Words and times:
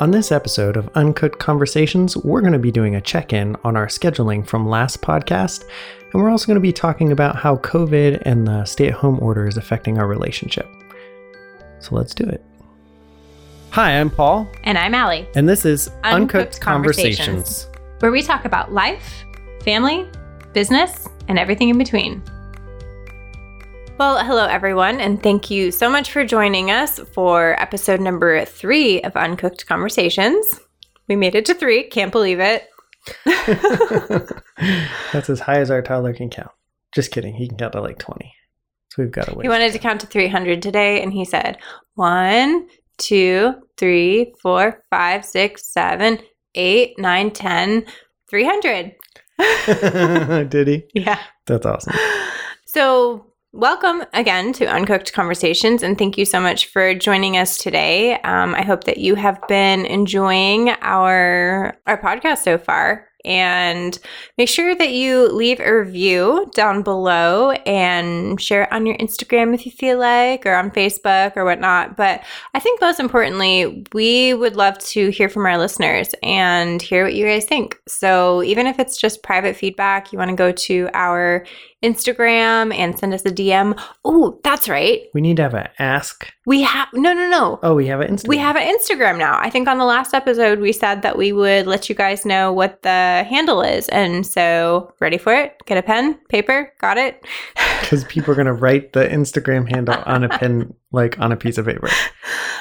On 0.00 0.12
this 0.12 0.30
episode 0.30 0.76
of 0.76 0.88
Uncooked 0.94 1.40
Conversations, 1.40 2.16
we're 2.16 2.40
going 2.40 2.52
to 2.52 2.58
be 2.58 2.70
doing 2.70 2.94
a 2.94 3.00
check 3.00 3.32
in 3.32 3.56
on 3.64 3.76
our 3.76 3.88
scheduling 3.88 4.46
from 4.46 4.68
last 4.68 5.02
podcast, 5.02 5.64
and 6.12 6.14
we're 6.14 6.30
also 6.30 6.46
going 6.46 6.54
to 6.54 6.60
be 6.60 6.72
talking 6.72 7.10
about 7.10 7.34
how 7.34 7.56
COVID 7.56 8.22
and 8.22 8.46
the 8.46 8.64
stay 8.64 8.86
at 8.86 8.94
home 8.94 9.18
order 9.20 9.48
is 9.48 9.56
affecting 9.56 9.98
our 9.98 10.06
relationship. 10.06 10.68
So 11.80 11.96
let's 11.96 12.14
do 12.14 12.22
it. 12.24 12.44
Hi, 13.70 13.98
I'm 13.98 14.08
Paul, 14.08 14.48
And 14.62 14.78
I'm 14.78 14.94
Allie, 14.94 15.26
and 15.34 15.48
this 15.48 15.64
is 15.64 15.88
Uncooked, 16.04 16.04
Uncooked 16.04 16.60
Conversations. 16.60 17.18
Conversations. 17.64 17.68
where 17.98 18.12
we 18.12 18.22
talk 18.22 18.44
about 18.44 18.72
life, 18.72 19.24
family, 19.64 20.08
business, 20.52 21.08
and 21.26 21.40
everything 21.40 21.70
in 21.70 21.76
between. 21.76 22.22
Well, 23.98 24.24
hello, 24.24 24.46
everyone, 24.46 25.00
and 25.00 25.20
thank 25.20 25.50
you 25.50 25.72
so 25.72 25.90
much 25.90 26.12
for 26.12 26.24
joining 26.24 26.70
us 26.70 27.00
for 27.00 27.60
episode 27.60 28.00
number 28.00 28.44
three 28.44 29.02
of 29.02 29.16
Uncooked 29.16 29.66
Conversations. 29.66 30.60
We 31.08 31.16
made 31.16 31.34
it 31.34 31.44
to 31.46 31.54
three, 31.54 31.82
can't 31.82 32.12
believe 32.12 32.38
it. 32.38 32.68
That's 35.12 35.28
as 35.28 35.40
high 35.40 35.58
as 35.58 35.72
our 35.72 35.82
toddler 35.82 36.14
can 36.14 36.30
count. 36.30 36.52
Just 36.94 37.10
kidding, 37.10 37.34
he 37.34 37.48
can 37.48 37.56
count 37.56 37.72
to 37.72 37.80
like 37.80 37.98
20. 37.98 38.32
So 38.92 39.02
we've 39.02 39.10
got 39.10 39.26
to 39.26 39.34
wait. 39.34 39.42
He 39.42 39.48
wanted 39.48 39.72
to 39.72 39.80
count 39.80 40.00
to 40.02 40.06
300 40.06 40.62
today, 40.62 41.02
and 41.02 41.12
he 41.12 41.24
said 41.24 41.58
one, 41.94 42.68
two, 42.98 43.52
three, 43.76 44.32
four, 44.40 44.80
five, 44.90 45.24
six, 45.24 45.72
seven, 45.72 46.20
eight, 46.54 46.96
nine, 47.00 47.32
ten, 47.32 47.84
300. 48.30 48.94
Did 50.50 50.68
he? 50.68 50.84
Yeah. 50.94 51.18
That's 51.46 51.66
awesome. 51.66 51.94
So, 52.64 53.27
welcome 53.52 54.04
again 54.12 54.52
to 54.52 54.66
Uncooked 54.66 55.12
Conversations, 55.12 55.82
and 55.82 55.96
thank 55.96 56.18
you 56.18 56.24
so 56.24 56.40
much 56.40 56.66
for 56.66 56.94
joining 56.94 57.36
us 57.36 57.56
today. 57.56 58.20
Um, 58.20 58.54
I 58.54 58.62
hope 58.62 58.84
that 58.84 58.98
you 58.98 59.14
have 59.14 59.40
been 59.48 59.86
enjoying 59.86 60.70
our 60.82 61.78
our 61.86 62.00
podcast 62.00 62.38
so 62.38 62.58
far. 62.58 63.06
And 63.24 63.98
make 64.38 64.48
sure 64.48 64.76
that 64.76 64.92
you 64.92 65.26
leave 65.32 65.58
a 65.58 65.76
review 65.80 66.48
down 66.54 66.82
below 66.82 67.50
and 67.50 68.40
share 68.40 68.62
it 68.62 68.72
on 68.72 68.86
your 68.86 68.96
Instagram 68.96 69.54
if 69.54 69.66
you 69.66 69.72
feel 69.72 69.98
like, 69.98 70.46
or 70.46 70.54
on 70.54 70.70
Facebook 70.70 71.36
or 71.36 71.44
whatnot. 71.44 71.96
But 71.96 72.22
I 72.54 72.60
think 72.60 72.80
most 72.80 73.00
importantly, 73.00 73.84
we 73.92 74.34
would 74.34 74.54
love 74.54 74.78
to 74.78 75.10
hear 75.10 75.28
from 75.28 75.46
our 75.46 75.58
listeners 75.58 76.14
and 76.22 76.80
hear 76.80 77.04
what 77.04 77.14
you 77.14 77.26
guys 77.26 77.44
think. 77.44 77.76
So 77.88 78.42
even 78.44 78.68
if 78.68 78.78
it's 78.78 78.96
just 78.96 79.24
private 79.24 79.56
feedback, 79.56 80.12
you 80.12 80.18
want 80.18 80.30
to 80.30 80.36
go 80.36 80.52
to 80.52 80.88
our 80.94 81.44
Instagram 81.82 82.74
and 82.74 82.98
send 82.98 83.14
us 83.14 83.24
a 83.24 83.30
DM. 83.30 83.80
Oh, 84.04 84.40
that's 84.42 84.68
right. 84.68 85.02
We 85.14 85.20
need 85.20 85.36
to 85.36 85.42
have 85.42 85.54
an 85.54 85.68
ask. 85.78 86.28
We 86.44 86.62
have 86.62 86.88
no, 86.92 87.12
no, 87.12 87.28
no. 87.28 87.60
Oh, 87.62 87.74
we 87.74 87.86
have 87.86 88.00
an 88.00 88.16
Instagram. 88.16 88.28
We 88.28 88.38
have 88.38 88.56
an 88.56 88.76
Instagram 88.76 89.18
now. 89.18 89.38
I 89.38 89.50
think 89.50 89.68
on 89.68 89.78
the 89.78 89.84
last 89.84 90.14
episode 90.14 90.58
we 90.58 90.72
said 90.72 91.02
that 91.02 91.16
we 91.16 91.32
would 91.32 91.66
let 91.66 91.88
you 91.88 91.94
guys 91.94 92.24
know 92.24 92.52
what 92.52 92.82
the 92.82 93.24
handle 93.28 93.62
is. 93.62 93.88
And 93.90 94.26
so, 94.26 94.92
ready 95.00 95.18
for 95.18 95.34
it? 95.34 95.56
Get 95.66 95.78
a 95.78 95.82
pen, 95.82 96.14
paper, 96.28 96.72
got 96.80 96.98
it? 96.98 97.24
because 97.80 98.04
people 98.04 98.32
are 98.32 98.36
going 98.36 98.46
to 98.46 98.52
write 98.52 98.92
the 98.92 99.06
Instagram 99.06 99.70
handle 99.70 100.02
on 100.06 100.24
a 100.24 100.28
pen, 100.28 100.74
like 100.92 101.18
on 101.18 101.32
a 101.32 101.36
piece 101.36 101.58
of 101.58 101.66
paper. 101.66 101.88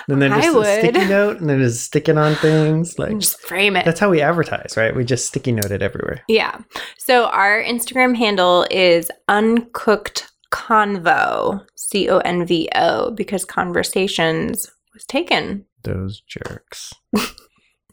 And 0.09 0.21
Then 0.21 0.31
there's 0.31 0.45
a 0.55 0.63
sticky 0.79 1.05
note, 1.09 1.41
and 1.41 1.49
then 1.49 1.59
just 1.59 1.83
sticking 1.83 2.17
on 2.17 2.35
things. 2.35 2.97
Like 2.97 3.17
Just 3.19 3.41
frame 3.41 3.75
it. 3.75 3.83
that's 3.83 3.99
how 3.99 4.09
we 4.09 4.21
advertise, 4.21 4.75
right? 4.77 4.95
We 4.95 5.03
just 5.03 5.27
sticky 5.27 5.51
note 5.51 5.71
it 5.71 5.81
everywhere. 5.81 6.23
Yeah. 6.29 6.59
So 6.97 7.25
our 7.25 7.61
Instagram 7.61 8.15
handle 8.15 8.65
is 8.71 9.11
uncooked 9.27 10.31
convo, 10.51 11.65
C 11.75 12.09
O 12.09 12.19
N 12.19 12.45
V 12.45 12.69
O, 12.75 13.11
because 13.11 13.43
conversations 13.43 14.71
was 14.93 15.03
taken. 15.05 15.65
Those 15.83 16.21
jerks. 16.21 16.93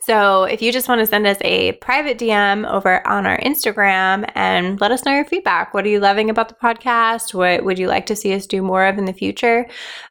So 0.06 0.44
if 0.44 0.60
you 0.60 0.70
just 0.70 0.86
want 0.88 1.00
to 1.00 1.06
send 1.06 1.26
us 1.26 1.38
a 1.40 1.72
private 1.72 2.18
DM 2.18 2.70
over 2.70 3.06
on 3.06 3.24
our 3.26 3.38
Instagram 3.38 4.30
and 4.34 4.78
let 4.80 4.90
us 4.90 5.04
know 5.06 5.14
your 5.14 5.24
feedback. 5.24 5.72
What 5.72 5.86
are 5.86 5.88
you 5.88 5.98
loving 6.00 6.28
about 6.28 6.48
the 6.50 6.54
podcast? 6.56 7.32
What 7.32 7.64
would 7.64 7.78
you 7.78 7.86
like 7.88 8.04
to 8.06 8.16
see 8.16 8.34
us 8.34 8.46
do 8.46 8.60
more 8.60 8.84
of 8.86 8.98
in 8.98 9.06
the 9.06 9.14
future? 9.14 9.66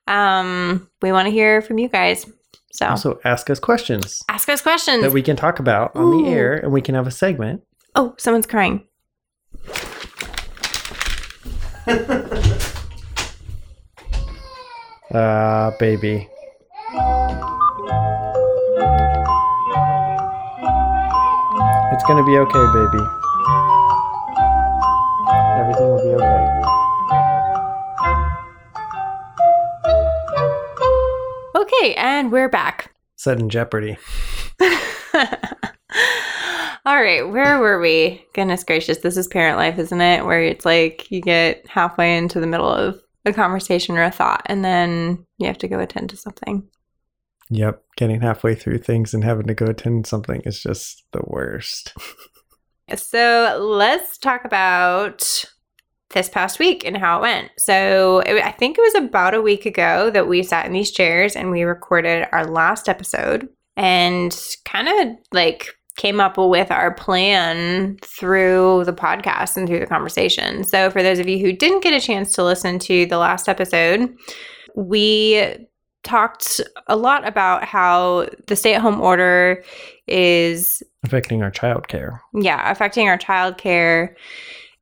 Um, 0.08 0.90
we 1.04 1.12
want 1.12 1.28
to 1.28 1.32
hear 1.32 1.62
from 1.62 1.78
you 1.78 1.90
guys. 1.90 2.26
So 2.72 2.88
Also, 2.88 3.20
ask 3.24 3.52
us 3.52 3.60
questions 3.60 4.24
ask 4.30 4.50
us 4.50 4.60
questions. 4.62 5.04
that 5.04 5.12
we 5.12 5.22
can 5.22 5.36
talk 5.36 5.60
about 5.60 5.96
on 5.96 6.06
Ooh. 6.06 6.24
the 6.26 6.32
air, 6.32 6.54
and 6.56 6.72
we 6.72 6.82
can 6.82 6.96
have 6.96 7.06
a 7.06 7.12
segment. 7.12 7.62
oh, 7.96 8.16
someone's 8.18 8.48
crying. 8.48 8.88
Ah, 15.16 15.72
baby. 15.80 16.28
It's 21.94 22.04
gonna 22.06 22.26
be 22.26 22.40
okay, 22.40 22.66
baby. 22.74 23.06
Everything 25.60 25.90
will 25.92 26.02
be 26.02 26.16
okay. 26.16 26.50
Okay, 31.56 31.94
and 31.94 32.32
we're 32.32 32.50
back. 32.50 32.96
Sudden 33.16 33.48
Jeopardy. 33.48 33.98
All 36.84 37.00
right, 37.00 37.30
where 37.30 37.60
were 37.60 37.80
we? 37.80 38.26
Goodness 38.34 38.64
gracious, 38.64 38.98
this 38.98 39.16
is 39.16 39.28
parent 39.28 39.58
life, 39.58 39.78
isn't 39.78 40.02
it? 40.02 40.26
Where 40.26 40.42
it's 40.42 40.66
like 40.66 41.12
you 41.12 41.22
get 41.22 41.64
halfway 41.70 42.18
into 42.18 42.40
the 42.40 42.48
middle 42.48 42.72
of 42.72 43.00
a 43.26 43.34
conversation 43.34 44.00
or 44.00 44.04
a 44.04 44.10
thought, 44.10 44.42
and 44.48 44.66
then 44.66 45.28
you 45.38 45.46
have 45.46 45.60
to 45.60 45.68
go 45.68 45.78
attend 45.80 46.10
to 46.10 46.18
something. 46.18 46.68
Yep, 47.50 47.84
getting 47.98 48.22
halfway 48.22 48.56
through 48.56 48.80
things 48.80 49.14
and 49.14 49.24
having 49.24 49.48
to 49.48 49.54
go 49.54 49.66
attend 49.66 50.08
something 50.08 50.42
is 50.46 50.62
just 50.62 51.04
the 51.12 51.22
worst. 51.26 51.94
So 52.96 53.58
let's 53.62 54.18
talk 54.18 54.46
about 54.46 55.46
this 56.14 56.30
past 56.30 56.60
week 56.60 56.86
and 56.86 56.98
how 56.98 57.20
it 57.20 57.22
went. 57.22 57.52
So 57.58 58.20
it, 58.20 58.44
I 58.44 58.52
think 58.52 58.78
it 58.78 58.82
was 58.82 58.96
about 58.96 59.34
a 59.34 59.42
week 59.42 59.66
ago 59.66 60.10
that 60.12 60.28
we 60.28 60.44
sat 60.44 60.66
in 60.66 60.74
these 60.74 60.92
chairs 60.92 61.36
and 61.36 61.50
we 61.50 61.64
recorded 61.64 62.28
our 62.32 62.46
last 62.46 62.88
episode 62.88 63.48
and 63.76 64.38
kind 64.66 64.88
of 64.88 65.18
like 65.32 65.70
came 65.96 66.20
up 66.20 66.38
with 66.38 66.72
our 66.72 66.94
plan 66.94 67.98
through 68.02 68.84
the 68.86 68.94
podcast 68.94 69.58
and 69.58 69.68
through 69.68 69.80
the 69.80 69.86
conversation. 69.88 70.64
So 70.64 70.90
for 70.90 71.04
those 71.04 71.20
of 71.20 71.28
you 71.28 71.40
who 71.40 71.54
didn't 71.54 71.84
get 71.84 71.94
a 71.94 72.06
chance 72.06 72.32
to 72.34 72.44
listen 72.44 72.80
to 72.80 73.06
the 73.06 73.18
last 73.18 73.48
episode, 73.48 74.16
we 74.76 75.68
talked 76.04 76.62
a 76.88 76.96
lot 76.96 77.28
about 77.28 77.64
how 77.64 78.28
the 78.48 78.56
stay-at-home 78.56 79.02
order 79.02 79.64
is 80.08 80.84
Affecting 81.04 81.42
our 81.42 81.52
childcare. 81.52 82.20
yeah, 82.34 82.70
affecting 82.72 83.08
our 83.08 83.18
childcare. 83.18 84.16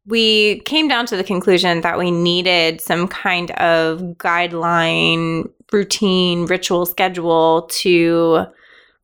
We 0.08 0.62
came 0.62 0.88
down 0.88 1.06
to 1.08 1.16
the 1.16 1.24
conclusion 1.24 1.82
that 1.82 1.98
we 1.98 2.10
needed 2.10 2.82
some 2.82 3.08
kind 3.08 3.52
of 3.52 4.00
guideline, 4.18 5.50
routine, 5.72 6.48
ritual 6.48 6.86
schedule 6.88 7.68
to 7.72 8.46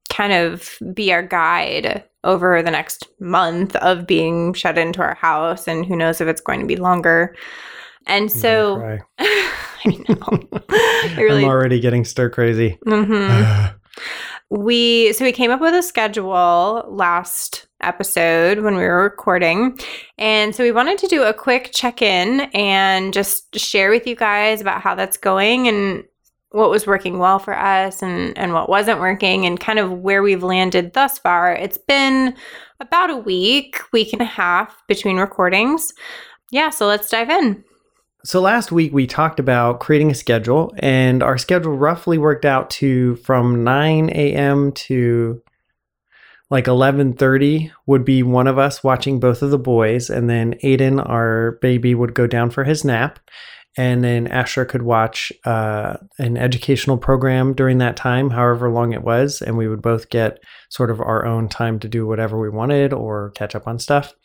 kind 0.10 0.34
of 0.34 0.78
be 0.94 1.14
our 1.14 1.22
guide 1.22 2.04
over 2.24 2.62
the 2.64 2.72
next 2.72 3.08
month 3.20 3.76
of 3.78 4.08
being 4.08 4.54
shut 4.54 4.78
into 4.78 5.02
our 5.02 5.16
house. 5.16 5.68
And 5.68 5.86
who 5.86 5.96
knows 5.96 6.20
if 6.20 6.28
it's 6.28 6.42
going 6.42 6.62
to 6.62 6.66
be 6.66 6.76
longer. 6.78 7.36
And 8.08 8.24
I'm 8.24 8.30
so 8.30 9.00
I 9.86 9.90
know. 10.10 10.60
It 10.70 11.18
really- 11.22 11.44
I'm 11.44 11.50
already 11.50 11.80
getting 11.80 12.06
stir 12.06 12.30
crazy. 12.30 12.78
Mhm. 12.86 13.74
we 14.50 15.12
so 15.14 15.26
we 15.26 15.32
came 15.32 15.52
up 15.52 15.60
with 15.60 15.74
a 15.74 15.84
schedule 15.84 16.86
last 16.88 17.68
episode 17.82 18.60
when 18.60 18.76
we 18.76 18.84
were 18.84 19.04
recording 19.04 19.78
and 20.18 20.56
so 20.56 20.64
we 20.64 20.72
wanted 20.72 20.98
to 20.98 21.08
do 21.08 21.24
a 21.24 21.34
quick 21.34 21.72
check-in 21.74 22.42
and 22.54 23.14
just 23.14 23.60
share 23.60 23.90
with 23.92 24.08
you 24.08 24.16
guys 24.16 24.62
about 24.62 24.82
how 24.82 24.96
that's 24.96 25.18
going 25.18 25.68
and 25.68 26.04
what 26.52 26.70
was 26.70 26.88
working 26.88 27.20
well 27.20 27.40
for 27.40 27.56
us 27.58 28.02
and 28.02 28.38
and 28.38 28.54
what 28.54 28.70
wasn't 28.70 29.00
working 29.00 29.46
and 29.46 29.60
kind 29.60 29.80
of 29.80 29.92
where 29.92 30.24
we've 30.24 30.44
landed 30.44 30.94
thus 30.94 31.20
far 31.20 31.54
it's 31.54 31.78
been 31.78 32.34
about 32.80 33.10
a 33.10 33.18
week 33.18 33.80
week 33.92 34.14
and 34.14 34.22
a 34.22 34.26
half 34.26 34.82
between 34.88 35.18
recordings 35.18 35.92
yeah 36.52 36.70
so 36.70 36.88
let's 36.88 37.10
dive 37.10 37.30
in 37.30 37.64
So 38.26 38.42
last 38.42 38.72
week 38.72 38.94
we 38.94 39.08
talked 39.08 39.40
about 39.40 39.80
creating 39.80 40.12
a 40.12 40.16
schedule, 40.16 40.74
and 40.80 41.22
our 41.22 41.38
schedule 41.38 41.78
roughly 41.78 42.18
worked 42.18 42.46
out 42.46 42.70
to 42.72 43.16
from 43.18 43.64
9 43.64 44.10
a.m. 44.10 44.72
to 44.74 45.42
like 46.50 46.66
11:30 46.66 47.72
would 47.86 48.04
be 48.06 48.24
one 48.24 48.48
of 48.48 48.58
us 48.58 48.84
watching 48.84 49.20
both 49.20 49.42
of 49.42 49.52
the 49.52 49.60
boys, 49.60 50.10
and 50.10 50.30
then 50.30 50.56
Aiden, 50.64 51.08
our 51.08 51.60
baby, 51.62 51.94
would 51.94 52.14
go 52.14 52.26
down 52.26 52.50
for 52.50 52.64
his 52.64 52.84
nap, 52.84 53.20
and 53.78 54.04
then 54.04 54.28
Asher 54.28 54.66
could 54.66 54.82
watch 54.82 55.32
uh, 55.46 55.98
an 56.18 56.38
educational 56.38 56.98
program 56.98 57.54
during 57.54 57.78
that 57.78 57.96
time, 57.96 58.32
however 58.32 58.70
long 58.70 58.94
it 58.94 59.04
was, 59.04 59.42
and 59.42 59.58
we 59.58 59.68
would 59.68 59.82
both 59.82 60.10
get 60.10 60.40
sort 60.70 60.90
of 60.90 61.00
our 61.00 61.26
own 61.26 61.48
time 61.48 61.80
to 61.80 61.88
do 61.88 62.08
whatever 62.08 62.40
we 62.40 62.50
wanted 62.50 62.94
or 62.94 63.32
catch 63.36 63.56
up 63.56 63.68
on 63.68 63.78
stuff. 63.78 64.16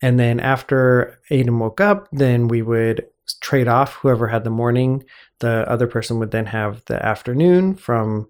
And 0.00 0.18
then 0.18 0.40
after 0.40 1.18
Aiden 1.30 1.58
woke 1.58 1.80
up, 1.80 2.08
then 2.12 2.48
we 2.48 2.62
would 2.62 3.06
trade 3.40 3.68
off 3.68 3.94
whoever 3.94 4.28
had 4.28 4.44
the 4.44 4.50
morning. 4.50 5.04
The 5.40 5.68
other 5.68 5.86
person 5.86 6.18
would 6.18 6.30
then 6.30 6.46
have 6.46 6.84
the 6.86 7.04
afternoon 7.04 7.74
from 7.74 8.28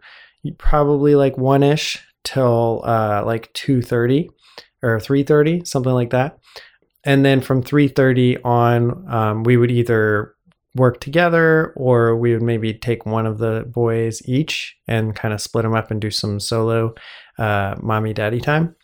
probably 0.59 1.15
like 1.15 1.39
one 1.39 1.63
ish 1.63 2.03
till 2.25 2.83
uh, 2.85 3.23
like 3.25 3.53
2.30 3.55 4.29
or 4.83 4.99
3.30 4.99 5.67
something 5.67 5.93
like 5.93 6.11
that 6.11 6.39
and 7.05 7.25
then 7.25 7.41
from 7.41 7.63
3.30 7.63 8.45
on 8.45 9.13
um, 9.13 9.43
we 9.45 9.57
would 9.57 9.71
either 9.71 10.35
work 10.75 11.01
together 11.01 11.73
or 11.77 12.17
we 12.17 12.33
would 12.33 12.43
maybe 12.43 12.73
take 12.73 13.05
one 13.05 13.27
of 13.27 13.39
the 13.39 13.65
boys 13.69 14.23
each 14.27 14.77
and 14.89 15.15
kind 15.15 15.35
of 15.35 15.41
split 15.41 15.65
them 15.65 15.75
up 15.75 15.91
and 15.91 16.01
do 16.01 16.11
some 16.11 16.41
solo 16.41 16.95
uh, 17.39 17.75
mommy 17.81 18.13
daddy 18.13 18.41
time 18.41 18.75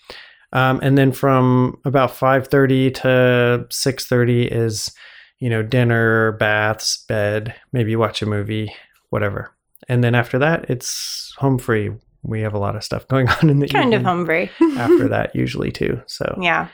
um, 0.53 0.81
and 0.83 0.97
then 0.97 1.13
from 1.13 1.79
about 1.85 2.11
5.30 2.11 2.95
to 2.95 3.67
6.30 3.69 4.49
is 4.51 4.93
you 5.41 5.49
know 5.51 5.63
dinner 5.63 6.33
baths 6.33 7.05
bed 7.09 7.55
maybe 7.73 7.95
watch 7.97 8.23
a 8.23 8.27
movie 8.27 8.73
whatever 9.11 9.51
and 9.89 10.03
then 10.03 10.15
after 10.15 10.39
that 10.39 10.69
it's 10.71 11.33
home 11.39 11.59
free 11.59 11.91
we 12.23 12.41
have 12.41 12.55
a 12.55 12.59
lot 12.59 12.75
of 12.77 12.83
stuff 12.85 13.07
going 13.09 13.29
on 13.29 13.49
in 13.51 13.61
the 13.61 13.69
kind 13.69 13.95
of 13.95 14.03
home 14.03 14.27
free. 14.27 14.51
after 14.77 15.09
that 15.15 15.35
usually 15.35 15.71
too 15.71 16.01
so 16.07 16.39
yeah. 16.43 16.69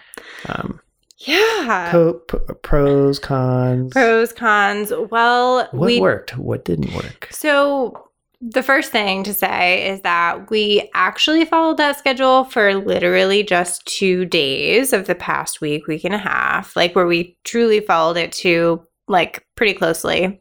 um, 0.49 0.81
Yeah. 1.19 1.88
co- 1.90 2.14
p- 2.14 2.38
pros 2.62 3.19
cons 3.19 3.93
Pros, 3.93 4.32
cons. 4.32 4.93
Well, 5.10 5.69
what 5.70 5.75
we 5.75 6.00
worked 6.00 6.37
what 6.38 6.64
didn't 6.64 6.94
work 6.94 7.28
So, 7.31 8.08
the 8.46 8.62
first 8.62 8.93
thing 8.93 9.23
to 9.25 9.32
say 9.32 9.88
is 9.88 10.02
that 10.02 10.50
we 10.50 10.91
actually 10.93 11.46
followed 11.46 11.79
that 11.79 11.99
schedule 11.99 12.44
for 12.44 12.75
literally 12.75 13.43
just 13.43 13.87
two 13.87 14.26
days 14.26 14.93
of 14.93 15.06
the 15.06 15.14
past 15.14 15.62
week, 15.62 15.87
week 15.87 16.05
and 16.05 16.14
a 16.14 16.19
half, 16.19 16.76
like 16.76 16.94
where 16.94 17.06
we 17.06 17.38
truly 17.44 17.81
followed 17.81 18.19
it 18.19 18.32
to 18.32 18.87
like 19.08 19.46
pretty 19.55 19.73
closely. 19.73 20.38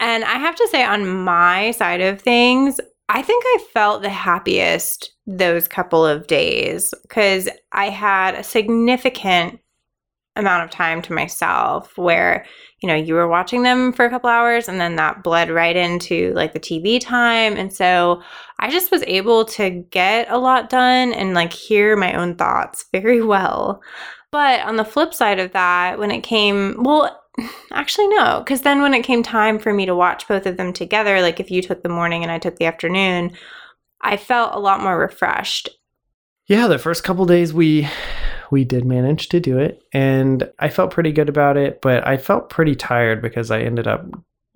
And 0.00 0.24
I 0.24 0.34
have 0.34 0.56
to 0.56 0.68
say, 0.68 0.84
on 0.84 1.06
my 1.06 1.70
side 1.72 2.00
of 2.00 2.20
things, 2.20 2.80
I 3.08 3.22
think 3.22 3.44
I 3.46 3.64
felt 3.72 4.02
the 4.02 4.10
happiest 4.10 5.12
those 5.26 5.68
couple 5.68 6.04
of 6.04 6.26
days 6.26 6.92
because 7.02 7.48
I 7.72 7.88
had 7.88 8.34
a 8.34 8.42
significant 8.42 9.60
amount 10.34 10.64
of 10.64 10.70
time 10.70 11.02
to 11.02 11.12
myself 11.12 11.96
where 11.96 12.46
you 12.80 12.86
know, 12.86 12.94
you 12.94 13.14
were 13.14 13.26
watching 13.26 13.62
them 13.62 13.92
for 13.92 14.04
a 14.04 14.10
couple 14.10 14.30
hours 14.30 14.68
and 14.68 14.80
then 14.80 14.96
that 14.96 15.24
bled 15.24 15.50
right 15.50 15.74
into 15.74 16.32
like 16.34 16.52
the 16.52 16.60
TV 16.60 17.00
time. 17.00 17.56
And 17.56 17.72
so 17.72 18.22
I 18.60 18.70
just 18.70 18.92
was 18.92 19.02
able 19.06 19.44
to 19.46 19.70
get 19.90 20.30
a 20.30 20.38
lot 20.38 20.70
done 20.70 21.12
and 21.12 21.34
like 21.34 21.52
hear 21.52 21.96
my 21.96 22.12
own 22.12 22.36
thoughts 22.36 22.86
very 22.92 23.22
well. 23.22 23.82
But 24.30 24.60
on 24.60 24.76
the 24.76 24.84
flip 24.84 25.14
side 25.14 25.38
of 25.38 25.52
that, 25.52 25.98
when 25.98 26.10
it 26.10 26.22
came, 26.22 26.82
well, 26.82 27.20
actually, 27.72 28.08
no, 28.08 28.42
because 28.44 28.62
then 28.62 28.80
when 28.82 28.94
it 28.94 29.02
came 29.02 29.22
time 29.22 29.58
for 29.58 29.72
me 29.72 29.86
to 29.86 29.96
watch 29.96 30.28
both 30.28 30.46
of 30.46 30.56
them 30.56 30.72
together, 30.72 31.20
like 31.20 31.40
if 31.40 31.50
you 31.50 31.62
took 31.62 31.82
the 31.82 31.88
morning 31.88 32.22
and 32.22 32.30
I 32.30 32.38
took 32.38 32.56
the 32.56 32.66
afternoon, 32.66 33.32
I 34.00 34.16
felt 34.16 34.54
a 34.54 34.60
lot 34.60 34.82
more 34.82 34.98
refreshed. 34.98 35.68
yeah 36.46 36.68
the 36.68 36.78
first 36.78 37.02
couple 37.02 37.26
days 37.26 37.52
we 37.52 37.88
we 38.50 38.64
did 38.64 38.84
manage 38.84 39.28
to 39.28 39.40
do 39.40 39.58
it 39.58 39.82
and 39.92 40.50
i 40.58 40.68
felt 40.68 40.90
pretty 40.90 41.12
good 41.12 41.28
about 41.28 41.56
it 41.56 41.80
but 41.82 42.06
i 42.06 42.16
felt 42.16 42.48
pretty 42.50 42.74
tired 42.74 43.20
because 43.22 43.50
i 43.50 43.60
ended 43.60 43.86
up 43.86 44.06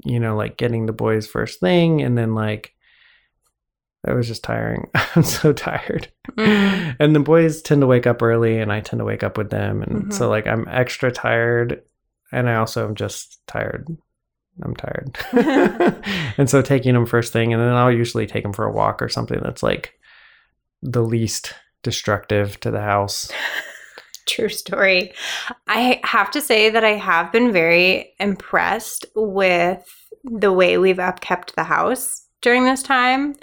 you 0.05 0.19
know 0.19 0.35
like 0.37 0.57
getting 0.57 0.87
the 0.87 0.93
boys 0.93 1.27
first 1.27 1.61
thing 1.61 2.01
and 2.03 2.17
then 2.17 2.35
like 2.35 2.75
that 4.05 4.17
was 4.17 4.27
just 4.27 4.43
tiring. 4.43 4.91
I'm 5.15 5.23
so 5.23 5.53
tired. 5.53 6.09
Mm. 6.33 6.97
and 6.99 7.15
the 7.15 7.21
boys 7.21 7.63
tend 7.63 7.83
to 7.83 7.87
wake 7.87 8.07
up 8.07 8.21
early 8.21 8.59
and 8.59 8.73
i 8.73 8.81
tend 8.81 8.99
to 8.99 9.05
wake 9.05 9.23
up 9.23 9.39
with 9.39 9.51
them 9.51 9.81
and 9.83 10.07
Mhm. 10.07 10.13
so 10.13 10.29
like 10.29 10.47
i'm 10.49 10.67
extra 10.69 11.13
tired 11.13 11.83
and 12.33 12.49
i 12.51 12.57
also 12.57 12.85
am 12.89 12.95
just 12.97 13.47
tired. 13.47 13.87
I'm 14.63 14.75
tired. 14.77 15.17
And 16.37 16.49
so 16.51 16.63
taking 16.63 16.95
them 16.95 17.07
first 17.07 17.33
thing 17.33 17.53
and 17.53 17.63
then 17.63 17.73
i'll 17.75 17.93
usually 17.93 18.27
take 18.27 18.43
them 18.43 18.53
for 18.53 18.65
a 18.65 18.73
walk 18.73 19.01
or 19.03 19.09
something 19.09 19.39
that's 19.43 19.63
like 19.63 19.95
the 20.83 21.03
least 21.03 21.55
destructive 21.85 22.59
to 22.61 22.71
the 22.73 22.81
house 22.81 23.31
True 24.29 24.49
story. 24.49 25.13
I 25.69 26.01
have 26.05 26.31
to 26.33 26.41
say 26.41 26.71
that 26.71 26.85
I 26.85 26.93
have 26.93 27.33
been 27.33 27.53
very 27.53 28.15
impressed 28.21 29.07
with 29.15 29.83
the 30.25 30.53
way 30.53 30.79
we've 30.79 30.97
upkept 30.99 31.55
the 31.55 31.65
house 31.65 32.27
during 32.43 32.65
this 32.65 32.83
time. 32.83 33.35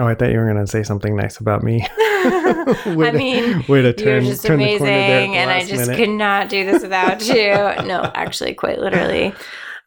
oh 0.00 0.06
i 0.06 0.14
thought 0.14 0.30
you 0.32 0.38
were 0.38 0.44
going 0.52 0.64
to 0.64 0.66
say 0.70 0.82
something 0.82 1.14
nice 1.16 1.38
about 1.38 1.62
me 1.62 1.86
I 1.98 2.64
to- 2.84 3.12
mean, 3.12 3.64
way 3.68 3.82
to 3.82 3.88
You're 3.88 3.92
turn, 3.92 4.24
just 4.24 4.44
turn 4.44 4.54
amazing, 4.60 4.72
the 4.72 4.78
corner 4.78 4.92
there 5.06 5.26
the 5.28 5.34
and 5.34 5.50
I 5.50 5.60
just 5.64 5.88
minute. 5.88 5.96
could 5.96 6.08
not 6.10 6.48
do 6.48 6.64
this 6.64 6.82
without 6.82 7.24
you. 7.28 7.52
No, 7.86 8.10
actually, 8.14 8.54
quite 8.54 8.78
literally. 8.80 9.32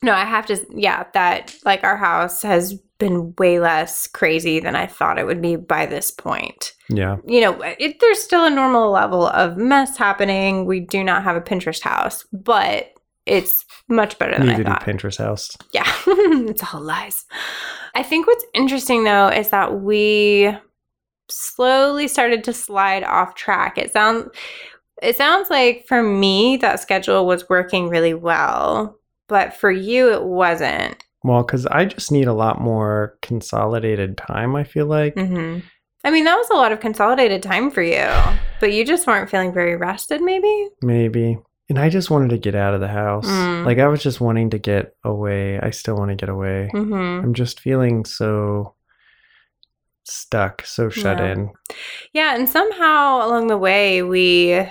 No, 0.04 0.14
I 0.14 0.24
have 0.26 0.46
to, 0.48 0.58
yeah, 0.74 1.06
that 1.14 1.56
like 1.66 1.84
our 1.84 1.98
house 1.98 2.44
has 2.44 2.80
been 2.98 3.34
way 3.38 3.60
less 3.60 4.08
crazy 4.08 4.60
than 4.60 4.76
I 4.76 4.88
thought 4.88 5.20
it 5.20 5.26
would 5.26 5.42
be 5.42 5.56
by 5.56 5.86
this 5.86 6.12
point. 6.12 6.74
yeah 6.90 7.18
you 7.26 7.42
know, 7.42 7.62
it, 7.62 8.00
there's 8.00 8.22
still 8.22 8.46
a 8.46 8.50
normal 8.50 8.92
level 8.92 9.28
of 9.28 9.58
mess 9.58 9.98
happening. 9.98 10.66
We 10.66 10.80
do 10.80 11.04
not 11.04 11.24
have 11.24 11.36
a 11.36 11.42
Pinterest 11.42 11.82
house, 11.82 12.26
but 12.32 12.92
it's 13.26 13.66
much 13.90 14.18
better 14.18 14.38
than 14.38 14.48
need 14.48 14.66
I 14.66 14.72
thought. 14.72 14.86
pinterest 14.86 15.18
house 15.18 15.56
yeah, 15.74 15.92
it's 16.08 16.74
all 16.74 16.82
lies. 16.82 17.26
I 17.94 18.04
think 18.04 18.26
what's 18.26 18.46
interesting 18.54 19.04
though 19.04 19.28
is 19.28 19.50
that 19.50 19.82
we 19.82 20.56
slowly 21.30 22.08
started 22.08 22.44
to 22.46 22.54
slide 22.54 23.04
off 23.04 23.36
track. 23.36 23.78
It 23.78 23.92
sounds 23.92 24.30
it 25.02 25.16
sounds 25.16 25.50
like 25.50 25.86
for 25.88 26.02
me 26.02 26.58
that 26.58 26.80
schedule 26.80 27.26
was 27.26 27.50
working 27.50 27.90
really 27.90 28.14
well, 28.14 28.98
but 29.28 29.54
for 29.54 29.72
you 29.72 30.12
it 30.14 30.24
wasn't. 30.24 31.04
Well 31.28 31.44
because 31.44 31.66
i 31.68 31.86
just 31.86 32.12
need 32.12 32.28
a 32.28 32.34
lot 32.34 32.60
more 32.62 33.18
consolidated 33.22 34.18
time 34.18 34.56
i 34.56 34.64
feel 34.64 34.86
like. 34.88 35.14
Hmm 35.16 35.60
I 36.04 36.12
mean, 36.12 36.24
that 36.26 36.38
was 36.38 36.50
a 36.52 36.54
lot 36.54 36.72
of 36.72 36.80
consolidated 36.80 37.44
time 37.44 37.70
for 37.70 37.82
you, 37.82 38.08
but 38.62 38.72
you 38.72 38.86
just 38.86 39.06
weren't 39.08 39.30
feeling 39.30 39.52
very 39.52 39.76
rested, 39.76 40.22
maybe? 40.22 40.70
maybe. 40.82 41.38
And 41.70 41.78
i 41.78 41.90
just 41.90 42.10
wanted 42.10 42.30
to 42.30 42.38
get 42.38 42.56
out 42.56 42.74
of 42.74 42.80
the 42.80 42.88
house. 42.88 43.28
Mm. 43.28 43.66
like 43.66 43.80
i 43.80 43.88
was 43.88 44.02
just 44.02 44.22
wanting 44.22 44.52
to 44.52 44.58
get 44.60 44.96
away. 45.04 45.60
I 45.60 45.72
still 45.72 45.98
want 45.98 46.10
to 46.12 46.16
get 46.16 46.30
away. 46.30 46.70
Hmm 46.72 46.94
i'm 47.24 47.34
just 47.34 47.60
feeling 47.60 48.06
so 48.06 48.76
stuck 50.06 50.66
so 50.66 50.90
shut 50.90 51.18
Yeah. 51.18 51.32
in. 51.34 51.50
Yeah, 52.14 52.36
and 52.36 52.48
somehow 52.48 53.26
along 53.28 53.48
the 53.48 53.58
way, 53.58 54.02
we 54.04 54.66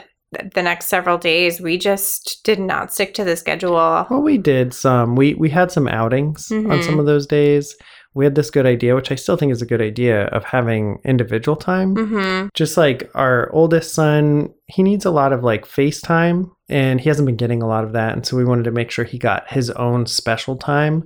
the 0.54 0.62
next 0.62 0.86
several 0.86 1.18
days 1.18 1.60
we 1.60 1.78
just 1.78 2.40
did 2.44 2.58
not 2.58 2.92
stick 2.92 3.14
to 3.14 3.24
the 3.24 3.36
schedule. 3.36 3.74
well 4.10 4.22
we 4.22 4.38
did 4.38 4.72
some 4.74 5.16
we 5.16 5.34
we 5.34 5.48
had 5.50 5.70
some 5.72 5.88
outings 5.88 6.50
on 6.50 6.64
Mhm. 6.64 6.84
some 6.84 6.98
of 6.98 7.06
those 7.06 7.26
days 7.26 7.74
we 8.14 8.24
had 8.24 8.34
this 8.34 8.50
good 8.50 8.64
idea 8.66 8.94
which 8.94 9.12
i 9.12 9.14
still 9.14 9.36
think 9.36 9.52
is 9.52 9.60
a 9.60 9.66
good 9.66 9.82
idea 9.82 10.24
of 10.28 10.42
having 10.44 10.98
individual 11.04 11.56
time 11.56 11.94
hmm 11.94 12.46
just 12.54 12.76
like 12.78 13.10
our 13.14 13.50
oldest 13.52 13.92
son, 13.94 14.48
he 14.66 14.82
needs 14.82 15.04
a 15.04 15.10
lot 15.10 15.32
of 15.32 15.42
like 15.44 15.66
FaceTime 15.66 16.50
and 16.70 17.00
he 17.00 17.08
hasn't 17.10 17.26
been 17.26 17.36
getting 17.36 17.62
a 17.62 17.66
lot 17.68 17.84
of 17.84 17.92
that. 17.92 18.14
And 18.14 18.24
so 18.24 18.36
we 18.36 18.44
wanted 18.44 18.64
to 18.64 18.70
make 18.70 18.90
sure 18.90 19.04
he 19.04 19.18
got 19.18 19.50
his 19.50 19.70
own 19.72 20.06
special 20.06 20.56
time. 20.56 21.04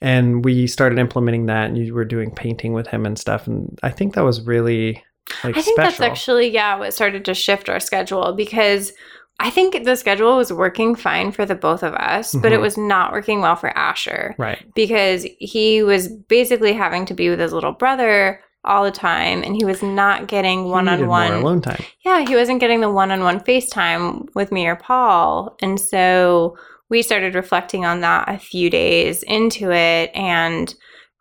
And 0.00 0.44
we 0.44 0.66
started 0.68 0.98
implementing 0.98 1.46
that 1.46 1.66
and 1.68 1.76
you 1.78 1.92
were 1.94 2.04
doing 2.04 2.30
painting 2.34 2.72
with 2.72 2.86
him 2.86 3.04
and 3.04 3.18
stuff. 3.18 3.46
And 3.48 3.76
I 3.82 3.90
think 3.90 4.14
that 4.14 4.24
was 4.24 4.46
really 4.46 5.02
like 5.44 5.56
I 5.56 5.62
think 5.62 5.76
special. 5.80 5.82
that's 5.82 6.00
actually 6.00 6.48
yeah 6.48 6.76
what 6.76 6.94
started 6.94 7.24
to 7.26 7.34
shift 7.34 7.68
our 7.68 7.80
schedule 7.80 8.32
because 8.32 8.92
I 9.40 9.50
think 9.50 9.84
the 9.84 9.96
schedule 9.96 10.36
was 10.36 10.52
working 10.52 10.94
fine 10.94 11.32
for 11.32 11.44
the 11.44 11.54
both 11.56 11.82
of 11.82 11.94
us, 11.94 12.32
but 12.34 12.52
it 12.52 12.58
Mhm. 12.58 12.62
was 12.62 12.76
not 12.76 13.10
working 13.12 13.40
well 13.40 13.56
for 13.56 13.76
Asher 13.76 14.36
right. 14.38 14.62
because 14.74 15.26
he 15.40 15.82
was 15.82 16.06
basically 16.08 16.72
having 16.74 17.06
to 17.06 17.14
be 17.14 17.28
with 17.28 17.40
his 17.40 17.52
little 17.52 17.72
brother 17.72 18.40
all 18.64 18.84
the 18.84 18.92
time 18.92 19.42
and 19.42 19.56
he 19.56 19.64
was 19.64 19.82
not 19.82 20.28
getting 20.28 20.68
one 20.68 20.86
on 20.86 21.08
one 21.08 21.32
alone 21.32 21.60
time. 21.60 21.82
Yeah, 22.04 22.24
he 22.28 22.36
wasn't 22.36 22.60
getting 22.60 22.80
the 22.82 22.90
one 22.90 23.10
on 23.10 23.24
one 23.24 23.40
FaceTime 23.40 24.28
with 24.36 24.52
me 24.52 24.66
or 24.68 24.76
Paul. 24.76 25.56
And 25.60 25.80
so 25.80 26.56
we 26.88 27.02
started 27.02 27.34
reflecting 27.34 27.84
on 27.84 28.00
that 28.02 28.28
a 28.28 28.38
few 28.38 28.70
days 28.70 29.24
into 29.24 29.72
it 29.72 30.12
and 30.14 30.72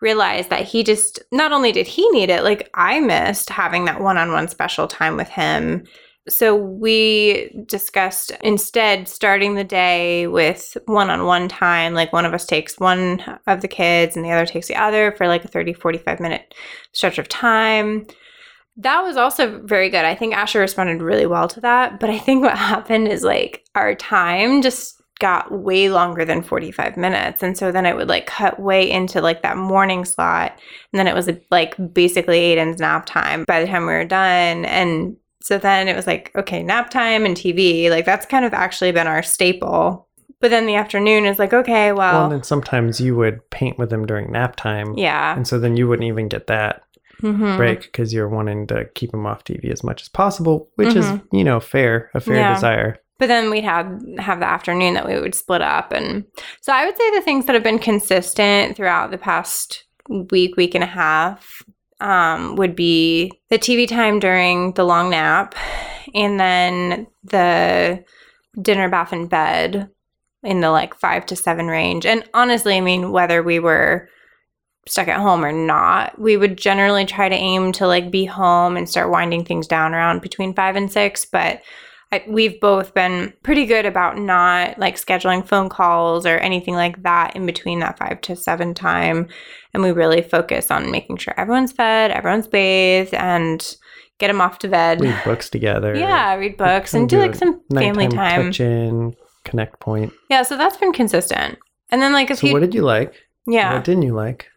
realized 0.01 0.50
that 0.50 0.67
he 0.67 0.84
just 0.84 1.20
not 1.31 1.51
only 1.51 1.72
did 1.72 1.88
he 1.88 2.10
need 2.10 2.29
it, 2.29 2.43
like 2.43 2.70
I 2.74 3.00
missed 3.00 3.50
having 3.50 3.86
that 3.86 4.01
one 4.01 4.17
on 4.17 4.31
one 4.31 4.48
special 4.48 4.88
time 4.88 5.15
with 5.15 5.29
him. 5.29 5.86
So 6.29 6.55
we 6.55 7.51
discussed 7.65 8.31
instead 8.43 9.08
starting 9.08 9.55
the 9.55 9.63
day 9.63 10.27
with 10.27 10.77
one 10.86 11.10
on 11.10 11.25
one 11.25 11.48
time. 11.48 11.93
Like 11.93 12.13
one 12.13 12.25
of 12.25 12.34
us 12.34 12.46
takes 12.46 12.79
one 12.79 13.24
of 13.48 13.62
the 13.62 13.67
kids 13.67 14.15
and 14.15 14.24
the 14.24 14.31
other 14.31 14.46
takes 14.46 14.67
the 14.67 14.75
other 14.75 15.13
for 15.13 15.27
like 15.27 15.43
a 15.46 15.48
30, 15.48 15.74
45 15.74 16.20
minute 16.20 16.53
stretch 16.93 17.17
of 17.17 17.27
time. 17.27 18.05
That 18.77 19.01
was 19.01 19.17
also 19.17 19.62
very 19.65 19.89
good. 19.89 20.05
I 20.05 20.15
think 20.15 20.36
Asher 20.36 20.60
responded 20.60 21.01
really 21.01 21.25
well 21.25 21.48
to 21.50 21.62
that. 21.62 22.00
But 22.00 22.10
I 22.10 22.20
think 22.20 22.43
what 22.43 22.58
happened 22.58 23.08
is 23.08 23.24
like 23.24 23.65
our 23.75 23.96
time 23.96 24.62
just 24.62 25.00
got 25.22 25.51
way 25.51 25.90
longer 25.90 26.25
than 26.25 26.42
45 26.42 26.98
minutes. 26.98 27.42
And 27.42 27.58
so 27.58 27.72
then 27.72 27.86
it 27.86 27.96
would 27.96 28.10
like 28.10 28.25
cut 28.25 28.60
way 28.60 28.90
into 28.90 29.22
like 29.22 29.42
that 29.44 29.56
morning 29.56 30.04
slot. 30.04 30.51
And 30.92 31.00
then 31.00 31.08
it 31.08 31.16
was 31.16 31.30
like 31.50 31.75
basically 31.94 32.40
Aiden's 32.42 32.82
nap 32.82 33.06
time 33.06 33.46
by 33.48 33.62
the 33.62 33.68
time 33.68 33.84
we 33.86 33.94
were 33.94 34.04
done. 34.04 34.66
And 34.66 35.16
so 35.42 35.58
then 35.58 35.88
it 35.88 35.96
was 35.96 36.06
like, 36.08 36.32
okay, 36.36 36.62
nap 36.62 36.90
time 36.90 37.25
and 37.25 37.38
TV. 37.38 37.90
Like 37.90 38.06
that's 38.06 38.25
kind 38.25 38.44
of 38.44 38.54
actually 38.54 38.92
been 38.92 39.08
our 39.08 39.24
staple. 39.24 40.08
But 40.42 40.50
then 40.50 40.66
the 40.66 40.75
afternoon 40.75 41.25
is 41.25 41.38
like, 41.40 41.54
okay, 41.54 41.92
Well, 41.94 42.13
well, 42.13 42.24
and 42.25 42.32
then 42.34 42.44
sometimes 42.44 43.00
you 43.00 43.16
would 43.16 43.48
paint 43.51 43.78
with 43.78 43.94
him 43.94 44.06
during 44.08 44.32
nap 44.32 44.56
time. 44.56 44.96
yeah. 44.98 45.36
And 45.36 45.48
so 45.48 45.60
then 45.60 45.78
you 45.78 45.88
wouldn't 45.88 46.08
even 46.08 46.28
get 46.28 46.48
that. 46.48 46.82
Mhm. 47.22 47.56
break 47.56 47.82
because 47.84 48.12
you're 48.12 48.28
wanting 48.28 48.66
to 48.66 48.86
keep 48.96 49.12
them 49.12 49.28
off 49.28 49.44
TV 49.44 49.72
as 49.72 49.84
much 49.84 50.01
as 50.01 50.10
possible, 50.10 50.70
which 50.78 50.96
is, 50.96 51.06
Mhm. 51.06 51.22
you 51.32 51.44
know, 51.44 51.60
fair, 51.60 52.10
a 52.16 52.20
fair 52.20 52.38
Yeah. 52.38 52.54
desire. 52.56 52.98
But 53.22 53.28
then 53.28 53.51
we'd 53.51 53.63
have 53.63 54.01
have 54.18 54.40
the 54.40 54.48
afternoon 54.48 54.96
that 54.96 55.08
we 55.08 55.13
would 55.20 55.36
split 55.36 55.62
up, 55.62 55.92
and 55.92 56.25
so 56.60 56.74
I 56.74 56.88
would 56.88 56.98
say 56.98 57.12
the 57.12 57.22
things 57.22 57.46
that 57.46 57.54
have 57.54 57.62
been 57.62 57.78
consistent 57.78 58.75
throughout 58.75 59.12
the 59.12 59.20
past 59.20 59.84
week, 60.10 60.58
week 60.58 60.74
and 60.74 60.84
a 60.84 60.88
half, 60.88 61.62
um, 62.00 62.56
would 62.56 62.75
be 62.75 63.32
the 63.51 63.60
TV 63.60 63.88
time 63.88 64.20
during 64.20 64.74
the 64.74 64.84
long 64.84 65.12
nap, 65.12 65.54
and 66.16 66.40
then 66.40 67.06
the 67.24 68.04
dinner, 68.60 68.90
bath, 68.90 69.13
and 69.13 69.30
bed 69.30 69.92
in 70.42 70.62
the 70.62 70.72
like 70.72 70.96
five 70.96 71.24
to 71.28 71.36
seven 71.36 71.68
range. 71.68 72.08
And 72.08 72.24
honestly, 72.34 72.75
I 72.75 72.82
mean, 72.82 73.12
whether 73.12 73.44
we 73.44 73.60
were 73.60 74.10
stuck 74.88 75.08
at 75.08 75.20
home 75.20 75.46
or 75.46 75.51
not, 75.51 76.18
we 76.20 76.38
would 76.38 76.58
generally 76.58 77.06
try 77.06 77.30
to 77.30 77.36
aim 77.36 77.72
to 77.74 77.86
like 77.86 78.10
be 78.10 78.25
home 78.25 78.78
and 78.78 78.90
start 78.90 79.12
winding 79.12 79.46
things 79.46 79.68
down 79.68 79.94
around 79.94 80.24
between 80.24 80.56
five 80.56 80.75
and 80.75 80.92
six, 80.92 81.24
but 81.24 81.62
I, 82.13 82.24
we've 82.27 82.60
both 82.60 82.94
been 82.94 83.34
pretty 83.41 83.65
good 83.65 83.86
about 83.86 84.18
not 84.18 84.77
like 84.77 84.96
scheduling 84.98 85.48
phone 85.48 85.70
calls 85.70 86.25
or 86.25 86.38
anything 86.39 86.74
like 86.75 87.01
that 87.03 87.36
in 87.38 87.46
between 87.46 87.80
that 87.80 87.98
five 87.98 88.20
to 88.22 88.36
seven 88.36 88.74
time. 88.74 89.30
And 89.74 89.82
we 89.82 89.91
really 89.91 90.22
focus 90.22 90.70
on 90.72 90.91
making 90.91 91.18
sure 91.18 91.34
everyone's 91.38 91.72
fed, 91.72 92.12
everyone's 92.12 92.48
bathed, 92.48 93.13
and 93.13 93.65
get 94.20 94.27
them 94.27 94.41
off 94.41 94.60
to 94.60 94.68
bed. 94.68 95.00
Read 95.00 95.15
books 95.24 95.50
together. 95.50 95.96
yeah, 95.96 96.36
read 96.36 96.58
books 96.58 96.94
and 96.94 97.08
do 97.10 97.18
like 97.20 97.36
some 97.36 97.62
family 97.74 98.10
time. 98.10 98.48
touch-in, 98.51 99.15
connect 99.46 99.80
point. 99.80 100.12
Yeah, 100.30 100.44
so 100.44 100.58
that's 100.58 100.75
been 100.77 100.91
consistent. 100.91 101.58
And 101.89 102.01
then 102.01 102.12
like 102.12 102.30
if 102.30 102.39
So 102.39 102.48
you, 102.48 102.53
what 102.53 102.60
did 102.60 102.74
you 102.75 102.82
like? 102.84 103.13
yeah, 103.48 103.74
What 103.74 103.86
didn't 103.86 104.03
you 104.03 104.13
like? 104.13 104.48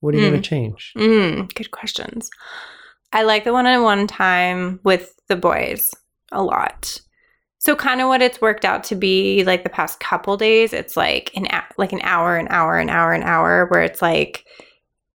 What 0.00 0.14
are 0.14 0.18
you 0.18 0.24
Mm. 0.24 0.30
going 0.30 0.42
to 0.42 0.48
change? 0.48 0.92
Mm, 0.96 1.54
good 1.54 1.70
questions. 1.70 2.28
I 3.12 3.22
like 3.22 3.44
the 3.44 3.52
one-on-one 3.52 4.06
time 4.08 4.80
with 4.82 5.14
the 5.28 5.36
boys 5.36 5.90
a 6.32 6.42
lot. 6.42 7.00
So 7.58 7.76
kind 7.76 8.00
of 8.00 8.08
what 8.08 8.22
it's 8.22 8.40
worked 8.40 8.64
out 8.64 8.82
to 8.84 8.96
be 8.96 9.44
like 9.44 9.62
the 9.62 9.70
past 9.70 10.00
couple 10.00 10.36
days, 10.36 10.72
it's 10.72 10.96
like 10.96 11.30
an 11.36 11.46
like 11.78 11.92
an 11.92 12.00
hour, 12.02 12.36
an 12.36 12.48
hour, 12.50 12.76
an 12.76 12.90
hour, 12.90 13.12
an 13.12 13.22
hour, 13.22 13.66
where 13.66 13.82
it's 13.82 14.02
like, 14.02 14.44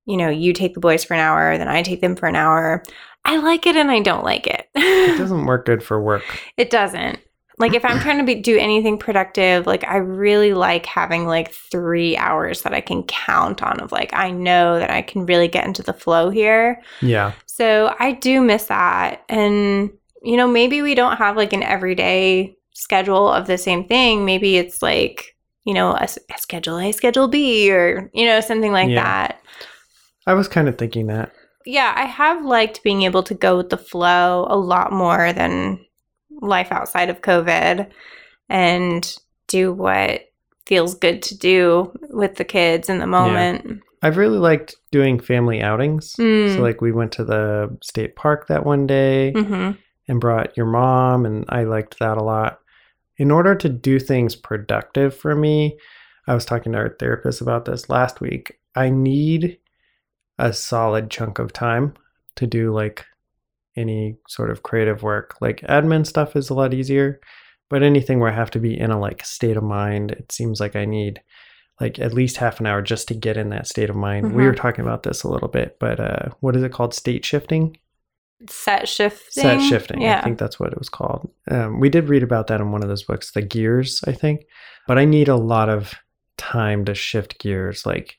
you 0.06 0.16
know, 0.16 0.30
you 0.30 0.54
take 0.54 0.74
the 0.74 0.80
boys 0.80 1.04
for 1.04 1.14
an 1.14 1.20
hour, 1.20 1.58
then 1.58 1.68
I 1.68 1.84
take 1.84 2.00
them 2.00 2.16
for 2.16 2.28
an 2.28 2.38
hour. 2.38 2.84
I 3.26 3.36
like 3.38 3.68
it 3.68 3.76
and 3.76 3.92
I 3.92 4.00
don't 4.00 4.24
like 4.24 4.48
it. 4.48 4.70
It 4.76 5.18
doesn't 5.18 5.46
work 5.46 5.66
good 5.66 5.84
for 5.84 6.02
work. 6.02 6.24
It 6.56 6.70
doesn't. 6.70 7.20
Like 7.60 7.74
if 7.74 7.84
I'm 7.84 8.00
trying 8.00 8.20
to 8.20 8.24
be, 8.24 8.36
do 8.36 8.58
anything 8.58 8.98
productive, 8.98 9.68
like 9.68 9.84
I 9.84 9.98
really 9.98 10.54
like 10.54 10.86
having 10.86 11.26
like 11.26 11.52
three 11.52 12.16
hours 12.16 12.62
that 12.62 12.74
I 12.74 12.80
can 12.82 13.04
count 13.04 13.62
on 13.62 13.82
of 13.82 13.92
like 13.92 14.14
I 14.14 14.32
know 14.32 14.80
that 14.80 14.92
I 14.92 15.02
can 15.02 15.26
really 15.26 15.50
get 15.50 15.66
into 15.66 15.84
the 15.84 15.92
flow 15.92 16.30
here. 16.30 16.82
Yeah. 17.02 17.34
So 17.46 17.94
I 18.00 18.14
do 18.14 18.42
miss 18.42 18.68
that. 18.68 19.24
And, 19.28 19.90
you 20.24 20.38
know, 20.38 20.48
maybe 20.48 20.82
we 20.82 20.96
don't 20.96 21.18
have 21.18 21.38
like 21.38 21.54
an 21.54 21.64
everyday 21.64 22.56
schedule 22.74 23.30
of 23.30 23.48
the 23.48 23.58
same 23.58 23.88
thing. 23.88 24.26
Maybe 24.26 24.58
it's 24.58 24.82
like, 24.82 25.36
you 25.66 25.74
know, 25.74 25.96
a 25.96 26.08
schedule 26.38 26.78
A, 26.80 26.92
schedule 26.92 27.28
B, 27.28 27.72
or, 27.72 28.10
you 28.14 28.26
know, 28.26 28.40
something 28.40 28.72
like 28.72 28.90
Yeah. 28.90 29.04
that. 29.04 29.42
I 30.26 30.34
was 30.34 30.48
kind 30.48 30.68
of 30.68 30.78
thinking 30.78 31.08
that. 31.08 31.32
Yeah, 31.66 31.94
I 31.96 32.06
have 32.06 32.46
liked 32.46 32.84
being 32.84 33.02
able 33.02 33.24
to 33.24 33.34
go 33.34 33.58
with 33.58 33.70
the 33.70 33.78
flow 33.78 34.46
a 34.50 34.56
lot 34.58 34.92
more 34.92 35.34
than 35.34 35.86
life 36.42 36.72
outside 36.72 37.10
of 37.10 37.22
COVID 37.22 37.90
and 38.50 39.18
do 39.48 39.74
what 39.74 40.22
feels 40.66 40.96
good 40.96 41.22
to 41.24 41.38
do 41.38 41.94
with 42.10 42.36
the 42.36 42.46
kids 42.46 42.90
in 42.90 43.00
the 43.00 43.08
moment. 43.08 43.82
I've 44.02 44.18
really 44.18 44.38
liked 44.38 44.76
doing 44.92 45.20
family 45.20 45.62
outings. 45.62 46.14
Mm. 46.20 46.56
So 46.56 46.62
like 46.62 46.82
we 46.82 46.92
went 46.92 47.12
to 47.14 47.26
the 47.26 47.76
state 47.82 48.16
park 48.16 48.48
that 48.48 48.66
one 48.66 48.86
day 48.86 49.32
hmm 49.32 49.72
and 50.08 50.20
brought 50.22 50.56
your 50.56 50.66
mom 50.66 51.26
and 51.26 51.46
I 51.50 51.64
liked 51.64 52.00
that 52.00 52.18
a 52.18 52.24
lot. 52.24 52.60
In 53.18 53.32
order 53.32 53.56
to 53.56 53.70
do 53.70 54.00
things 54.00 54.36
productive 54.36 55.16
for 55.16 55.36
me, 55.36 55.78
I 56.28 56.34
was 56.34 56.46
talking 56.46 56.72
to 56.74 56.78
our 56.78 56.90
therapist 57.00 57.42
about 57.42 57.66
this 57.66 57.90
last 57.90 58.22
week. 58.22 58.60
I 58.76 58.90
need 58.90 59.58
a 60.38 60.54
solid 60.54 61.10
chunk 61.10 61.40
of 61.40 61.52
time 61.52 61.94
to 62.36 62.46
do 62.46 62.72
like 62.74 63.06
any 63.76 64.18
sort 64.28 64.50
of 64.52 64.64
creative 64.64 65.04
work. 65.04 65.36
Like 65.42 65.62
admin 65.62 66.06
stuff 66.06 66.36
is 66.36 66.50
a 66.50 66.54
lot 66.54 66.74
easier, 66.74 67.20
but 67.70 67.84
anything 67.84 68.20
where 68.20 68.32
I 68.32 68.36
have 68.36 68.52
to 68.52 68.60
be 68.60 68.78
in 68.80 68.92
a 68.92 69.00
like 69.00 69.26
state 69.26 69.58
of 69.58 69.64
mind, 69.64 70.12
it 70.12 70.32
seems 70.32 70.60
like 70.60 70.76
I 70.76 70.86
need 70.86 71.22
like 71.80 72.00
at 72.00 72.14
least 72.14 72.38
half 72.38 72.60
an 72.60 72.66
hour 72.66 72.82
just 72.82 73.08
to 73.08 73.14
get 73.14 73.38
in 73.38 73.50
that 73.50 73.68
state 73.68 73.90
of 73.90 73.96
mind. 73.96 74.32
We 74.34 74.44
Mhm. 74.44 74.48
were 74.48 74.56
talking 74.56 74.84
about 74.86 75.04
this 75.04 75.24
a 75.24 75.30
little 75.30 75.48
bit, 75.48 75.78
but 75.80 76.00
uh 76.00 76.30
what 76.40 76.56
is 76.56 76.64
it 76.64 76.72
called? 76.72 76.94
State 76.94 77.24
shifting? 77.26 77.78
Set 78.50 78.88
shifting. 78.88 79.44
set 79.44 79.62
shifting. 79.62 80.02
Yeah. 80.02 80.20
I 80.20 80.24
think 80.24 80.38
that's 80.38 80.60
what 80.60 80.72
it 80.72 80.78
was 80.78 80.90
called. 80.90 81.30
Um, 81.50 81.80
we 81.80 81.90
did 81.90 82.08
read 82.10 82.24
about 82.24 82.48
that 82.48 82.62
in 82.62 82.72
one 82.72 82.84
of 82.84 82.90
those 82.90 83.04
books, 83.04 83.32
The 83.32 83.42
Gears, 83.42 84.04
I 84.06 84.12
think. 84.12 84.46
But 84.88 84.98
I 84.98 85.06
need 85.06 85.28
a 85.28 85.36
lot 85.36 85.70
of 85.70 85.96
time 86.38 86.86
to 86.86 86.94
shift 86.94 87.40
gears. 87.40 87.86
Like, 87.86 88.16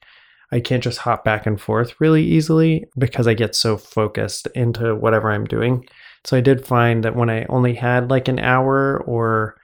I 0.51 0.61
can't 0.61 0.83
just 0.83 0.99
hop 0.99 1.25
back 1.25 1.47
and 1.47 1.61
forth 1.61 1.95
really 2.01 2.25
easily 2.25 2.85
because 2.99 3.27
I 3.29 3.35
get 3.35 3.55
so 3.55 3.77
focused 3.77 4.49
into 4.55 4.95
whatever 4.97 5.31
I'm 5.31 5.45
doing. 5.45 5.87
So 6.25 6.37
I 6.37 6.41
did 6.41 6.67
find 6.67 7.05
that 7.05 7.15
when 7.17 7.31
I 7.31 7.45
only 7.49 7.75
had 7.75 8.11
like 8.11 8.29
an 8.29 8.39
hour 8.41 8.99
or 9.07 9.57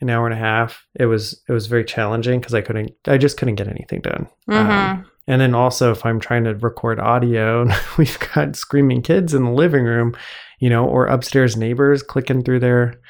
an 0.00 0.08
hour 0.08 0.24
and 0.26 0.34
a 0.34 0.38
half, 0.38 0.86
it 0.98 1.06
was 1.06 1.42
it 1.48 1.52
was 1.52 1.66
very 1.66 1.84
challenging 1.84 2.40
because 2.40 2.54
I 2.54 2.62
couldn't 2.62 2.92
I 3.06 3.18
just 3.18 3.36
couldn't 3.36 3.56
get 3.56 3.68
anything 3.68 4.00
done. 4.00 4.26
Um, 4.48 4.66
Mhm. 4.66 5.04
And 5.30 5.40
then 5.40 5.54
also, 5.54 5.92
if 5.92 6.04
I'm 6.04 6.18
trying 6.18 6.44
to 6.44 6.54
record 6.56 6.98
audio 6.98 7.62
and 7.62 7.72
we've 7.98 8.18
got 8.34 8.56
screaming 8.56 9.02
kids 9.02 9.32
in 9.32 9.44
the 9.44 9.50
living 9.52 9.84
room, 9.84 10.16
you 10.58 10.68
know, 10.68 10.84
or 10.86 11.06
upstairs 11.06 11.56
neighbors 11.56 12.02
clicking 12.02 12.42
through 12.42 12.58
their 12.60 13.00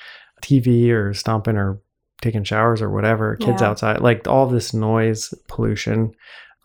TV 0.43 0.91
or 0.91 1.15
stomping 1.15 1.57
or 1.57 1.81
taking 2.21 2.45
showers 2.45 2.83
or 2.83 2.91
whatever, 2.91 3.37
kids 3.37 3.63
Yeah. 3.63 3.69
outside, 3.69 4.01
like 4.03 4.29
all 4.29 4.47
this 4.47 4.75
noise, 4.75 5.33
pollution. 5.49 6.13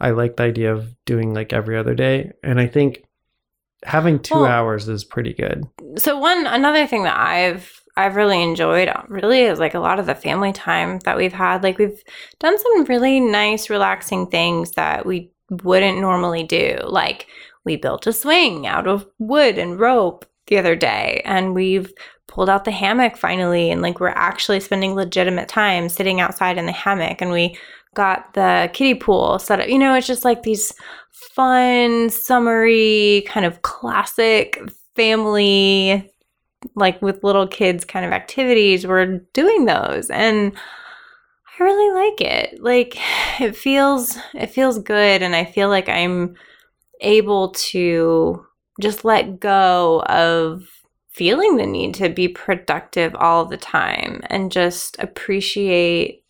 I 0.02 0.10
like 0.12 0.36
the 0.36 0.44
idea 0.44 0.74
of 0.74 0.94
doing 1.06 1.34
like 1.34 1.54
every 1.54 1.78
other 1.78 1.96
day. 1.96 2.32
And 2.44 2.60
I 2.60 2.68
think 2.68 3.04
having 3.86 4.20
two 4.20 4.36
Well- 4.36 4.46
hours 4.46 4.90
is 4.90 5.06
pretty 5.06 5.34
good. 5.34 5.64
so 5.98 6.20
one 6.20 6.46
another 6.48 6.86
thing 6.88 7.04
that 7.04 7.18
I've 7.18 7.72
I've 7.98 8.18
really 8.18 8.44
enjoyed 8.44 8.90
uh, 8.90 9.04
really 9.08 9.44
is 9.44 9.58
like 9.58 9.74
a 9.74 9.80
lot 9.80 10.00
of 10.00 10.06
the 10.06 10.16
family 10.16 10.52
time 10.52 11.00
that 11.06 11.16
we've 11.16 11.32
had. 11.32 11.64
Like 11.64 11.78
we've 11.78 12.04
done 12.42 12.58
some 12.60 12.84
really 12.86 13.22
nice, 13.22 13.70
relaxing 13.70 14.28
things 14.28 14.72
that 14.72 15.06
we 15.06 15.32
wouldn't 15.50 16.00
normally 16.00 16.44
do. 16.44 16.78
Like 16.86 17.28
we 17.64 17.76
built 17.76 18.08
a 18.08 18.14
swing 18.14 18.68
out 18.68 18.88
of 18.88 19.08
wood 19.20 19.58
and 19.58 19.80
rope 19.80 20.26
the 20.48 20.58
other 20.58 20.76
day, 20.76 21.22
and 21.26 21.54
we've 21.54 21.92
pulled 22.28 22.50
out 22.50 22.66
the 22.66 22.72
hammock 22.72 23.18
finally, 23.18 23.72
and 23.72 23.82
like 23.82 24.00
we're 24.00 24.10
actually 24.10 24.60
spending 24.60 24.94
legitimate 24.96 25.48
time 25.48 25.90
sitting 25.90 26.20
outside 26.20 26.58
in 26.58 26.66
the 26.66 26.72
hammock, 26.72 27.22
and 27.22 27.32
we 27.32 27.58
got 27.96 28.34
the 28.34 28.70
kiddie 28.74 28.96
pool 28.96 29.40
set 29.40 29.60
up. 29.62 29.70
You 29.70 29.80
know, 29.80 29.96
it's 29.96 30.08
just 30.08 30.26
like 30.26 30.44
these 30.44 30.74
fun, 31.12 32.10
summery, 32.10 33.24
kind 33.28 33.46
of 33.46 33.62
classic 33.62 34.62
family 34.96 36.12
like 36.76 37.02
with 37.02 37.24
little 37.24 37.48
kids 37.48 37.86
kind 37.86 38.06
of 38.06 38.12
activities 38.12 38.88
we're 38.88 39.20
doing 39.34 39.66
those 39.66 40.10
and 40.10 40.54
i 41.60 41.64
really 41.64 42.10
like 42.10 42.22
it 42.22 42.62
like 42.62 42.98
it 43.42 43.56
feels 43.56 44.18
it 44.34 44.48
feels 44.48 44.80
good 44.80 45.22
and 45.22 45.36
i 45.36 45.46
feel 45.46 45.70
like 45.70 45.90
i'm 45.90 46.36
able 47.02 47.50
to 47.52 48.46
just 48.82 49.06
let 49.06 49.40
go 49.40 50.02
of 50.08 50.64
feeling 51.10 51.56
the 51.58 51.66
need 51.66 51.94
to 51.94 52.10
be 52.10 52.28
productive 52.28 53.16
all 53.16 53.46
the 53.46 53.58
time 53.58 54.22
and 54.28 54.52
just 54.52 54.98
appreciate 55.00 56.24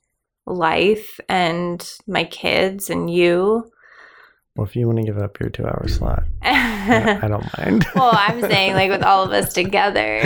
life 0.45 1.19
and 1.27 1.97
my 2.05 2.23
kids 2.23 2.89
and 2.91 3.11
you 3.11 3.67
Well, 4.55 4.65
if 4.67 4.75
you 4.75 4.85
want 4.85 4.99
to 4.99 5.03
give 5.03 5.17
up 5.17 5.39
your 5.39 5.49
two 5.49 5.65
hour 5.65 5.87
slot, 5.87 6.23
I 6.43 7.19
I 7.23 7.27
don't 7.27 7.57
mind. 7.57 7.85
well 7.95 8.11
i'm 8.13 8.41
saying 8.41 8.73
like 8.73 8.91
with 8.91 9.01
all 9.03 9.23
of 9.23 9.31
us 9.31 9.53
together 9.61 10.19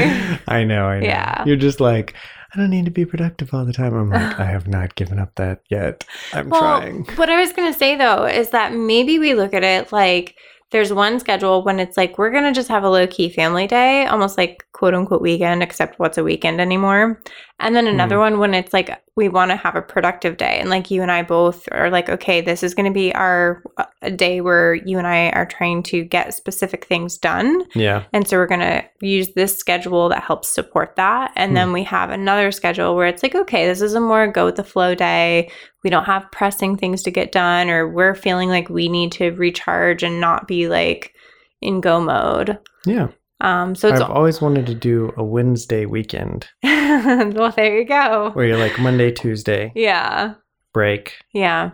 I 0.47 0.63
know, 0.65 0.85
I 0.85 0.99
know. 0.99 1.05
Yeah. 1.05 1.43
You're 1.45 1.55
just 1.55 1.79
like, 1.79 2.15
I 2.53 2.57
don't 2.57 2.69
need 2.71 2.85
to 2.85 2.91
be 2.91 3.05
productive 3.05 3.53
all 3.53 3.65
the 3.65 3.73
time. 3.73 3.93
I'm 3.93 4.09
like, 4.11 4.39
I 4.39 4.45
have 4.45 4.67
not 4.67 4.95
given 4.95 5.19
up 5.19 5.35
that 5.35 5.61
yet. 5.69 6.03
I'm 6.33 6.49
Well, 6.49 6.61
trying. 6.79 7.05
What 7.15 7.29
I 7.29 7.39
was 7.39 7.53
going 7.53 7.71
to 7.71 7.77
say 7.77 7.95
though 7.95 8.25
is 8.25 8.49
that 8.51 8.73
maybe 8.73 9.19
we 9.19 9.33
look 9.35 9.53
at 9.53 9.63
it 9.63 9.91
like 9.91 10.35
there's 10.71 10.93
one 10.93 11.19
schedule 11.19 11.63
when 11.63 11.79
it's 11.79 11.97
like 11.97 12.17
we're 12.17 12.29
to 12.43 12.51
just 12.51 12.69
have 12.69 12.83
a 12.83 12.89
low 12.89 13.07
key 13.07 13.29
family 13.29 13.65
day, 13.65 14.05
almost 14.05 14.37
like 14.37 14.65
quote 14.71 14.93
unquote 14.93 15.21
weekend, 15.21 15.63
except 15.63 15.97
what's 15.99 16.17
a 16.17 16.23
weekend 16.23 16.61
anymore. 16.61 17.19
And 17.59 17.75
then 17.75 17.87
another 17.87 18.15
Mhm. 18.15 18.19
one 18.19 18.39
when 18.39 18.53
it's 18.53 18.71
like 18.71 18.89
we 19.17 19.27
want 19.27 19.51
to 19.51 19.57
have 19.57 19.75
a 19.75 19.81
productive 19.81 20.37
day. 20.37 20.59
And 20.61 20.69
like 20.69 20.89
you 20.89 21.01
and 21.01 21.11
I 21.11 21.23
both 21.23 21.67
are 21.71 21.89
like, 21.89 22.07
okay, 22.07 22.39
this 22.39 22.63
is 22.63 22.73
to 22.85 22.93
be 22.93 23.13
our 23.15 23.61
uh, 23.77 23.83
a 24.01 24.09
day 24.11 24.39
where 24.39 24.75
you 24.75 24.97
and 24.97 25.05
I 25.07 25.29
are 25.31 25.45
trying 25.45 25.83
to 25.83 26.05
get 26.05 26.33
specific 26.33 26.85
things 26.85 27.17
done. 27.17 27.63
Yeah. 27.75 28.03
And 28.13 28.25
so 28.25 28.37
we're 28.37 28.47
to 28.61 28.85
use 29.01 29.33
this 29.33 29.57
schedule 29.57 30.07
that 30.09 30.23
helps 30.23 30.47
support 30.47 30.95
that. 30.95 31.31
And 31.35 31.57
then 31.57 31.73
we 31.73 31.83
have 31.83 32.11
another 32.11 32.51
schedule 32.53 32.95
where 32.95 33.07
it's 33.07 33.23
like, 33.23 33.35
okay, 33.35 33.65
this 33.65 33.81
is 33.81 33.93
a 33.93 33.99
more 33.99 34.27
go 34.27 34.45
with 34.45 34.55
the 34.55 34.63
flow 34.63 34.95
day. 34.95 35.51
We 35.83 35.89
don't 35.89 36.05
have 36.05 36.31
pressing 36.31 36.75
things 36.77 37.03
to 37.03 37.11
get 37.11 37.31
done, 37.31 37.69
or 37.69 37.87
we're 37.87 38.15
feeling 38.15 38.49
like 38.49 38.69
we 38.69 38.89
need 38.89 39.11
to 39.13 39.31
recharge 39.31 40.03
and 40.03 40.19
not 40.19 40.47
be 40.47 40.67
like, 40.67 41.13
in 41.61 41.81
go 41.81 41.99
mode. 42.01 42.57
Yeah. 42.85 43.09
Um, 43.41 43.73
so 43.75 43.87
it's 43.87 44.01
I've 44.01 44.09
always 44.09 44.41
wanted 44.41 44.65
to 44.67 44.75
do 44.75 45.13
a 45.15 45.23
Wednesday 45.23 45.85
weekend 45.85 46.49
well, 46.63 47.51
there 47.51 47.79
you 47.79 47.85
go. 47.85 48.31
where 48.33 48.45
you're 48.45 48.57
like 48.57 48.77
Monday, 48.79 49.11
Tuesday, 49.11 49.71
Yeah, 49.75 50.33
break, 50.73 51.13
yeah, 51.33 51.71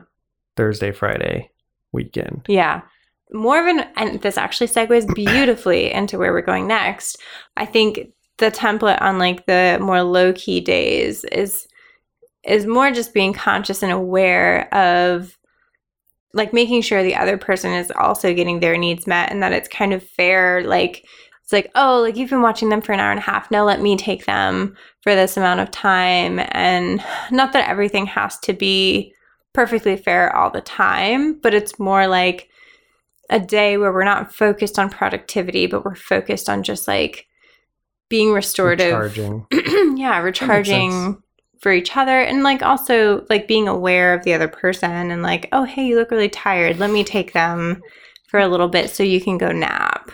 Thursday, 0.56 0.92
Friday, 0.92 1.50
weekend. 1.92 2.46
yeah. 2.48 2.82
More 3.34 3.60
of 3.60 3.66
an, 3.66 3.88
and 3.96 4.22
this 4.22 4.38
actually 4.38 4.68
segues 4.68 5.12
beautifully 5.16 5.92
into 5.92 6.20
where 6.20 6.32
we're 6.32 6.42
going 6.44 6.68
next. 6.68 7.18
I 7.58 7.66
think 7.66 8.10
the 8.38 8.52
template 8.52 9.02
on 9.02 9.18
like 9.18 9.48
the 9.48 9.80
more 9.82 10.04
low 10.04 10.34
key 10.34 10.62
days 10.62 11.24
is 11.26 11.68
is 12.46 12.66
more 12.66 12.92
just 12.92 13.14
being 13.14 13.34
conscious 13.34 13.82
and 13.82 13.92
aware 13.92 14.74
of 14.74 15.38
like 16.34 16.54
making 16.54 16.82
sure 16.82 17.02
the 17.02 17.16
other 17.16 17.38
person 17.38 17.72
is 17.72 17.92
also 17.92 18.34
getting 18.34 18.60
their 18.60 18.78
needs 18.78 19.08
met 19.08 19.32
and 19.32 19.42
that 19.42 19.54
it's 19.54 19.70
kind 19.70 19.94
of 19.94 20.04
fair 20.04 20.64
like 20.64 21.06
it's 21.42 21.54
like 21.54 21.72
oh 21.76 22.02
like 22.02 22.16
you've 22.16 22.30
been 22.30 22.42
watching 22.42 22.70
them 22.70 22.82
for 22.82 22.92
an 22.92 23.00
hour 23.00 23.12
and 23.12 23.20
a 23.20 23.24
half. 23.24 23.50
Now 23.52 23.64
let 23.64 23.82
me 23.82 23.96
take 23.96 24.26
them 24.26 24.76
for 25.02 25.16
this 25.16 25.38
amount 25.38 25.60
of 25.60 25.72
time. 25.72 26.42
And 26.52 27.04
not 27.32 27.54
that 27.54 27.70
everything 27.70 28.06
has 28.08 28.38
to 28.40 28.54
be 28.54 29.14
perfectly 29.54 29.96
fair 29.96 30.36
all 30.36 30.50
the 30.50 30.60
time 30.60 31.40
but 31.40 31.54
it's 31.54 31.80
more 31.80 32.08
like 32.08 32.50
a 33.30 33.40
day 33.40 33.78
where 33.78 33.94
we're 33.94 34.04
not 34.04 34.36
focused 34.36 34.78
on 34.78 34.90
productivity 34.90 35.66
but 35.66 35.86
we're 35.86 35.96
focused 35.96 36.50
on 36.50 36.62
just 36.62 36.88
like 36.88 37.26
being 38.10 38.34
restorative. 38.34 38.94
Recharging. 38.94 39.48
yeah 39.98 40.20
recharging 40.20 41.22
for 41.66 41.72
each 41.72 41.98
other 41.98 42.20
and 42.22 42.44
like 42.44 42.62
also 42.62 43.26
like 43.28 43.48
being 43.48 43.68
aware 43.68 44.14
of 44.14 44.24
the 44.24 44.36
other 44.36 44.48
person 44.48 45.10
and 45.10 45.24
like 45.24 45.50
oh 45.52 45.64
hey 45.64 45.84
you 45.84 45.96
look 45.96 46.12
really 46.12 46.30
tired 46.30 46.78
let 46.78 46.92
me 46.92 47.04
take 47.04 47.34
them 47.34 47.82
for 48.28 48.40
a 48.40 48.48
little 48.48 48.68
bit 48.68 48.88
so 48.92 49.02
you 49.02 49.20
can 49.20 49.40
go 49.40 49.52
nap 49.52 50.12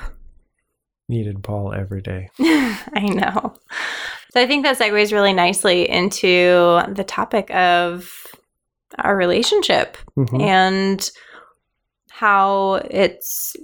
Needed 1.09 1.43
Paul 1.43 1.73
every 1.73 2.01
day. 2.01 2.29
i 2.39 3.01
know 3.05 3.53
so 4.31 4.39
i 4.41 4.47
think 4.47 4.63
that 4.63 4.77
segues 4.79 5.11
really 5.11 5.33
nicely 5.33 5.89
into 5.89 6.81
the 6.87 7.03
topic 7.05 7.53
of 7.53 8.25
our 8.99 9.17
relationship 9.17 9.97
Mhm. 10.17 10.41
and 10.41 11.11
how 12.09 12.75
it's 12.89 13.57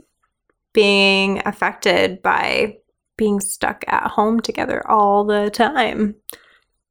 being 0.73 1.41
affected 1.45 2.21
by 2.21 2.75
being 3.17 3.39
stuck 3.39 3.85
at 3.87 4.07
home 4.11 4.41
together 4.41 4.85
all 4.91 5.23
the 5.23 5.49
time. 5.49 6.15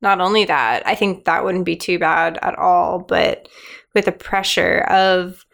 Not 0.02 0.20
only 0.20 0.44
that, 0.44 0.86
I 0.86 0.94
think 0.94 1.24
that 1.24 1.44
wouldn't 1.44 1.64
be 1.64 1.76
too 1.76 1.98
bad 1.98 2.38
at 2.42 2.56
all, 2.58 2.98
but 2.98 3.48
with 3.94 4.04
the 4.04 4.12
pressure 4.12 4.80
of 4.88 5.44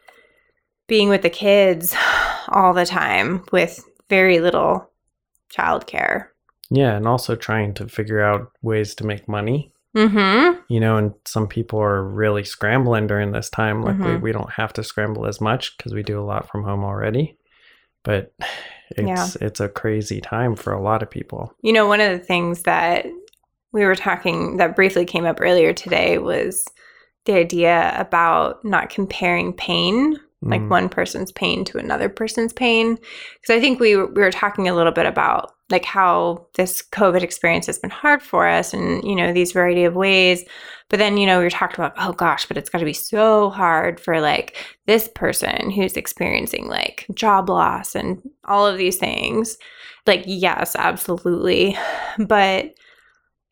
being 0.89 1.09
with 1.09 1.23
the 1.23 1.31
kids 1.31 1.95
all 2.49 2.75
the 2.75 2.87
time 2.87 3.45
with 3.53 3.85
very 4.11 4.41
little 4.41 4.91
childcare. 5.57 6.27
Yeah, 6.71 6.97
and 6.97 7.07
also 7.07 7.37
trying 7.37 7.75
to 7.75 7.89
figure 7.89 8.21
out 8.21 8.51
ways 8.63 8.95
to 8.97 9.07
make 9.07 9.29
money. 9.29 9.73
Mm-hmm. 9.97 10.61
You 10.69 10.81
know, 10.81 10.97
and 10.97 11.13
some 11.27 11.47
people 11.47 11.79
are 11.79 12.03
really 12.03 12.45
scrambling 12.45 13.07
during 13.07 13.33
this 13.33 13.51
time. 13.51 13.83
Luckily, 13.83 14.15
Mhm. 14.15 14.23
we 14.23 14.33
don't 14.33 14.51
have 14.53 14.73
to 14.75 14.83
scramble 14.85 15.27
as 15.27 15.39
much 15.41 15.77
because 15.77 15.93
we 15.93 16.03
do 16.03 16.19
a 16.19 16.25
lot 16.25 16.49
from 16.49 16.65
home 16.65 16.83
already. 16.83 17.37
But 18.03 18.33
it's 18.97 19.37
it's 19.37 19.61
a 19.61 19.69
crazy 19.69 20.21
time 20.23 20.57
for 20.57 20.73
a 20.73 20.81
lot 20.83 21.03
of 21.03 21.11
people. 21.11 21.55
You 21.61 21.75
know, 21.75 21.87
one 21.87 22.01
of 22.01 22.11
the 22.11 22.25
things 22.25 22.63
that 22.63 23.07
we 23.73 23.85
were 23.85 23.95
talking 23.97 24.57
that 24.59 24.77
briefly 24.77 25.05
came 25.05 25.25
up 25.25 25.39
earlier 25.41 25.73
today 25.73 26.19
was 26.19 26.65
the 27.25 27.35
idea 27.35 27.95
about 27.99 28.65
not 28.65 28.91
comparing 28.91 29.53
pain, 29.53 30.19
like 30.43 30.61
Mm. 30.63 30.69
one 30.69 30.89
person's 30.89 31.31
pain 31.31 31.65
to 31.65 31.79
another 31.79 32.09
person's 32.09 32.53
pain. 32.53 32.97
Because 32.97 33.57
I 33.57 33.61
think 33.61 33.79
we 33.79 33.95
were, 33.97 34.07
we 34.07 34.23
were 34.23 34.33
talking 34.33 34.69
a 34.69 34.75
little 34.75 34.93
bit 34.93 35.07
about 35.07 35.53
like 35.71 35.85
how 35.85 36.47
this 36.55 36.83
COVID 36.83 37.23
experience 37.23 37.67
has 37.67 37.79
been 37.79 37.91
hard 37.91 38.23
for 38.23 38.47
us 38.47 38.75
and, 38.75 39.03
you 39.05 39.15
know, 39.15 39.33
these 39.33 39.53
variety 39.53 39.85
of 39.85 39.95
ways. 39.95 40.45
But 40.91 40.99
then, 40.99 41.17
you 41.17 41.27
know, 41.27 41.39
we 41.39 41.45
were 41.45 41.51
talking 41.51 41.77
about, 41.83 41.95
oh 41.97 42.13
gosh, 42.13 42.45
but 42.45 42.57
it's 42.59 42.69
got 42.69 42.79
to 42.79 42.85
be 42.85 42.93
so 42.93 43.49
hard 43.51 43.99
for 44.01 44.21
like 44.21 44.57
this 44.87 45.09
person 45.15 45.71
who's 45.71 45.97
experiencing 45.97 46.67
like 46.67 47.07
job 47.15 47.49
loss 47.49 47.95
and 47.95 48.21
all 48.45 48.67
of 48.67 48.77
these 48.77 48.99
things. 48.99 49.57
Like, 50.07 50.25
yes, 50.27 50.77
absolutely. 50.77 51.79
But 52.19 52.75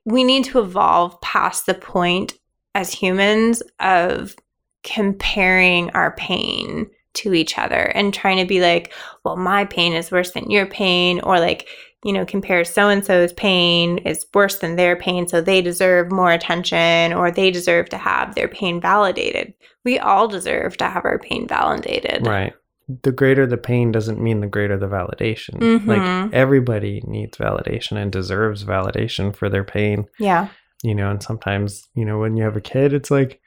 we 0.04 0.24
need 0.24 0.44
to 0.44 0.60
evolve 0.60 1.20
past 1.20 1.66
the 1.66 1.74
point 1.74 2.34
as 2.74 2.92
humans 2.92 3.62
of 3.80 4.36
comparing 4.82 5.90
our 5.90 6.14
pain 6.16 6.88
to 7.12 7.34
each 7.34 7.58
other 7.58 7.74
and 7.74 8.14
trying 8.14 8.38
to 8.38 8.46
be 8.46 8.60
like, 8.60 8.92
well, 9.24 9.36
my 9.36 9.64
pain 9.64 9.92
is 9.92 10.10
worse 10.10 10.30
than 10.30 10.50
your 10.50 10.66
pain, 10.66 11.20
or 11.20 11.40
like, 11.40 11.68
you 12.04 12.12
know, 12.12 12.24
compare 12.24 12.64
so 12.64 12.88
and 12.88 13.04
so's 13.04 13.32
pain 13.32 13.98
is 13.98 14.24
worse 14.32 14.58
than 14.60 14.76
their 14.76 14.96
pain, 14.96 15.28
so 15.28 15.40
they 15.40 15.60
deserve 15.60 16.10
more 16.10 16.32
attention 16.32 17.12
or 17.12 17.30
they 17.30 17.50
deserve 17.50 17.88
to 17.90 17.98
have 17.98 18.34
their 18.34 18.48
pain 18.48 18.80
validated. 18.80 19.52
We 19.84 19.98
all 19.98 20.28
deserve 20.28 20.76
to 20.78 20.88
have 20.88 21.04
our 21.04 21.18
pain 21.18 21.46
validated. 21.46 22.26
Right. 22.26 22.54
The 23.02 23.12
greater 23.12 23.46
the 23.46 23.56
pain 23.56 23.92
doesn't 23.92 24.20
mean 24.20 24.40
the 24.40 24.46
greater 24.46 24.76
the 24.78 24.86
validation. 24.88 25.54
Mhm. 25.60 25.86
Like 25.86 26.32
everybody 26.34 27.02
needs 27.06 27.38
validation 27.38 27.96
and 27.96 28.10
deserves 28.12 28.64
validation 28.64 29.34
for 29.34 29.48
their 29.48 29.64
pain. 29.64 30.06
Yeah. 30.18 30.48
you 30.82 30.94
know 30.94 31.10
and 31.10 31.22
sometimes 31.22 31.88
you 31.94 32.04
know 32.06 32.18
when 32.18 32.36
you 32.38 32.42
have 32.44 32.56
a 32.56 32.60
kid 32.60 32.94
it's 32.94 33.10
like 33.10 33.38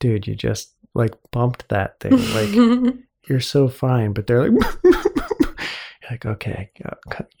dude 0.00 0.26
you 0.26 0.34
just 0.34 0.74
like 0.94 1.14
bumped 1.32 1.66
that 1.70 1.98
thing 2.00 2.12
like 2.34 2.94
you're 3.28 3.40
so 3.40 3.68
fine 3.68 4.12
but 4.12 4.26
they're 4.26 4.50
like 4.50 4.68
you're 4.84 6.10
like 6.10 6.26
okay 6.26 6.70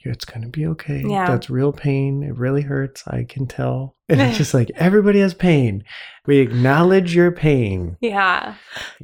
it's 0.04 0.24
gonna 0.24 0.48
be 0.48 0.66
okay 0.66 1.02
Yeah. 1.06 1.26
that's 1.26 1.50
real 1.50 1.72
pain 1.74 2.22
it 2.22 2.38
really 2.38 2.62
hurts 2.62 3.04
i 3.06 3.24
can 3.24 3.46
tell 3.46 3.96
and 4.08 4.18
it's 4.20 4.38
just 4.38 4.54
like 4.54 4.70
everybody 4.76 5.20
has 5.20 5.34
pain 5.34 5.84
we 6.26 6.38
acknowledge 6.38 7.14
your 7.14 7.30
pain 7.30 7.98
yeah. 8.00 8.54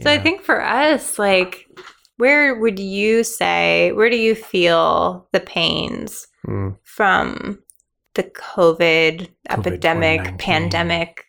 So 0.03 0.11
I 0.11 0.19
think 0.19 0.41
for 0.43 0.65
us, 0.65 1.19
like, 1.19 1.67
where 2.21 2.55
would 2.61 2.79
you 2.79 3.25
say, 3.25 3.93
where 3.93 4.11
do 4.11 4.17
you 4.17 4.35
feel 4.35 5.27
the 5.33 5.41
pains 5.41 6.27
Mm. 6.47 6.77
from 6.85 7.59
the 8.15 8.23
COVID, 8.25 9.29
epidemic, 9.49 10.21
2019. 10.23 10.39
pandemic? 10.39 11.25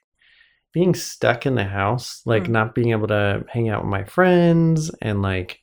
being 0.74 0.96
stuck 0.96 1.46
in 1.46 1.56
the 1.56 1.66
house, 1.66 2.22
like 2.26 2.44
Mm. 2.44 2.50
not 2.50 2.74
being 2.76 2.92
able 2.92 3.08
to 3.08 3.44
hang 3.50 3.68
out 3.68 3.82
with 3.84 3.92
my 3.92 4.06
friends 4.06 4.90
and 5.02 5.22
like 5.22 5.60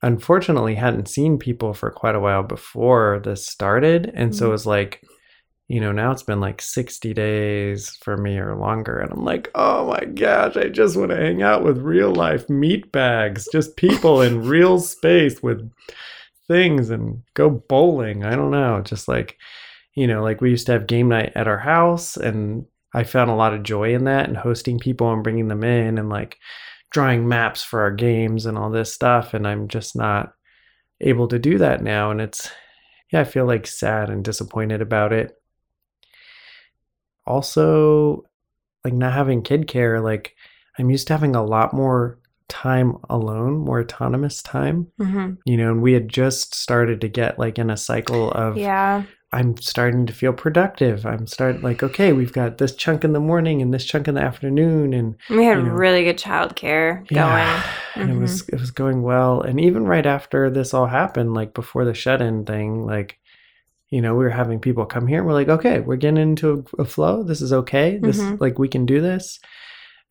unfortunately 0.00 0.74
hadn't 0.74 1.06
seen 1.08 1.38
people 1.38 1.74
for 1.74 1.90
quite 1.90 2.14
a 2.14 2.20
while 2.20 2.42
before 2.42 3.20
this 3.24 3.46
started. 3.46 4.10
And 4.14 4.34
so 4.34 4.44
Mm. 4.44 4.48
it 4.48 4.52
was 4.52 4.66
like, 4.66 5.02
you 5.68 5.80
know, 5.80 5.92
now 5.92 6.10
it's 6.10 6.22
been 6.22 6.40
like 6.40 6.62
60 6.62 7.12
days 7.12 7.90
for 8.02 8.16
me 8.16 8.38
or 8.38 8.56
longer. 8.56 8.98
And 8.98 9.12
I'm 9.12 9.24
like, 9.24 9.50
oh 9.54 9.86
my 9.86 10.04
gosh, 10.06 10.56
I 10.56 10.68
just 10.68 10.96
want 10.96 11.10
to 11.10 11.16
hang 11.16 11.42
out 11.42 11.62
with 11.62 11.78
real 11.78 12.10
life 12.10 12.48
meat 12.48 12.90
bags, 12.90 13.46
just 13.52 13.76
people 13.76 14.22
in 14.22 14.42
real 14.48 14.78
space 14.80 15.42
with 15.42 15.70
things 16.46 16.88
and 16.88 17.22
go 17.34 17.50
bowling. 17.50 18.24
I 18.24 18.34
don't 18.34 18.50
know. 18.50 18.80
Just 18.80 19.08
like, 19.08 19.36
you 19.94 20.06
know, 20.06 20.22
like 20.22 20.40
we 20.40 20.48
used 20.48 20.64
to 20.66 20.72
have 20.72 20.86
game 20.86 21.10
night 21.10 21.32
at 21.34 21.46
our 21.46 21.58
house 21.58 22.16
and 22.16 22.64
I 22.94 23.04
found 23.04 23.30
a 23.30 23.34
lot 23.34 23.52
of 23.52 23.62
joy 23.62 23.94
in 23.94 24.04
that 24.04 24.26
and 24.26 24.38
hosting 24.38 24.78
people 24.78 25.12
and 25.12 25.22
bringing 25.22 25.48
them 25.48 25.64
in 25.64 25.98
and 25.98 26.08
like 26.08 26.38
drawing 26.90 27.28
maps 27.28 27.62
for 27.62 27.82
our 27.82 27.90
games 27.90 28.46
and 28.46 28.56
all 28.56 28.70
this 28.70 28.94
stuff. 28.94 29.34
And 29.34 29.46
I'm 29.46 29.68
just 29.68 29.94
not 29.94 30.32
able 31.02 31.28
to 31.28 31.38
do 31.38 31.58
that 31.58 31.82
now. 31.82 32.10
And 32.10 32.22
it's, 32.22 32.50
yeah, 33.12 33.20
I 33.20 33.24
feel 33.24 33.44
like 33.44 33.66
sad 33.66 34.08
and 34.08 34.24
disappointed 34.24 34.80
about 34.80 35.12
it. 35.12 35.37
Also, 37.28 38.24
like 38.84 38.94
not 38.94 39.12
having 39.12 39.42
kid 39.42 39.66
care, 39.68 40.00
like 40.00 40.34
I'm 40.78 40.90
used 40.90 41.06
to 41.08 41.12
having 41.14 41.36
a 41.36 41.44
lot 41.44 41.74
more 41.74 42.18
time 42.48 42.96
alone, 43.10 43.58
more 43.58 43.80
autonomous 43.80 44.42
time, 44.42 44.88
hmm 44.98 45.34
you 45.44 45.56
know, 45.56 45.70
and 45.72 45.82
we 45.82 45.92
had 45.94 46.08
just 46.08 46.54
started 46.54 47.00
to 47.02 47.08
get 47.08 47.38
like 47.38 47.58
in 47.58 47.70
a 47.70 47.76
cycle 47.76 48.30
of 48.32 48.56
Yeah. 48.56 49.04
I'm 49.30 49.58
starting 49.58 50.06
to 50.06 50.12
feel 50.14 50.32
productive. 50.32 51.04
I'm 51.04 51.26
starting 51.26 51.60
like, 51.60 51.82
okay, 51.82 52.14
we've 52.14 52.32
got 52.32 52.56
this 52.56 52.74
chunk 52.74 53.04
in 53.04 53.12
the 53.12 53.20
morning 53.20 53.60
and 53.60 53.74
this 53.74 53.84
chunk 53.84 54.08
in 54.08 54.14
the 54.14 54.22
afternoon 54.22 54.94
and 54.94 55.16
We 55.28 55.44
had 55.44 55.58
You 55.58 55.64
know. 55.64 55.74
really 55.74 56.04
good 56.04 56.16
childcare 56.18 57.04
yeah, 57.10 57.62
and 57.96 58.10
it 58.10 58.16
was 58.16 58.48
it 58.48 58.58
was 58.58 58.70
going 58.70 59.02
well. 59.02 59.42
And 59.42 59.60
even 59.60 59.84
right 59.84 60.06
after 60.06 60.48
this 60.50 60.72
all 60.72 60.86
happened, 60.86 61.34
like 61.34 61.52
before 61.54 61.84
the 61.84 61.94
shut-in 61.94 62.46
thing, 62.46 62.86
like 62.86 63.18
you 63.90 64.00
know, 64.02 64.14
we 64.14 64.24
were 64.24 64.30
having 64.30 64.60
people 64.60 64.84
come 64.86 65.06
here 65.06 65.18
and 65.18 65.26
we're 65.26 65.32
like, 65.32 65.48
okay, 65.48 65.80
we're 65.80 65.96
getting 65.96 66.18
into 66.22 66.64
a, 66.78 66.82
a 66.82 66.84
flow. 66.84 67.22
This 67.22 67.40
is 67.40 67.52
okay. 67.52 67.98
This 67.98 68.18
Mhm. 68.18 68.40
like 68.40 68.58
we 68.58 68.68
can 68.68 68.84
do 68.86 69.00
this. 69.00 69.38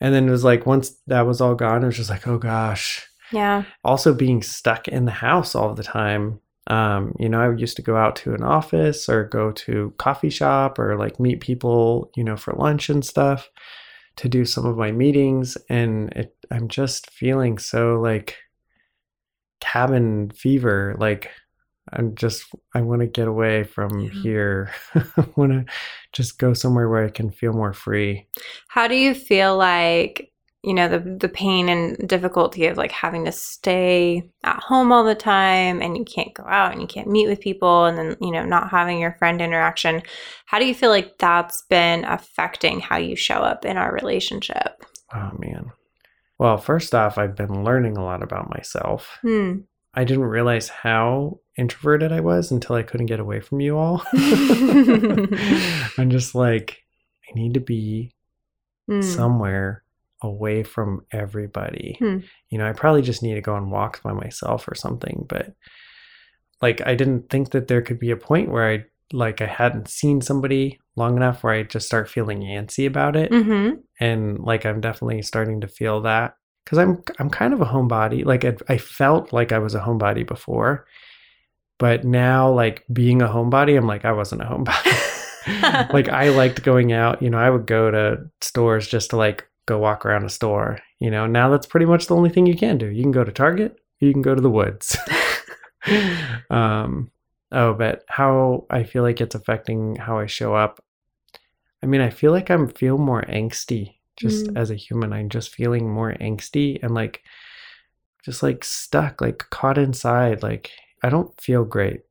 And 0.02 0.14
then 0.14 0.28
it 0.28 0.32
was 0.32 0.44
like 0.44 0.66
once 0.66 0.96
that 1.08 1.26
was 1.28 1.42
all 1.42 1.56
gone, 1.56 1.84
it 1.84 1.88
was 1.88 1.98
just 1.98 2.10
like, 2.10 2.28
oh 2.28 2.38
gosh. 2.38 3.06
Yeah. 3.32 3.64
also 3.84 4.14
being 4.14 4.42
stuck 4.42 4.88
in 4.88 5.04
the 5.06 5.12
house 5.12 5.54
all 5.54 5.74
the 5.74 5.84
time 5.84 6.40
um, 6.68 7.14
you 7.20 7.28
know 7.28 7.42
i 7.42 7.54
used 7.54 7.76
to 7.76 7.82
go 7.82 7.98
out 7.98 8.16
to 8.18 8.34
an 8.34 8.42
office 8.42 9.10
or 9.10 9.26
go 9.26 9.52
to 9.52 9.94
coffee 9.98 10.30
shop 10.30 10.80
or 10.80 10.98
like 10.98 11.20
meet 11.20 11.42
people 11.42 12.10
you 12.16 12.24
know 12.24 12.38
for 12.38 12.54
lunch 12.54 12.90
and 12.90 13.04
stuff 13.06 13.50
to 14.16 14.30
do 14.30 14.46
some 14.46 14.66
of 14.66 14.78
my 14.78 14.92
meetings 14.94 15.58
and 15.70 16.10
it, 16.14 16.36
i'm 16.52 16.70
just 16.70 17.10
feeling 17.12 17.58
so 17.58 18.00
like 18.00 18.38
cabin 19.60 20.30
fever 20.32 20.96
like 21.00 21.30
I'm 21.94 22.16
just 22.16 22.46
I 22.74 22.82
want 22.82 23.02
to 23.02 23.08
get 23.08 23.28
away 23.28 23.64
from 23.64 24.00
Yeah. 24.00 24.10
here. 24.22 24.72
I 24.96 25.26
want 25.36 25.52
to 25.54 25.66
just 26.14 26.38
go 26.40 26.54
somewhere 26.54 26.90
where 26.90 27.06
I 27.06 27.10
can 27.10 27.32
feel 27.32 27.54
more 27.54 27.74
free. 27.74 28.28
How 28.68 28.88
do 28.88 28.96
you 28.96 29.14
feel 29.14 29.58
like, 29.58 30.32
you 30.64 30.74
know, 30.74 30.88
the 30.90 31.00
the 31.00 31.30
pain 31.30 31.70
and 31.70 31.96
difficulty 32.08 32.66
of 32.68 32.78
like 32.78 32.92
having 32.92 33.26
to 33.26 33.32
stay 33.32 34.30
at 34.44 34.60
home 34.60 34.92
all 34.92 35.04
the 35.04 35.16
time 35.16 35.82
and 35.82 35.96
you 35.98 36.04
can't 36.04 36.34
go 36.34 36.44
out 36.44 36.72
and 36.74 36.82
you 36.82 36.88
can't 36.88 37.10
meet 37.10 37.28
with 37.28 37.40
people 37.40 37.86
and 37.86 37.98
then, 37.98 38.18
you 38.20 38.32
know, 38.32 38.44
not 38.44 38.70
having 38.70 39.00
your 39.00 39.14
friend 39.20 39.42
interaction. 39.42 40.02
How 40.46 40.60
do 40.60 40.66
you 40.66 40.74
feel 40.76 40.90
like 40.90 41.18
that's 41.20 41.64
been 41.70 42.04
affecting 42.06 42.80
how 42.80 42.98
you 42.98 43.16
show 43.16 43.36
up 43.36 43.66
in 43.66 43.78
our 43.78 43.94
relationship? 43.94 44.84
Oh 45.14 45.32
man. 45.40 45.72
Well, 46.40 46.58
first 46.58 46.94
off, 46.94 47.18
I've 47.18 47.36
been 47.36 47.64
learning 47.64 47.98
a 47.98 48.04
lot 48.04 48.22
about 48.22 48.50
myself. 48.50 49.18
Hmm. 49.22 49.60
I 49.98 50.04
didn't 50.06 50.26
realize 50.26 50.70
how 50.70 51.40
introverted 51.58 52.12
I 52.12 52.20
was 52.22 52.52
until 52.52 52.76
I 52.76 52.84
couldn't 52.84 53.08
get 53.08 53.20
away 53.20 53.40
from 53.42 53.60
you 53.60 53.78
all. 53.78 54.04
I'm 55.98 56.10
just 56.10 56.36
like, 56.36 56.78
I 57.30 57.34
need 57.34 57.56
to 57.56 57.60
be 57.60 58.14
Hmm. 58.88 59.02
somewhere 59.02 59.84
away 60.22 60.64
from 60.64 61.06
everybody. 61.12 61.98
Hmm. 62.00 62.20
You 62.50 62.58
know, 62.58 62.68
I 62.68 62.72
probably 62.72 63.02
just 63.02 63.22
need 63.22 63.36
to 63.36 63.42
go 63.42 63.54
on 63.54 63.70
walks 63.70 64.00
by 64.00 64.14
myself 64.14 64.66
or 64.68 64.76
something. 64.76 65.26
But 65.28 65.54
like, 66.62 66.82
I 66.86 66.96
didn't 66.96 67.30
think 67.30 67.52
that 67.52 67.68
there 67.68 67.82
could 67.82 68.00
be 68.00 68.12
a 68.12 68.18
point 68.18 68.50
where 68.50 68.70
I 68.70 68.86
like 69.12 69.42
I 69.42 69.46
hadn't 69.46 69.90
seen 69.90 70.22
somebody 70.22 70.80
long 70.96 71.18
enough 71.18 71.44
where 71.44 71.54
I 71.54 71.64
just 71.64 71.86
start 71.86 72.10
feeling 72.10 72.40
antsy 72.42 72.88
about 72.88 73.16
it. 73.18 73.30
Mm-hmm. 73.32 73.80
And 74.00 74.40
like, 74.40 74.66
I'm 74.66 74.80
definitely 74.80 75.22
starting 75.22 75.62
to 75.62 75.68
feel 75.68 76.02
that 76.02 76.36
because 76.68 76.80
I'm 76.80 77.02
I'm 77.18 77.30
kind 77.30 77.54
of 77.54 77.62
a 77.62 77.66
homebody. 77.66 78.26
Like, 78.26 78.44
I, 78.44 78.58
I 78.68 78.78
felt 78.78 79.32
like 79.32 79.54
I 79.54 79.60
was 79.60 79.74
a 79.74 79.80
homebody 79.80 80.28
before, 80.28 80.86
but 81.78 82.04
now 82.04 82.52
like 82.52 82.84
being 82.92 83.22
a 83.22 83.28
homebody, 83.28 83.78
I'm 83.78 83.88
like 83.88 84.04
I 84.04 84.12
wasn't 84.12 84.42
a 84.42 84.46
homebody. 84.46 85.94
like 85.94 86.10
I 86.10 86.28
liked 86.28 86.64
going 86.64 86.92
out. 86.92 87.22
You 87.22 87.30
know, 87.30 87.38
I 87.38 87.50
would 87.50 87.68
go 87.68 87.90
to 87.90 88.18
stores 88.42 88.86
just 88.86 89.12
to 89.12 89.16
like 89.18 89.48
go 89.66 89.78
walk 89.78 90.06
around 90.06 90.26
a 90.26 90.30
store. 90.30 90.80
You 91.00 91.10
know, 91.10 91.26
now 91.26 91.50
that's 91.50 91.66
pretty 91.68 91.86
much 91.86 92.08
the 92.08 92.18
only 92.18 92.30
thing 92.30 92.46
you 92.46 92.58
can 92.58 92.78
do. 92.78 92.88
You 92.88 93.02
can 93.02 93.14
go 93.14 93.24
to 93.24 93.32
Target, 93.32 93.80
you 94.02 94.12
can 94.12 94.22
go 94.22 94.36
to 94.36 94.42
the 94.42 94.50
woods. 94.50 94.98
um, 96.50 97.12
oh, 97.54 97.76
but 97.76 98.04
how 98.10 98.66
I 98.70 98.84
feel 98.84 99.04
like 99.04 99.22
it's 99.22 99.36
affecting 99.36 99.96
how 99.96 100.20
I 100.20 100.26
show 100.26 100.54
up. 100.54 100.84
I 101.82 101.86
mean, 101.86 102.02
I 102.02 102.10
feel 102.10 102.34
like 102.34 102.52
I'm 102.52 102.68
feel 102.68 102.98
more 102.98 103.22
angsty 103.22 103.97
just 104.18 104.48
Mm. 104.48 104.58
as 104.58 104.72
a 104.72 104.76
human. 104.76 105.14
I'm 105.14 105.30
just 105.30 105.54
feeling 105.54 105.90
more 105.90 106.14
angsty 106.20 106.82
and 106.84 106.94
like 106.94 107.22
just 108.26 108.44
like 108.44 108.64
stuck, 108.64 109.22
like 109.22 109.46
caught 109.52 109.78
inside. 109.78 110.44
Like 110.44 110.72
I 111.04 111.10
don't 111.10 111.40
feel 111.40 111.64
great. 111.64 112.02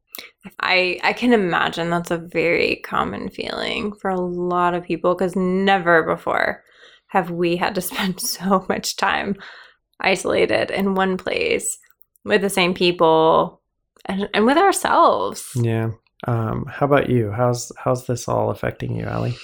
I 0.60 0.98
I 1.02 1.12
can 1.12 1.32
imagine 1.32 1.90
that's 1.90 2.10
a 2.10 2.16
very 2.18 2.76
common 2.76 3.28
feeling 3.28 3.92
for 3.92 4.08
a 4.10 4.20
lot 4.20 4.72
of 4.74 4.84
people 4.84 5.14
because 5.14 5.36
never 5.36 6.02
before 6.04 6.62
have 7.08 7.30
we 7.30 7.56
had 7.56 7.74
to 7.74 7.80
spend 7.90 8.20
so 8.20 8.64
much 8.68 8.96
time 8.96 9.36
isolated 10.00 10.70
in 10.70 10.94
one 10.94 11.16
place 11.16 11.78
with 12.24 12.40
the 12.42 12.50
same 12.50 12.74
people 12.74 13.60
and, 14.04 14.28
and 14.34 14.46
with 14.46 14.56
ourselves. 14.58 15.50
Yeah. 15.54 15.90
Um, 16.26 16.64
how 16.68 16.86
about 16.86 17.10
you? 17.10 17.30
How's 17.30 17.70
how's 17.76 18.06
this 18.06 18.26
all 18.28 18.50
affecting 18.50 18.96
you, 18.96 19.04
Allie? 19.04 19.36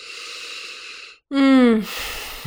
Mm, 1.33 1.83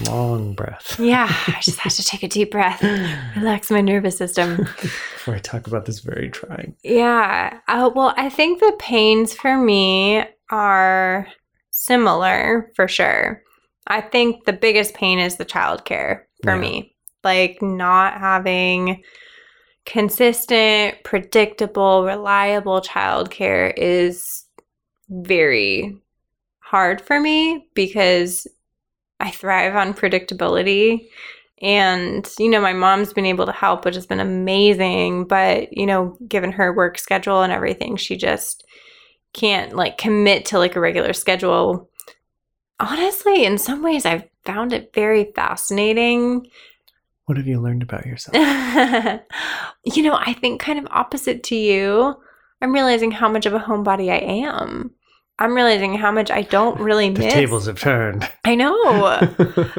Long 0.04 0.54
breath. 0.54 1.00
yeah, 1.00 1.28
I 1.48 1.60
just 1.62 1.80
have 1.80 1.94
to 1.94 2.04
take 2.04 2.24
a 2.24 2.28
deep 2.28 2.52
breath, 2.52 2.82
relax 3.36 3.72
my 3.72 3.82
nervous 3.82 4.18
system. 4.18 4.58
Before 4.82 5.36
I 5.36 5.40
talk 5.40 5.68
about 5.68 5.86
this 5.86 6.00
very 6.00 6.30
trying. 6.30 6.76
Yeah. 6.84 7.60
Uh, 7.68 7.90
well, 7.96 8.14
I 8.18 8.30
think 8.30 8.60
the 8.60 8.76
pains 8.80 9.34
for 9.34 9.58
me 9.58 10.24
are 10.52 11.28
similar 11.72 12.72
for 12.76 12.88
sure. 12.88 13.42
I 13.88 14.02
think 14.02 14.46
the 14.46 14.54
biggest 14.54 14.94
pain 14.96 15.20
is 15.20 15.38
the 15.38 15.46
childcare 15.46 16.24
for 16.44 16.54
Yeah. 16.56 16.60
me. 16.60 16.96
Like 17.24 17.62
not 17.62 18.20
having 18.20 19.02
consistent, 19.86 20.96
predictable, 21.04 22.04
reliable 22.04 22.82
childcare 22.82 23.74
is 23.78 24.44
very 25.10 25.96
hard 26.60 27.00
for 27.02 27.20
me 27.20 27.68
because 27.76 28.48
I 29.20 29.32
thrive 29.32 29.76
on 29.76 29.94
predictability. 29.94 31.08
And, 31.62 32.30
you 32.38 32.50
know, 32.50 32.60
my 32.62 32.74
mom's 32.74 33.14
been 33.14 33.26
able 33.26 33.46
to 33.46 33.52
help, 33.52 33.86
which 33.86 33.96
has 33.96 34.06
been 34.06 34.20
amazing. 34.20 35.26
But, 35.26 35.76
you 35.76 35.86
know, 35.86 36.18
given 36.28 36.52
her 36.52 36.74
work 36.74 36.98
schedule 36.98 37.42
and 37.42 37.54
everything, 37.54 37.96
she 37.96 38.18
just 38.18 38.66
can't 39.34 39.76
like 39.76 39.98
commit 39.98 40.46
to 40.46 40.60
like 40.60 40.76
a 40.76 40.80
regular 40.80 41.14
schedule. 41.14 41.90
Honestly, 42.80 43.46
in 43.46 43.58
some 43.58 43.84
ways, 43.84 44.06
I've 44.06 44.28
found 44.44 44.74
it 44.74 44.92
very 44.94 45.32
fascinating. 45.34 46.48
What 47.26 47.38
have 47.38 47.48
you 47.48 47.60
learned 47.60 47.84
about 47.84 48.06
yourself? 48.06 48.36
you 49.84 50.04
know, 50.04 50.16
I 50.16 50.34
think 50.34 50.62
kind 50.62 50.78
of 50.78 50.88
opposite 50.92 51.44
to 51.46 51.56
you. 51.56 52.16
I'm 52.62 52.74
realizing 52.74 53.12
how 53.12 53.30
much 53.30 53.46
of 53.46 53.54
a 53.54 53.60
homebody 53.60 54.12
I 54.12 54.20
am. 54.46 54.92
I'm 55.40 55.54
realizing 55.54 55.96
how 55.96 56.12
much 56.12 56.32
I 56.32 56.44
don't 56.44 56.80
really 56.80 57.10
the 57.10 57.20
miss. 57.20 57.34
tables 57.34 57.66
have 57.66 57.80
turned. 57.80 58.30
I 58.46 58.56
know. 58.56 59.20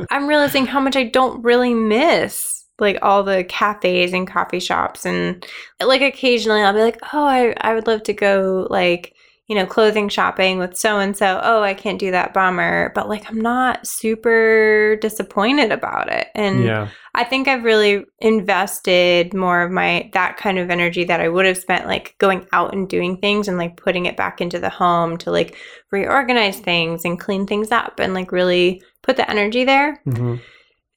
I'm 0.11 0.27
realizing 0.27 0.67
how 0.67 0.81
much 0.81 0.97
I 0.97 1.05
don't 1.05 1.43
really 1.43 1.75
miss 1.75 2.65
like 2.79 2.99
all 3.01 3.23
the 3.23 3.43
cafes 3.45 4.13
and 4.13 4.29
coffee 4.29 4.61
shops 4.61 5.07
and 5.07 5.47
like 5.83 6.03
occasionally 6.03 6.61
I'll 6.61 6.75
be 6.75 6.81
like, 6.81 6.99
"Oh, 7.13 7.25
I 7.25 7.55
I 7.61 7.75
would 7.75 7.87
love 7.87 8.03
to 8.05 8.13
go 8.13 8.67
like, 8.69 9.15
you 9.49 9.55
know, 9.55 9.67
clothing 9.67 10.09
shopping 10.09 10.59
with 10.59 10.77
so 10.77 10.99
and 10.99 11.17
so. 11.17 11.41
Oh, 11.43 11.63
I 11.63 11.75
can't 11.75 11.99
do 11.99 12.11
that 12.11 12.35
bummer." 12.35 12.93
But 12.95 13.09
like 13.09 13.29
I'm 13.29 13.41
not 13.41 13.87
super 13.87 14.97
disappointed 15.01 15.73
about 15.73 16.11
it. 16.11 16.29
And 16.35 16.65
yeah. 16.65 16.89
I 17.15 17.25
think 17.25 17.49
I've 17.49 17.65
really 17.65 18.05
invested 18.19 19.33
more 19.33 19.63
of 19.63 19.73
my 19.73 20.11
that 20.13 20.37
kind 20.37 20.59
of 20.59 20.69
energy 20.71 21.05
that 21.05 21.21
I 21.21 21.29
would 21.29 21.47
have 21.47 21.57
spent 21.57 21.87
like 21.87 22.15
going 22.19 22.47
out 22.53 22.75
and 22.75 22.89
doing 22.89 23.17
things 23.17 23.49
and 23.49 23.57
like 23.57 23.77
putting 23.79 24.05
it 24.05 24.19
back 24.19 24.41
into 24.43 24.59
the 24.59 24.69
home 24.69 25.17
to 25.19 25.31
like 25.31 25.57
reorganize 25.91 26.61
things 26.61 27.05
and 27.05 27.19
clean 27.19 27.47
things 27.47 27.73
up 27.73 27.99
and 28.01 28.13
like 28.13 28.33
really 28.33 28.83
put 29.03 29.17
the 29.17 29.29
energy 29.31 29.65
there. 29.65 30.01
hmm 30.05 30.37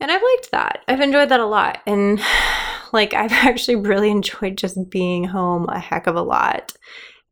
And 0.01 0.11
I've 0.11 0.21
liked 0.21 0.51
that. 0.51 0.79
I've 0.87 1.01
enjoyed 1.01 1.29
that 1.29 1.39
a 1.39 1.45
lot. 1.45 1.79
And 1.85 2.19
like 2.93 3.13
I've 3.13 3.31
actually 3.47 3.77
really 3.77 4.09
enjoyed 4.09 4.57
just 4.57 4.77
being 4.89 5.23
home 5.23 5.67
a 5.69 5.79
heck 5.79 6.07
of 6.07 6.15
a 6.15 6.21
lot. 6.21 6.73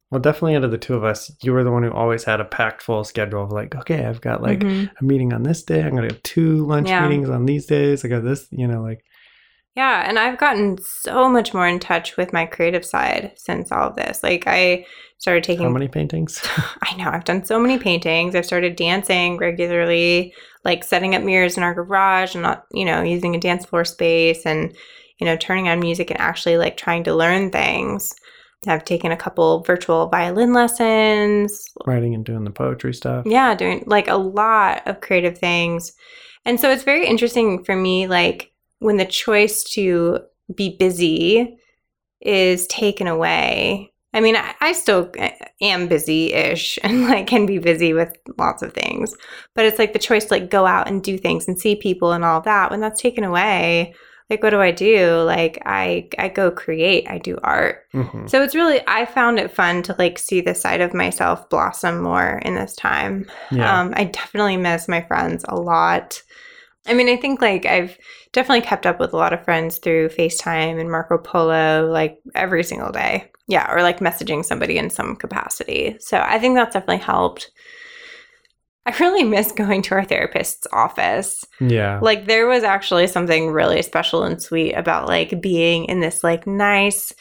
Well, 0.09 0.21
definitely 0.21 0.55
out 0.55 0.63
of 0.63 0.71
the 0.71 0.77
two 0.77 0.93
of 0.95 1.03
us, 1.03 1.31
you 1.43 1.51
were 1.51 1.63
the 1.65 1.71
one 1.71 1.83
who 1.83 1.91
always 1.91 2.23
had 2.23 2.39
a 2.39 2.45
packed 2.45 2.81
full 2.81 3.03
schedule 3.03 3.43
of 3.43 3.51
like, 3.51 3.75
okay, 3.75 4.05
I've 4.05 4.21
got 4.21 4.41
like 4.41 4.61
Mhm. 4.61 4.89
a 4.99 5.03
meeting 5.03 5.33
on 5.33 5.43
this 5.43 5.63
day. 5.63 5.83
I'm 5.83 5.95
gonna 5.95 6.07
have 6.07 6.23
two 6.23 6.65
lunch 6.65 6.89
Yeah. 6.89 7.01
meetings 7.01 7.29
on 7.29 7.45
these 7.45 7.65
days. 7.65 8.05
I 8.05 8.07
got 8.07 8.23
this, 8.23 8.47
you 8.51 8.67
know, 8.67 8.81
like 8.81 9.03
Yeah, 9.75 10.09
and 10.09 10.17
I've 10.17 10.39
gotten 10.39 10.77
so 10.79 11.29
much 11.29 11.53
more 11.53 11.67
in 11.67 11.79
touch 11.79 12.17
with 12.17 12.33
my 12.33 12.45
creative 12.47 12.83
side 12.83 13.33
since 13.35 13.71
all 13.71 13.89
of 13.89 13.95
this. 13.95 14.23
Like 14.23 14.45
I 14.47 14.85
started 15.19 15.43
taking 15.43 15.65
how 15.65 15.69
many 15.69 15.87
paintings? 15.87 16.41
I 16.81 16.95
know 16.97 17.09
I've 17.09 17.25
done 17.25 17.45
so 17.45 17.59
many 17.59 17.77
paintings. 17.77 18.33
I've 18.33 18.45
started 18.45 18.75
dancing 18.75 19.37
regularly, 19.37 20.33
like 20.65 20.83
setting 20.83 21.13
up 21.15 21.21
mirrors 21.21 21.57
in 21.57 21.63
our 21.63 21.75
garage 21.75 22.33
and 22.33 22.41
not, 22.41 22.65
you 22.71 22.85
know, 22.85 23.03
using 23.03 23.35
a 23.35 23.39
dance 23.39 23.65
floor 23.65 23.85
space 23.85 24.45
and, 24.47 24.75
you 25.19 25.25
know, 25.25 25.37
turning 25.37 25.67
on 25.69 25.79
music 25.79 26.09
and 26.09 26.19
actually 26.19 26.57
like 26.57 26.75
trying 26.77 27.03
to 27.03 27.15
learn 27.15 27.51
things. 27.51 28.13
I've 28.65 28.85
taken 28.85 29.11
a 29.11 29.17
couple 29.17 29.61
virtual 29.63 30.07
violin 30.07 30.53
lessons. 30.53 31.65
Writing 31.85 32.15
and 32.15 32.25
doing 32.25 32.43
the 32.43 32.51
poetry 32.51 32.93
stuff. 32.93 33.25
Yeah, 33.25 33.53
doing 33.55 33.83
like 33.85 34.07
a 34.07 34.15
lot 34.15 34.81
of 34.87 35.01
creative 35.01 35.37
things. 35.37 35.93
And 36.45 36.59
so 36.59 36.71
it's 36.71 36.83
very 36.83 37.05
interesting 37.05 37.63
for 37.63 37.75
me, 37.75 38.07
like 38.07 38.51
when 38.79 38.97
the 38.97 39.05
choice 39.05 39.63
to 39.71 40.19
be 40.55 40.75
busy 40.77 41.57
is 42.21 42.67
taken 42.67 43.07
away. 43.07 43.91
I 44.13 44.21
mean, 44.21 44.35
I, 44.35 44.55
I 44.61 44.71
still 44.71 45.11
eh, 45.17 45.31
am 45.61 45.87
busy 45.87 46.33
ish 46.33 46.79
and 46.83 47.03
like 47.03 47.27
can 47.27 47.45
be 47.45 47.59
busy 47.59 47.93
with 47.93 48.15
lots 48.37 48.63
of 48.63 48.73
things, 48.73 49.13
but 49.53 49.65
it's 49.65 49.79
like 49.79 49.93
the 49.93 49.99
choice 49.99 50.25
to 50.25 50.33
like 50.33 50.49
go 50.49 50.65
out 50.65 50.87
and 50.87 51.03
do 51.03 51.17
things 51.17 51.47
and 51.47 51.59
see 51.59 51.75
people 51.75 52.13
and 52.13 52.23
all 52.23 52.41
that. 52.41 52.71
When 52.71 52.79
that's 52.79 53.01
taken 53.01 53.23
away, 53.23 53.93
like 54.29 54.43
what 54.43 54.49
do 54.49 54.59
I 54.61 54.71
do? 54.71 55.21
Like 55.21 55.61
I 55.65 56.09
I 56.17 56.29
go 56.29 56.51
create, 56.51 57.09
I 57.09 57.17
do 57.17 57.37
art. 57.43 57.85
hmm 57.93 58.27
So 58.27 58.43
it's 58.43 58.55
really 58.55 58.81
I 58.87 59.05
found 59.05 59.39
it 59.39 59.51
fun 59.51 59.83
to 59.83 59.95
like 59.97 60.19
see 60.19 60.41
the 60.41 60.55
side 60.55 60.81
of 60.81 60.93
myself 60.93 61.49
blossom 61.49 62.01
more 62.01 62.41
in 62.43 62.55
this 62.55 62.75
time. 62.75 63.29
Yeah. 63.51 63.79
Um, 63.81 63.93
I 63.95 64.05
definitely 64.05 64.57
miss 64.57 64.87
my 64.87 65.01
friends 65.01 65.45
a 65.47 65.55
lot. 65.55 66.21
I 66.87 66.93
mean, 66.93 67.09
I 67.09 67.17
think 67.17 67.41
like 67.41 67.65
I've 67.65 67.97
definitely 68.31 68.65
kept 68.65 68.85
up 68.85 68.99
with 68.99 69.13
a 69.13 69.17
lot 69.17 69.33
of 69.33 69.43
friends 69.43 69.77
through 69.77 70.09
FaceTime 70.09 70.79
and 70.79 70.91
Marco 70.91 71.17
Polo, 71.17 71.89
like 71.91 72.19
every 72.35 72.63
single 72.63 72.91
day. 72.91 73.31
Yeah, 73.49 73.71
or 73.73 73.81
like 73.81 73.99
messaging 73.99 74.43
somebody 74.43 74.77
in 74.77 74.89
some 74.89 75.15
capacity. 75.15 75.95
So 75.99 76.19
I 76.19 76.37
think 76.37 76.55
that's 76.55 76.73
definitely 76.73 77.03
helped. 77.03 77.49
I 78.87 78.95
really 79.01 79.25
miss 79.25 79.51
going 79.51 79.81
to 79.83 79.95
our 79.95 80.05
therapist's 80.05 80.65
office. 80.71 81.43
yeah. 81.59 81.99
Like 82.01 82.25
there 82.25 82.47
was 82.47 82.63
actually 82.63 83.07
something 83.07 83.51
really 83.51 83.81
special 83.81 84.23
and 84.23 84.41
sweet 84.41 84.73
about 84.73 85.07
like 85.07 85.41
being 85.41 85.85
in 85.85 85.99
this 85.99 86.23
like 86.23 86.47
nice 86.47 87.13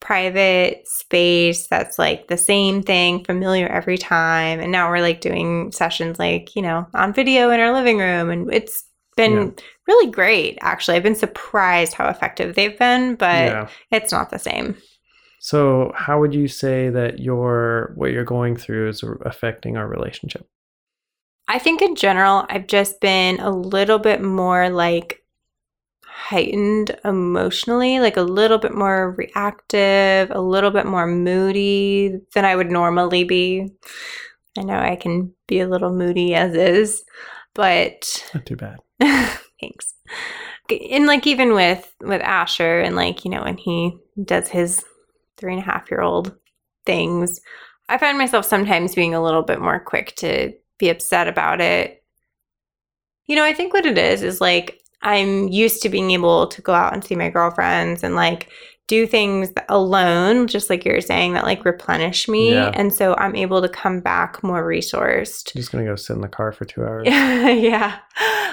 private 0.00 0.86
space 0.86 1.66
that's 1.66 1.98
like 1.98 2.28
the 2.28 2.36
same 2.36 2.84
thing, 2.84 3.24
familiar 3.24 3.66
every 3.66 3.98
time. 3.98 4.60
And 4.60 4.70
now 4.70 4.88
we're 4.88 5.00
like 5.00 5.20
doing 5.20 5.72
sessions 5.72 6.20
like, 6.20 6.54
you 6.54 6.62
know, 6.62 6.86
on 6.94 7.12
video 7.12 7.50
in 7.50 7.58
our 7.58 7.72
living 7.72 7.98
room. 7.98 8.30
And 8.30 8.52
it's 8.54 8.84
been 9.16 9.32
Yeah. 9.32 9.50
really 9.88 10.10
great, 10.12 10.56
actually. 10.60 10.96
I've 10.96 11.02
been 11.02 11.16
surprised 11.16 11.94
how 11.94 12.08
effective 12.08 12.54
they've 12.54 12.78
been, 12.78 13.16
but 13.16 13.46
yeah. 13.46 13.68
it's 13.90 14.12
not 14.12 14.30
the 14.30 14.38
same. 14.38 14.76
So, 15.40 15.92
how 15.96 16.20
would 16.20 16.34
you 16.34 16.46
say 16.46 16.90
that 16.90 17.18
your 17.18 17.92
what 17.96 18.12
you're 18.12 18.24
going 18.24 18.54
through 18.56 18.88
is 18.88 19.02
affecting 19.22 19.76
our 19.76 19.88
relationship? 19.88 20.46
I 21.48 21.58
think 21.58 21.80
in 21.80 21.96
general, 21.96 22.44
I've 22.48 22.66
just 22.66 23.00
been 23.00 23.40
a 23.40 23.50
little 23.50 23.98
bit 23.98 24.22
more 24.22 24.68
like 24.68 25.24
heightened 26.04 26.94
emotionally, 27.04 28.00
like 28.00 28.18
a 28.18 28.22
little 28.22 28.58
bit 28.58 28.74
more 28.74 29.12
reactive, 29.12 30.30
a 30.30 30.40
little 30.40 30.70
bit 30.70 30.84
more 30.84 31.06
moody 31.06 32.18
than 32.34 32.44
I 32.44 32.54
would 32.54 32.70
normally 32.70 33.24
be. 33.24 33.70
I 34.58 34.62
know 34.62 34.78
I 34.78 34.96
can 34.96 35.32
be 35.46 35.60
a 35.60 35.68
little 35.68 35.94
moody 35.94 36.34
as 36.34 36.54
is, 36.54 37.02
but 37.54 38.24
Not 38.34 38.44
too 38.44 38.56
bad. 38.56 38.78
thanks. 39.60 39.94
And 40.92 41.06
like 41.06 41.26
even 41.26 41.54
with 41.54 41.90
with 42.02 42.20
Asher 42.20 42.80
and 42.80 42.94
like, 42.94 43.24
you 43.24 43.30
know, 43.30 43.44
when 43.44 43.56
he 43.56 43.96
does 44.22 44.48
his 44.48 44.84
three 45.38 45.54
and 45.54 45.62
a 45.62 45.64
half 45.64 45.90
year 45.90 46.02
old 46.02 46.36
things, 46.84 47.40
I 47.88 47.96
find 47.96 48.18
myself 48.18 48.44
sometimes 48.44 48.94
being 48.94 49.14
a 49.14 49.22
little 49.22 49.42
bit 49.42 49.60
more 49.60 49.80
quick 49.80 50.14
to 50.16 50.52
be 50.78 50.88
upset 50.88 51.28
about 51.28 51.60
it. 51.60 52.02
You 53.26 53.36
know, 53.36 53.44
I 53.44 53.52
think 53.52 53.72
what 53.74 53.86
it 53.86 53.98
is 53.98 54.22
is 54.22 54.40
like 54.40 54.80
I'm 55.02 55.48
used 55.48 55.82
to 55.82 55.88
being 55.88 56.10
able 56.12 56.46
to 56.48 56.62
go 56.62 56.72
out 56.72 56.92
and 56.92 57.04
see 57.04 57.14
my 57.14 57.30
girlfriends 57.30 58.02
and 58.02 58.14
like 58.14 58.48
do 58.88 59.06
things 59.06 59.50
alone, 59.68 60.46
just 60.46 60.70
like 60.70 60.82
you're 60.84 61.02
saying, 61.02 61.34
that 61.34 61.44
like 61.44 61.66
replenish 61.66 62.26
me. 62.26 62.52
Yeah. 62.54 62.70
And 62.72 62.92
so 62.92 63.14
I'm 63.18 63.36
able 63.36 63.60
to 63.60 63.68
come 63.68 64.00
back 64.00 64.42
more 64.42 64.66
resourced. 64.66 65.52
just 65.54 65.70
gonna 65.70 65.84
go 65.84 65.94
sit 65.94 66.14
in 66.14 66.22
the 66.22 66.28
car 66.28 66.52
for 66.52 66.64
two 66.64 66.82
hours. 66.84 67.06
yeah. 67.06 67.98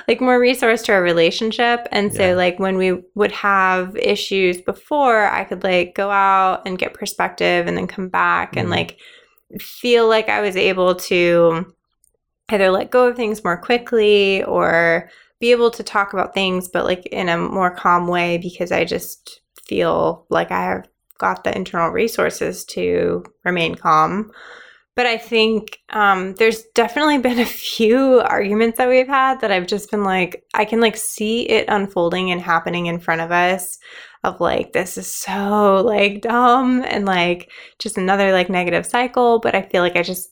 Like 0.10 0.20
more 0.20 0.38
resource 0.40 0.82
to 0.84 0.92
our 0.92 1.02
relationship. 1.02 1.88
And 1.92 2.14
so 2.14 2.30
Yeah. 2.30 2.36
like 2.36 2.60
when 2.60 2.76
we 2.76 3.02
would 3.16 3.32
have 3.32 3.96
issues 3.96 4.60
before, 4.60 5.26
I 5.26 5.46
could 5.46 5.64
like 5.64 5.96
go 5.96 6.12
out 6.12 6.64
and 6.68 6.78
get 6.78 6.94
perspective 6.94 7.66
and 7.66 7.78
then 7.78 7.88
come 7.88 8.10
back 8.10 8.58
and 8.58 8.68
Mhm. 8.68 8.72
like 8.72 8.98
feel 9.62 10.10
like 10.10 10.28
I 10.28 10.42
was 10.42 10.58
able 10.58 10.96
to 10.96 11.74
either 12.50 12.70
let 12.70 12.92
go 12.92 13.08
of 13.08 13.16
things 13.16 13.44
more 13.44 13.58
quickly 13.58 14.44
or 14.44 15.10
be 15.40 15.52
able 15.52 15.72
to 15.72 15.84
talk 15.84 16.14
about 16.14 16.34
things 16.34 16.68
but 16.68 16.86
like 16.86 17.06
in 17.08 17.30
a 17.30 17.38
more 17.38 17.72
calm 17.76 18.08
way 18.08 18.38
because 18.38 18.72
I 18.72 18.86
just 18.86 19.42
feel 19.66 20.26
like 20.30 20.52
I 20.52 20.64
have 20.64 20.88
got 21.18 21.44
the 21.44 21.56
internal 21.56 21.90
resources 21.90 22.66
to 22.66 23.24
remain 23.44 23.76
calm. 23.76 24.32
But 24.96 25.06
I 25.06 25.18
think 25.18 25.80
um, 25.90 26.36
there's 26.36 26.64
definitely 26.74 27.18
been 27.30 27.40
a 27.40 27.46
few 27.46 28.22
arguments 28.22 28.78
that 28.78 28.90
we've 28.90 29.08
had 29.08 29.42
that 29.42 29.52
I've 29.52 29.68
just 29.68 29.92
been 29.92 30.04
like, 30.04 30.44
I 30.54 30.66
can 30.66 30.80
like 30.80 30.98
see 30.98 31.48
it 31.50 31.66
unfolding 31.68 32.32
and 32.32 32.42
happening 32.42 32.86
in 32.86 33.00
front 33.00 33.22
of 33.22 33.32
us 33.32 33.78
of 34.24 34.40
like, 34.40 34.74
this 34.74 34.98
is 34.98 35.12
so 35.14 35.84
like 35.86 36.22
dumb 36.22 36.84
and 36.88 37.06
like 37.06 37.52
just 37.78 37.98
another 37.98 38.32
like 38.32 38.50
negative 38.50 38.86
cycle. 38.86 39.40
But 39.40 39.56
I 39.56 39.62
feel 39.64 39.82
like 39.82 39.96
I 39.96 40.02
just 40.02 40.30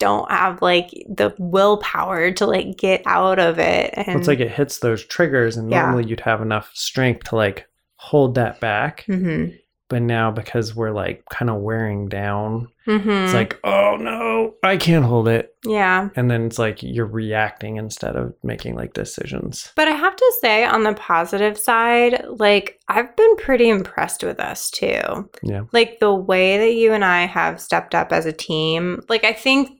don't 0.00 0.28
have 0.30 0.60
like 0.60 0.90
the 1.08 1.32
willpower 1.38 2.32
to 2.32 2.46
like 2.46 2.76
get 2.76 3.02
out 3.06 3.38
of 3.38 3.58
it. 3.60 3.94
And 3.96 4.18
it's 4.18 4.26
like 4.26 4.40
it 4.40 4.50
hits 4.50 4.78
those 4.80 5.04
triggers, 5.04 5.56
and 5.56 5.70
Yeah. 5.70 5.82
normally 5.82 6.08
you'd 6.08 6.20
have 6.20 6.42
enough 6.42 6.70
strength 6.74 7.28
to 7.28 7.36
like 7.36 7.66
hold 7.96 8.34
that 8.34 8.58
back. 8.60 9.04
Mhm. 9.08 9.56
But 9.88 10.02
now 10.02 10.30
because 10.30 10.74
we're 10.76 10.92
like 10.92 11.24
kind 11.30 11.50
of 11.50 11.56
wearing 11.62 12.08
down, 12.08 12.68
Mhm. 12.86 13.24
it's 13.24 13.34
like, 13.34 13.58
oh 13.64 13.96
no, 14.00 14.54
I 14.62 14.76
can't 14.76 15.04
hold 15.04 15.26
it. 15.28 15.52
yeah. 15.66 16.08
And 16.16 16.30
then 16.30 16.46
it's 16.46 16.58
like 16.60 16.78
you're 16.82 17.04
reacting 17.04 17.76
instead 17.76 18.14
of 18.16 18.32
making 18.44 18.76
like 18.76 18.92
decisions. 18.94 19.72
But 19.76 19.88
I 19.88 19.90
have 19.90 20.14
to 20.16 20.32
say, 20.40 20.64
on 20.64 20.84
the 20.84 20.94
positive 20.94 21.58
side, 21.58 22.24
like 22.38 22.78
I've 22.88 23.14
been 23.16 23.36
pretty 23.36 23.68
impressed 23.68 24.22
with 24.22 24.38
us 24.40 24.70
too. 24.70 25.28
Yeah. 25.42 25.62
Like 25.72 25.98
the 25.98 26.14
way 26.14 26.56
that 26.58 26.74
you 26.74 26.92
and 26.94 27.04
I 27.04 27.26
have 27.26 27.60
stepped 27.60 27.94
up 27.94 28.12
as 28.12 28.24
a 28.26 28.32
team. 28.32 29.02
Like 29.08 29.24
I 29.24 29.32
think 29.32 29.70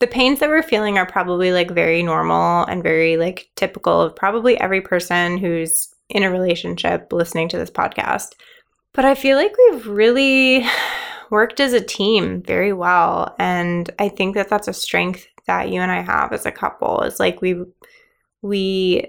the 0.00 0.06
pains 0.06 0.40
that 0.40 0.48
we're 0.48 0.62
feeling 0.62 0.98
are 0.98 1.06
probably 1.06 1.52
like 1.52 1.70
very 1.70 2.02
normal 2.02 2.64
and 2.66 2.82
very 2.82 3.16
like 3.16 3.48
typical 3.56 4.00
of 4.00 4.14
probably 4.14 4.58
every 4.60 4.80
person 4.80 5.38
who's 5.38 5.88
in 6.08 6.22
a 6.22 6.30
relationship 6.30 7.12
listening 7.12 7.48
to 7.48 7.58
this 7.58 7.70
podcast. 7.70 8.34
But 8.92 9.04
I 9.04 9.14
feel 9.14 9.36
like 9.36 9.54
we've 9.56 9.86
really 9.86 10.66
worked 11.30 11.60
as 11.60 11.72
a 11.72 11.80
team 11.80 12.42
very 12.42 12.72
well. 12.72 13.34
And 13.38 13.90
I 13.98 14.08
think 14.08 14.34
that 14.34 14.48
that's 14.48 14.68
a 14.68 14.72
strength 14.72 15.26
that 15.46 15.70
you 15.70 15.80
and 15.80 15.90
I 15.90 16.00
have 16.00 16.32
as 16.32 16.46
a 16.46 16.52
couple 16.52 17.02
is 17.02 17.20
like 17.20 17.40
we 17.40 17.62
we 18.42 19.06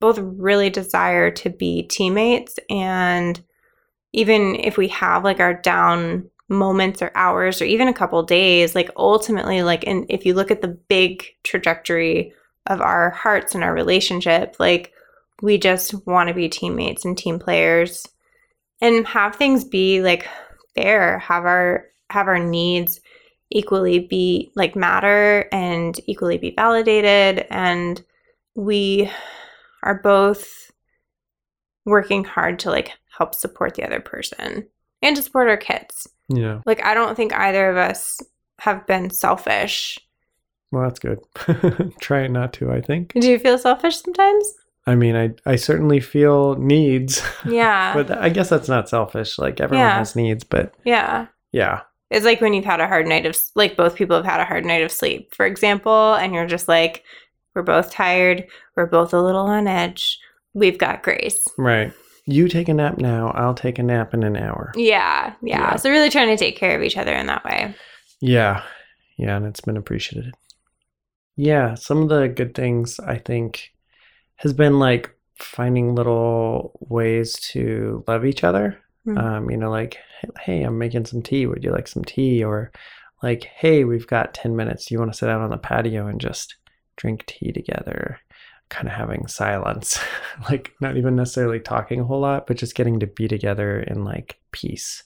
both 0.00 0.18
really 0.18 0.70
desire 0.70 1.30
to 1.30 1.50
be 1.50 1.84
teammates 1.84 2.58
and 2.68 3.42
even 4.12 4.54
if 4.56 4.76
we 4.76 4.88
have 4.88 5.24
like 5.24 5.40
our 5.40 5.54
down 5.54 6.28
moments 6.48 7.00
or 7.00 7.10
hours 7.14 7.60
or 7.62 7.64
even 7.64 7.88
a 7.88 7.94
couple 7.94 8.22
days 8.22 8.74
like 8.74 8.90
ultimately 8.96 9.62
like 9.62 9.86
and 9.86 10.04
if 10.08 10.26
you 10.26 10.34
look 10.34 10.50
at 10.50 10.60
the 10.60 10.68
big 10.68 11.24
trajectory 11.42 12.32
of 12.66 12.80
our 12.80 13.10
hearts 13.10 13.54
and 13.54 13.64
our 13.64 13.72
relationship 13.72 14.56
like 14.58 14.92
we 15.42 15.56
just 15.56 16.06
want 16.06 16.28
to 16.28 16.34
be 16.34 16.48
teammates 16.48 17.04
and 17.04 17.16
team 17.16 17.38
players 17.38 18.06
and 18.80 19.06
have 19.06 19.36
things 19.36 19.64
be 19.64 20.02
like 20.02 20.28
fair 20.74 21.18
have 21.18 21.44
our 21.44 21.86
have 22.10 22.28
our 22.28 22.38
needs 22.38 23.00
equally 23.54 24.00
be 24.00 24.50
like 24.54 24.76
matter 24.76 25.48
and 25.52 25.98
equally 26.06 26.38
be 26.38 26.52
validated. 26.54 27.46
And 27.50 28.02
we 28.54 29.10
are 29.82 30.00
both 30.02 30.70
working 31.86 32.24
hard 32.24 32.58
to 32.60 32.70
like 32.70 32.92
help 33.16 33.34
support 33.34 33.74
the 33.74 33.84
other 33.84 34.00
person 34.00 34.66
and 35.04 35.14
to 35.16 35.22
support 35.22 35.48
our 35.48 35.56
kids. 35.56 36.08
Yeah. 36.28 36.60
Like 36.66 36.84
I 36.84 36.94
don't 36.94 37.14
think 37.14 37.32
either 37.32 37.70
of 37.70 37.76
us 37.76 38.18
have 38.60 38.86
been 38.86 39.10
selfish. 39.10 39.98
Well, 40.72 40.82
that's 40.82 40.98
good. 40.98 41.20
Try 42.00 42.26
not 42.26 42.52
to, 42.54 42.72
I 42.72 42.80
think. 42.80 43.12
Do 43.12 43.30
you 43.30 43.38
feel 43.38 43.58
selfish 43.58 43.98
sometimes? 44.02 44.52
I 44.86 44.96
mean, 44.96 45.14
I, 45.16 45.30
I 45.46 45.56
certainly 45.56 46.00
feel 46.00 46.56
needs, 46.56 47.22
Yeah. 47.46 47.94
but 47.94 48.10
I 48.10 48.28
guess 48.28 48.48
that's 48.48 48.68
not 48.68 48.88
selfish. 48.88 49.38
Like 49.38 49.60
everyone 49.60 49.86
Yeah. 49.86 49.98
has 49.98 50.16
needs, 50.16 50.42
but 50.44 50.74
yeah. 50.84 51.26
yeah. 51.52 51.82
It's 52.10 52.24
like 52.24 52.40
when 52.40 52.54
you've 52.54 52.64
had 52.64 52.80
a 52.80 52.86
hard 52.88 53.06
night 53.06 53.24
of 53.26 53.36
like 53.54 53.76
both 53.76 53.94
people 53.94 54.16
have 54.16 54.24
had 54.26 54.40
a 54.40 54.44
hard 54.44 54.64
night 54.64 54.82
of 54.82 54.90
sleep, 54.92 55.34
for 55.34 55.46
example, 55.46 56.14
and 56.14 56.34
you're 56.34 56.46
just 56.46 56.68
like 56.68 57.02
we're 57.54 57.62
both 57.62 57.90
tired, 57.92 58.46
we're 58.76 58.86
both 58.86 59.14
a 59.14 59.20
little 59.22 59.46
on 59.46 59.66
edge. 59.66 60.18
We've 60.54 60.78
got 60.78 61.02
grace. 61.02 61.46
Right. 61.56 61.92
You 62.26 62.48
take 62.48 62.68
a 62.68 62.74
nap 62.74 62.98
now, 62.98 63.30
I'll 63.30 63.54
take 63.54 63.78
a 63.78 63.82
nap 63.82 64.14
in 64.14 64.22
an 64.22 64.36
hour. 64.36 64.72
Yeah, 64.76 65.34
yeah. 65.42 65.58
Yeah. 65.58 65.76
So 65.76 65.90
really 65.90 66.10
trying 66.10 66.28
to 66.28 66.36
take 66.36 66.56
care 66.56 66.76
of 66.76 66.82
each 66.82 66.96
other 66.96 67.12
in 67.12 67.26
that 67.26 67.44
way. 67.44 67.74
Yeah. 68.20 68.62
Yeah, 69.18 69.36
and 69.36 69.46
it's 69.46 69.60
been 69.60 69.76
appreciated. 69.76 70.34
Yeah, 71.36 71.74
some 71.74 72.02
of 72.02 72.08
the 72.08 72.28
good 72.28 72.54
things 72.54 72.98
I 73.00 73.18
think 73.18 73.72
has 74.36 74.52
been 74.52 74.78
like 74.78 75.14
finding 75.38 75.94
little 75.94 76.78
ways 76.80 77.38
to 77.52 78.04
love 78.06 78.24
each 78.24 78.44
other. 78.44 78.78
Mm. 79.06 79.18
Um, 79.18 79.50
you 79.50 79.56
know, 79.56 79.70
like, 79.70 79.98
hey, 80.40 80.62
I'm 80.62 80.78
making 80.78 81.06
some 81.06 81.22
tea. 81.22 81.46
Would 81.46 81.64
you 81.64 81.72
like 81.72 81.88
some 81.88 82.04
tea? 82.04 82.42
Or 82.42 82.72
like, 83.22 83.44
hey, 83.44 83.84
we've 83.84 84.06
got 84.06 84.34
10 84.34 84.56
minutes. 84.56 84.86
Do 84.86 84.94
you 84.94 84.98
want 84.98 85.12
to 85.12 85.18
sit 85.18 85.28
out 85.28 85.40
on 85.40 85.50
the 85.50 85.58
patio 85.58 86.06
and 86.06 86.20
just 86.20 86.56
drink 86.96 87.26
tea 87.26 87.52
together? 87.52 88.18
Kind 88.70 88.88
of 88.88 88.94
having 88.94 89.26
silence, 89.26 89.98
like 90.50 90.72
not 90.80 90.96
even 90.96 91.14
necessarily 91.16 91.60
talking 91.60 92.00
a 92.00 92.04
whole 92.04 92.20
lot, 92.20 92.46
but 92.46 92.56
just 92.56 92.74
getting 92.74 92.98
to 93.00 93.06
be 93.06 93.28
together 93.28 93.80
in 93.80 94.04
like 94.04 94.38
peace. 94.52 95.02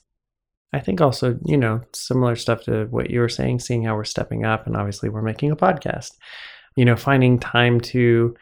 I 0.73 0.81
think 0.81 1.01
also, 1.01 1.39
you 1.45 1.57
know, 1.57 1.81
similar 1.95 2.37
stuff 2.37 2.63
to 2.65 2.87
what 2.87 3.11
you 3.11 3.21
were 3.21 3.29
saying, 3.29 3.61
seeing 3.61 3.85
how 3.85 3.95
we're 3.97 4.05
stepping 4.05 4.45
up, 4.45 4.67
and 4.67 4.77
obviously 4.77 5.09
we're 5.09 5.23
making 5.23 5.51
a 5.51 5.57
podcast. 5.57 6.13
You 6.77 6.85
know, 6.85 6.95
finding 6.97 7.39
time 7.39 7.81
to 7.81 8.37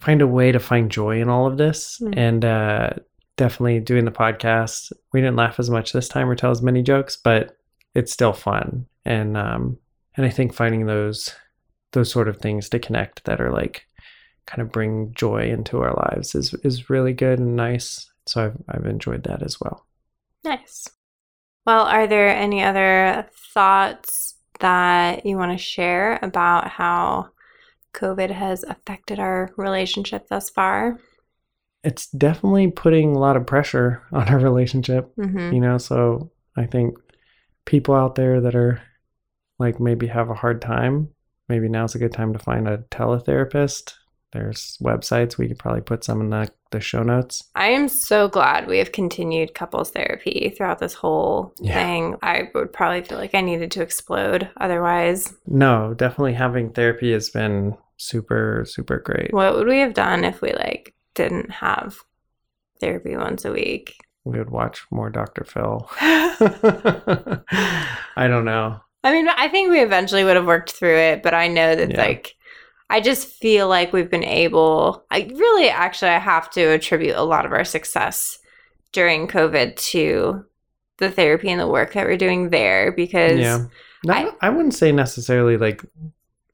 find 0.00 0.22
a 0.22 0.26
way 0.26 0.50
to 0.52 0.58
find 0.58 0.90
joy 0.90 1.20
in 1.20 1.28
all 1.28 1.46
of 1.46 1.56
this, 1.58 1.98
Mm. 2.02 2.14
and 2.16 2.44
uh, 2.44 2.90
definitely 3.36 3.80
doing 3.80 4.04
the 4.06 4.10
podcast. 4.10 4.92
We 5.12 5.20
didn't 5.20 5.36
laugh 5.36 5.58
as 5.60 5.70
much 5.70 5.92
this 5.92 6.08
time 6.08 6.28
or 6.28 6.34
tell 6.34 6.50
as 6.50 6.62
many 6.62 6.82
jokes, 6.82 7.16
but 7.16 7.56
it's 7.94 8.12
still 8.12 8.32
fun, 8.32 8.86
and 9.04 9.36
um, 9.36 9.78
and 10.16 10.26
I 10.26 10.30
think 10.30 10.54
finding 10.54 10.86
those 10.86 11.34
those 11.92 12.10
sort 12.10 12.28
of 12.28 12.38
things 12.38 12.68
to 12.70 12.78
connect 12.78 13.24
that 13.24 13.40
are 13.40 13.50
like 13.52 13.84
kind 14.50 14.62
of 14.62 14.72
bring 14.72 15.12
joy 15.14 15.50
into 15.50 15.78
our 15.78 15.94
lives 15.94 16.34
is 16.34 16.54
is 16.64 16.90
really 16.90 17.12
good 17.12 17.38
and 17.38 17.56
nice. 17.56 18.10
So 18.26 18.44
I've 18.46 18.56
I've 18.68 18.86
enjoyed 18.86 19.24
that 19.24 19.42
as 19.42 19.60
well. 19.60 19.86
Nice. 20.44 20.88
Well, 21.66 21.84
are 21.84 22.06
there 22.06 22.28
any 22.28 22.62
other 22.62 23.28
thoughts 23.54 24.34
that 24.60 25.24
you 25.26 25.36
want 25.36 25.52
to 25.52 25.58
share 25.58 26.18
about 26.22 26.68
how 26.68 27.28
COVID 27.94 28.30
has 28.30 28.64
affected 28.64 29.18
our 29.18 29.50
relationship 29.56 30.28
thus 30.28 30.50
far? 30.50 30.98
it's 31.82 32.08
definitely 32.08 32.70
putting 32.70 33.16
a 33.16 33.18
lot 33.18 33.38
of 33.38 33.46
pressure 33.46 34.02
on 34.12 34.28
our 34.28 34.38
relationship 34.38 35.16
Mm-hmm. 35.16 35.54
you 35.54 35.60
know 35.60 35.78
so 35.78 36.30
I 36.54 36.66
think 36.66 36.98
people 37.64 37.94
out 37.94 38.16
there 38.16 38.38
that 38.42 38.54
are 38.54 38.82
like 39.58 39.78
maybe 39.78 40.06
have 40.06 40.30
a 40.30 40.34
hard 40.34 40.60
time, 40.60 41.08
maybe 41.48 41.68
now's 41.68 41.94
a 41.94 41.98
good 41.98 42.12
time 42.12 42.32
to 42.32 42.38
find 42.38 42.66
a 42.66 42.78
teletherapist. 42.90 43.94
There's 44.32 44.78
websites 44.80 45.36
we 45.36 45.48
could 45.48 45.58
probably 45.58 45.80
put 45.80 46.04
some 46.04 46.20
in 46.20 46.30
the, 46.30 46.48
the 46.70 46.80
show 46.80 47.02
notes. 47.02 47.42
I 47.56 47.70
am 47.70 47.88
so 47.88 48.28
glad 48.28 48.68
we 48.68 48.78
have 48.78 48.92
continued 48.92 49.54
couples 49.54 49.90
therapy 49.90 50.54
throughout 50.56 50.78
this 50.78 50.94
whole 50.94 51.52
Yeah. 51.60 51.74
thing. 51.74 52.16
I 52.22 52.48
would 52.54 52.72
probably 52.72 53.02
feel 53.02 53.18
like 53.18 53.34
I 53.34 53.40
needed 53.40 53.72
to 53.72 53.82
explode 53.82 54.48
otherwise. 54.58 55.34
No, 55.46 55.94
definitely 55.94 56.34
having 56.34 56.70
therapy 56.72 57.10
has 57.12 57.28
been 57.28 57.76
super, 57.96 58.64
super 58.68 59.00
great. 59.00 59.32
What 59.32 59.54
would 59.56 59.66
we 59.66 59.80
have 59.80 59.94
done 59.94 60.24
if 60.24 60.40
we 60.40 60.52
like 60.52 60.94
didn't 61.14 61.50
have 61.50 61.98
therapy 62.80 63.16
once 63.16 63.44
a 63.44 63.50
week? 63.52 63.96
We 64.24 64.38
would 64.38 64.50
watch 64.50 64.86
more 64.92 65.10
Dr. 65.10 65.42
Phil. 65.44 65.90
I 66.00 67.42
don't 68.28 68.44
know. 68.44 68.80
I 69.02 69.12
mean, 69.12 69.28
I 69.28 69.48
think 69.48 69.70
we 69.70 69.80
eventually 69.80 70.24
would 70.24 70.36
have 70.36 70.46
worked 70.46 70.72
through 70.72 70.98
it, 70.98 71.22
but 71.22 71.32
I 71.34 71.48
know 71.48 71.74
that 71.74 71.90
Yeah. 71.90 72.00
like 72.02 72.34
I 72.90 73.00
just 73.00 73.28
feel 73.28 73.68
like 73.68 73.92
we've 73.92 74.10
been 74.10 74.24
able 74.24 75.04
I 75.10 75.30
really 75.34 75.68
actually 75.68 76.10
I 76.10 76.18
have 76.18 76.50
to 76.50 76.62
attribute 76.62 77.16
a 77.16 77.22
lot 77.22 77.46
of 77.46 77.52
our 77.52 77.64
success 77.64 78.38
during 78.92 79.28
COVID 79.28 79.76
to 79.92 80.44
the 80.98 81.10
therapy 81.10 81.48
and 81.48 81.60
the 81.60 81.66
work 81.68 81.94
that 81.94 82.04
we're 82.06 82.16
doing 82.18 82.50
there 82.50 82.92
because 82.92 83.38
Yeah. 83.38 83.64
No, 84.04 84.14
I- 84.14 84.32
I, 84.40 84.48
wouldn't 84.50 84.74
say 84.74 84.92
necessarily 84.92 85.56
like 85.58 85.82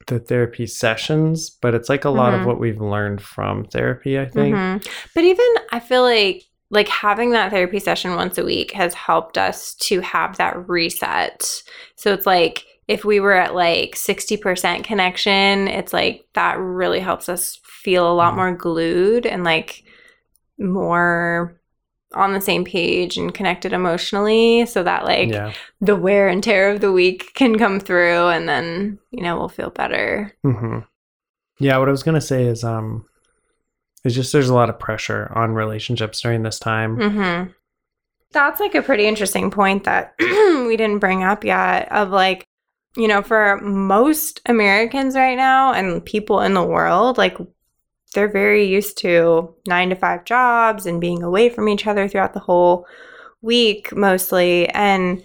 the 0.08 0.18
therapy 0.18 0.66
sessions, 0.66 1.48
but 1.50 1.74
it's 1.74 1.88
like 1.88 2.04
a 2.04 2.10
lot 2.10 2.32
Mhm. 2.32 2.40
of 2.40 2.46
what 2.46 2.60
we've 2.60 2.80
learned 2.80 3.20
from 3.22 3.64
therapy, 3.64 4.18
I 4.18 4.26
think. 4.26 4.54
Mhm. 4.54 4.86
But 5.14 5.24
even 5.24 5.46
I 5.72 5.80
feel 5.80 6.02
like 6.02 6.44
like 6.70 6.88
having 6.88 7.30
that 7.30 7.52
therapy 7.52 7.78
session 7.78 8.16
once 8.16 8.36
a 8.38 8.44
week 8.44 8.72
has 8.72 8.92
helped 8.92 9.38
us 9.38 9.74
to 9.76 10.00
have 10.00 10.36
that 10.36 10.68
reset. 10.68 11.62
So 11.94 12.12
it's 12.12 12.26
like 12.26 12.64
if 12.88 13.04
we 13.04 13.18
were 13.20 13.32
at 13.32 13.54
like 13.54 13.94
60% 13.96 14.84
connection, 14.84 15.68
it's 15.68 15.92
like 15.92 16.26
that 16.34 16.58
really 16.58 17.00
helps 17.00 17.28
us 17.28 17.58
feel 17.64 18.10
a 18.10 18.14
lot 18.14 18.32
Mhm. 18.32 18.36
more 18.36 18.52
glued 18.52 19.26
and 19.26 19.42
like 19.44 19.82
more 20.58 21.60
on 22.14 22.32
the 22.32 22.40
same 22.40 22.64
page 22.64 23.16
and 23.18 23.34
connected 23.34 23.72
emotionally 23.72 24.64
so 24.66 24.82
that 24.82 25.04
like 25.04 25.28
yeah. 25.30 25.52
the 25.80 25.96
wear 25.96 26.28
and 26.28 26.42
tear 26.42 26.70
of 26.70 26.80
the 26.80 26.92
week 26.92 27.32
can 27.34 27.58
come 27.58 27.78
through 27.80 28.28
and 28.28 28.48
then 28.48 28.98
you 29.10 29.22
know 29.22 29.36
we'll 29.36 29.48
feel 29.48 29.70
better 29.70 30.32
hmm 30.42 30.78
Yeah, 31.58 31.76
what 31.78 31.88
I 31.88 31.90
was 31.90 32.02
gonna 32.04 32.20
say 32.20 32.44
is 32.44 32.64
um 32.64 33.04
it's 34.04 34.14
just 34.14 34.32
there's 34.32 34.48
a 34.48 34.54
lot 34.54 34.70
of 34.70 34.78
pressure 34.78 35.30
on 35.34 35.52
relationships 35.52 36.20
during 36.20 36.42
this 36.44 36.60
time. 36.60 36.96
Mm-hmm. 36.96 37.50
That's 38.32 38.60
like 38.60 38.74
a 38.76 38.82
pretty 38.82 39.06
interesting 39.06 39.50
point 39.50 39.82
that 39.84 40.14
we 40.20 40.76
didn't 40.76 41.00
bring 41.00 41.24
up 41.24 41.42
yet. 41.44 41.90
Of 41.90 42.10
like, 42.10 42.46
you 42.96 43.08
know, 43.08 43.22
for 43.22 43.60
most 43.60 44.40
Americans 44.46 45.14
right 45.14 45.36
now 45.36 45.72
and 45.72 46.04
people 46.04 46.40
in 46.40 46.54
the 46.54 46.64
world, 46.64 47.18
like 47.18 47.36
they're 48.14 48.32
very 48.32 48.64
used 48.66 48.98
to 48.98 49.54
nine 49.66 49.90
to 49.90 49.96
five 49.96 50.24
jobs 50.24 50.86
and 50.86 51.00
being 51.00 51.22
away 51.22 51.48
from 51.50 51.68
each 51.68 51.86
other 51.86 52.08
throughout 52.08 52.32
the 52.34 52.40
whole 52.40 52.86
week 53.42 53.94
mostly. 53.94 54.68
And 54.70 55.24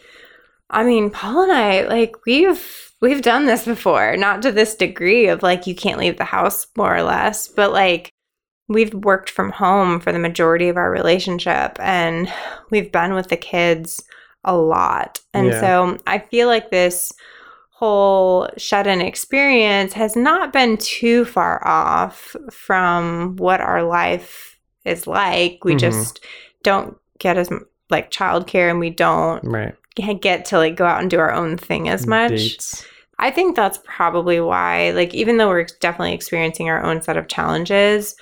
I 0.70 0.84
mean, 0.84 1.10
Paul 1.10 1.44
and 1.44 1.52
I, 1.52 1.82
like, 1.88 2.26
we've 2.26 2.92
we've 3.02 3.22
done 3.22 3.46
this 3.46 3.66
before, 3.66 4.16
not 4.18 4.42
to 4.44 4.52
this 4.52 4.76
degree 4.76 5.28
of 5.28 5.44
like 5.44 5.68
you 5.68 5.76
can't 5.76 6.00
leave 6.00 6.18
the 6.18 6.24
house 6.24 6.68
more 6.78 6.96
or 6.96 7.04
less, 7.04 7.48
but 7.48 7.72
like 7.72 8.12
we've 8.68 8.94
worked 8.94 9.30
from 9.30 9.52
home 9.52 10.00
for 10.00 10.12
the 10.12 10.20
majority 10.20 10.70
of 10.70 10.78
our 10.78 10.92
relationship 10.92 11.78
and 11.80 12.32
we've 12.70 12.92
been 12.92 13.14
with 13.14 13.28
the 13.30 13.38
kids 13.38 14.04
a 14.44 14.56
lot. 14.56 15.20
And 15.34 15.48
Yeah. 15.48 15.60
so 15.60 15.98
I 16.08 16.20
feel 16.20 16.48
like 16.48 16.72
this 16.72 17.12
whole 17.82 18.48
shut 18.58 18.86
in 18.86 19.02
experience 19.02 19.94
has 19.94 20.16
not 20.16 20.54
been 20.54 20.78
too 20.78 21.26
far 21.26 21.66
off 21.68 22.36
from 22.52 23.36
what 23.38 23.60
our 23.60 23.82
life 23.82 24.60
is 24.86 25.08
like. 25.08 25.66
We 25.66 25.74
Mhm. 25.74 25.80
just 25.80 26.24
don't 26.62 26.96
get 27.18 27.38
as 27.38 27.50
like 27.90 28.12
childcare 28.12 28.70
and 28.70 28.80
we 28.80 28.92
don't 28.92 29.44
Right. 29.44 29.74
get 30.22 30.46
to 30.46 30.58
like 30.58 30.76
go 30.76 30.86
out 30.86 31.02
and 31.02 31.10
do 31.10 31.18
our 31.20 31.32
own 31.34 31.58
thing 31.58 31.90
as 31.90 32.06
much. 32.06 32.30
Dates. 32.30 32.86
I 33.18 33.32
think 33.32 33.56
that's 33.56 33.80
probably 33.84 34.40
why, 34.40 34.92
like, 34.92 35.14
even 35.14 35.38
though 35.38 35.50
we're 35.50 35.68
definitely 35.80 36.14
experiencing 36.14 36.70
our 36.70 36.84
own 36.84 37.02
set 37.04 37.18
of 37.18 37.28
challenges, 37.28 38.16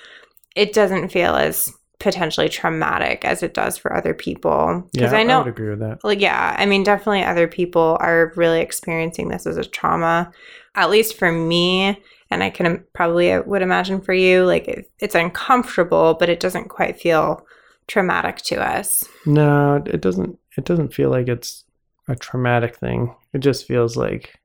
it 0.56 0.72
doesn't 0.74 1.08
feel 1.10 1.36
as 1.36 1.72
potentially 2.00 2.48
traumatic 2.48 3.24
as 3.24 3.42
it 3.42 3.54
does 3.54 3.76
for 3.78 3.94
other 3.96 4.14
people. 4.14 4.88
Because 4.92 5.12
Yeah, 5.12 5.18
I 5.18 5.22
know, 5.22 5.38
would 5.38 5.48
agree 5.48 5.70
with 5.70 5.78
that. 5.80 6.02
like, 6.02 6.20
yeah, 6.20 6.56
I 6.58 6.66
mean, 6.66 6.82
definitely 6.82 7.22
other 7.22 7.46
people 7.46 7.96
are 8.00 8.32
really 8.36 8.60
experiencing 8.60 9.28
this 9.28 9.46
as 9.46 9.56
a 9.56 9.64
trauma. 9.64 10.32
At 10.74 10.90
least 10.90 11.16
for 11.18 11.30
me, 11.30 12.00
and 12.30 12.42
I 12.42 12.50
can 12.50 12.84
probably 12.94 13.32
uh, 13.32 13.42
would 13.42 13.62
imagine 13.62 14.00
for 14.00 14.14
you, 14.14 14.44
like, 14.44 14.66
it, 14.68 14.90
it's 14.98 15.14
uncomfortable, 15.14 16.14
but 16.14 16.28
it 16.28 16.40
doesn't 16.40 16.68
quite 16.68 16.98
feel 17.00 17.44
traumatic 17.86 18.36
to 18.38 18.56
us. 18.64 19.04
No, 19.26 19.82
it 19.86 20.00
doesn't 20.00 20.38
it 20.56 20.64
doesn't 20.64 20.94
feel 20.94 21.10
like 21.10 21.28
it's 21.28 21.64
a 22.08 22.16
traumatic 22.16 22.76
thing. 22.76 23.14
It 23.32 23.38
just 23.38 23.66
feels 23.66 23.96
like 23.96 24.38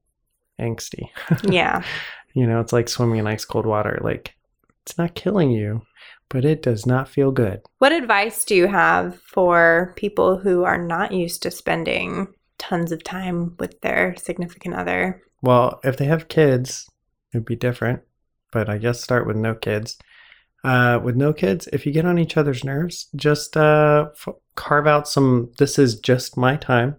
angsty. 0.60 1.10
Yeah. 1.52 1.84
You 2.34 2.48
know, 2.48 2.60
it's 2.60 2.74
like 2.74 2.90
swimming 2.90 3.20
in 3.20 3.28
ice 3.28 3.46
cold 3.46 3.66
water. 3.66 4.00
Like 4.04 4.36
it's 4.86 4.98
not 4.98 5.16
killing 5.16 5.52
you, 5.52 5.82
but 6.30 6.46
it 6.46 6.62
does 6.62 6.86
not 6.86 7.10
feel 7.10 7.32
good. 7.32 7.62
What 7.80 7.92
advice 7.92 8.46
do 8.46 8.56
you 8.56 8.68
have 8.68 9.20
for 9.22 9.94
people 9.96 10.38
who 10.38 10.64
are 10.64 10.78
not 10.78 11.12
used 11.12 11.42
to 11.44 11.52
spending 11.52 12.28
tons 12.58 12.92
of 12.92 13.04
time 13.04 13.56
with 13.60 13.82
their 13.82 14.16
significant 14.16 14.76
other? 14.76 15.22
Well, 15.42 15.80
if 15.84 15.98
they 15.98 16.06
have 16.06 16.28
kids, 16.28 16.88
it'd 17.34 17.46
be 17.46 17.56
different. 17.56 18.02
But 18.52 18.70
I 18.70 18.78
guess 18.78 19.02
start 19.02 19.28
with 19.28 19.36
no 19.36 19.56
kids. 19.56 19.98
Uh, 20.64 21.00
with 21.04 21.16
no 21.16 21.34
kids, 21.34 21.68
if 21.74 21.86
you 21.86 21.92
get 21.92 22.06
on 22.06 22.18
each 22.18 22.38
other's 22.38 22.64
nerves, 22.64 23.08
just 23.16 23.58
uh, 23.58 24.10
f- 24.16 24.36
carve 24.56 24.88
out 24.88 25.08
some. 25.08 25.52
This 25.60 25.78
is 25.78 26.00
just 26.00 26.38
my 26.38 26.56
time, 26.56 26.96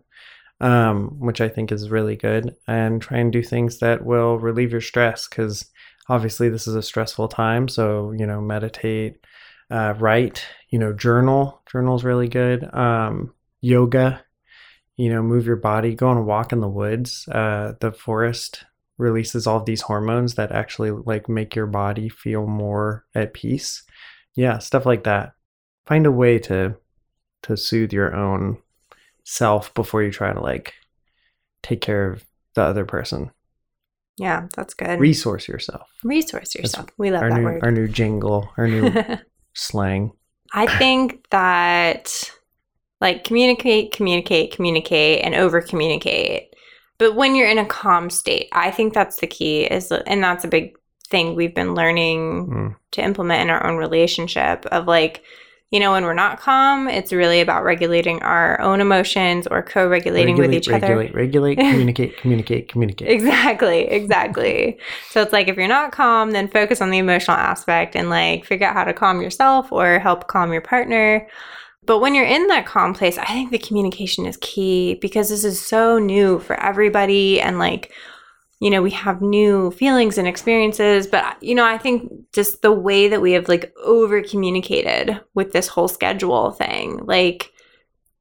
um, 0.61 1.19
which 1.19 1.41
I 1.41 1.49
think 1.49 1.73
is 1.73 1.91
really 1.91 2.15
good, 2.15 2.55
and 2.69 3.01
try 3.01 3.19
and 3.19 3.33
do 3.33 3.43
things 3.43 3.79
that 3.79 4.05
will 4.05 4.39
relieve 4.39 4.71
your 4.71 4.81
stress. 4.81 5.27
Because 5.27 5.65
obviously, 6.09 6.49
this 6.49 6.67
is 6.67 6.75
a 6.75 6.83
stressful 6.83 7.29
time. 7.29 7.69
So 7.69 8.13
you 8.13 8.27
know, 8.27 8.41
meditate, 8.41 9.19
uh, 9.71 9.95
write, 9.99 10.47
you 10.71 10.79
know, 10.79 10.93
journal. 10.93 11.63
Journal's 11.71 12.05
really 12.05 12.29
good. 12.29 12.73
Um, 12.75 13.35
yoga, 13.61 14.25
you 14.97 15.11
know, 15.11 15.23
move 15.23 15.47
your 15.47 15.57
body, 15.57 15.95
go 15.95 16.09
on 16.09 16.17
a 16.17 16.23
walk 16.23 16.53
in 16.53 16.61
the 16.61 16.69
woods. 16.69 17.29
Uh, 17.29 17.75
the 17.81 17.93
forest 17.93 18.65
releases 18.99 19.47
all 19.47 19.63
these 19.63 19.83
hormones 19.83 20.35
that 20.35 20.53
actually 20.53 20.91
like 20.91 21.29
make 21.29 21.55
your 21.55 21.67
body 21.67 22.09
feel 22.09 22.47
more 22.47 23.05
at 23.15 23.35
peace. 23.35 23.83
Yeah, 24.35 24.59
stuff 24.59 24.87
like 24.87 25.05
that. 25.05 25.33
Find 25.87 26.07
a 26.07 26.13
way 26.13 26.39
to 26.41 26.77
to 27.43 27.57
soothe 27.57 27.93
your 27.93 28.15
own 28.15 28.59
self 29.25 29.73
before 29.75 30.03
you 30.03 30.11
try 30.11 30.33
to 30.33 30.41
like 30.41 30.75
take 31.63 31.81
care 31.81 32.11
of 32.11 32.25
the 32.55 32.63
other 32.63 32.85
person. 32.85 33.31
Yeah, 34.19 34.49
that's 34.55 34.75
good. 34.75 34.99
Resource 34.99 35.47
yourself. 35.49 35.83
Resource 36.03 36.55
yourself. 36.55 36.89
We 36.97 37.11
love 37.11 37.23
Our 37.23 37.31
that 37.31 37.37
new 37.39 37.45
word. 37.45 37.63
our 37.63 37.71
new 37.71 37.87
jingle, 37.89 38.49
our 38.57 38.67
new 38.67 38.93
slang. 39.55 40.13
I 40.53 40.67
think 40.79 41.27
that 41.31 42.31
like 43.01 43.25
communicate, 43.25 43.93
communicate, 43.93 44.53
communicate, 44.55 45.23
and 45.23 45.35
over 45.35 45.61
communicate. 45.61 46.55
But 46.99 47.15
when 47.15 47.35
you're 47.35 47.51
in 47.51 47.59
a 47.59 47.67
calm 47.67 48.09
state, 48.09 48.49
I 48.53 48.71
think 48.71 48.95
that's 48.95 49.21
the 49.21 49.27
key. 49.27 49.65
Is 49.65 49.93
and 49.93 50.23
that's 50.25 50.45
a 50.45 50.49
big 50.49 50.75
thing 51.11 51.35
we've 51.35 51.55
been 51.55 51.75
learning 51.75 52.47
Mm. 52.49 52.77
to 52.93 53.03
implement 53.05 53.43
in 53.43 53.51
our 53.51 53.67
own 53.67 53.77
relationship. 53.77 54.65
Of 54.67 54.87
like, 54.87 55.23
you 55.71 55.81
know, 55.81 55.91
when 55.93 56.05
we're 56.05 56.15
not 56.15 56.39
calm, 56.39 56.89
it's 56.89 57.13
really 57.13 57.41
about 57.41 57.65
regulating 57.65 58.23
our 58.23 58.61
own 58.61 58.81
emotions 58.81 59.49
or 59.49 59.63
co-regulating 59.63 60.37
with 60.37 60.55
each 60.55 60.69
other. 60.69 60.97
regulate, 60.97 61.15
regulate, 61.15 61.57
communicate, 61.59 62.17
communicate, 62.19 62.69
communicate. 62.69 63.09
Exactly, 63.09 63.81
exactly. 63.89 64.79
so 65.11 65.21
it's 65.23 65.33
like 65.33 65.49
if 65.49 65.57
you're 65.57 65.67
not 65.67 65.91
calm, 65.91 66.31
then 66.31 66.47
focus 66.47 66.81
on 66.81 66.91
the 66.91 66.99
emotional 66.99 67.37
aspect 67.37 67.97
and 67.97 68.11
like 68.11 68.45
figure 68.45 68.67
out 68.67 68.75
how 68.75 68.85
to 68.85 68.93
calm 68.93 69.21
yourself 69.21 69.73
or 69.73 69.99
help 69.99 70.29
calm 70.29 70.53
your 70.53 70.63
partner. 70.63 71.27
But 71.85 72.01
when 72.01 72.15
you're 72.15 72.25
in 72.25 72.47
that 72.49 72.67
calm 72.67 72.95
place, 72.95 73.19
I 73.19 73.27
think 73.27 73.51
the 73.51 73.59
communication 73.59 74.25
is 74.27 74.39
key 74.41 74.99
because 75.01 75.29
this 75.31 75.45
is 75.45 75.61
so 75.61 75.99
new 75.99 76.39
for 76.41 76.61
everybody 76.61 77.41
and 77.41 77.59
like 77.59 77.93
you 78.61 78.71
know, 78.71 78.83
we 78.83 78.91
have 78.91 79.21
new 79.21 79.71
feelings 79.73 80.17
and 80.19 80.27
experiences, 80.27 81.07
but 81.07 81.43
you 81.43 81.55
know, 81.55 81.65
I 81.65 81.79
think 81.79 82.11
just 82.33 82.63
the 82.63 82.73
way 82.73 83.09
that 83.09 83.21
we 83.21 83.33
have 83.33 83.49
like 83.49 83.73
over 83.85 84.23
communicated 84.23 85.21
with 85.35 85.53
this 85.53 85.69
whole 85.69 85.89
schedule 85.89 86.51
thing, 86.53 86.99
like 87.05 87.53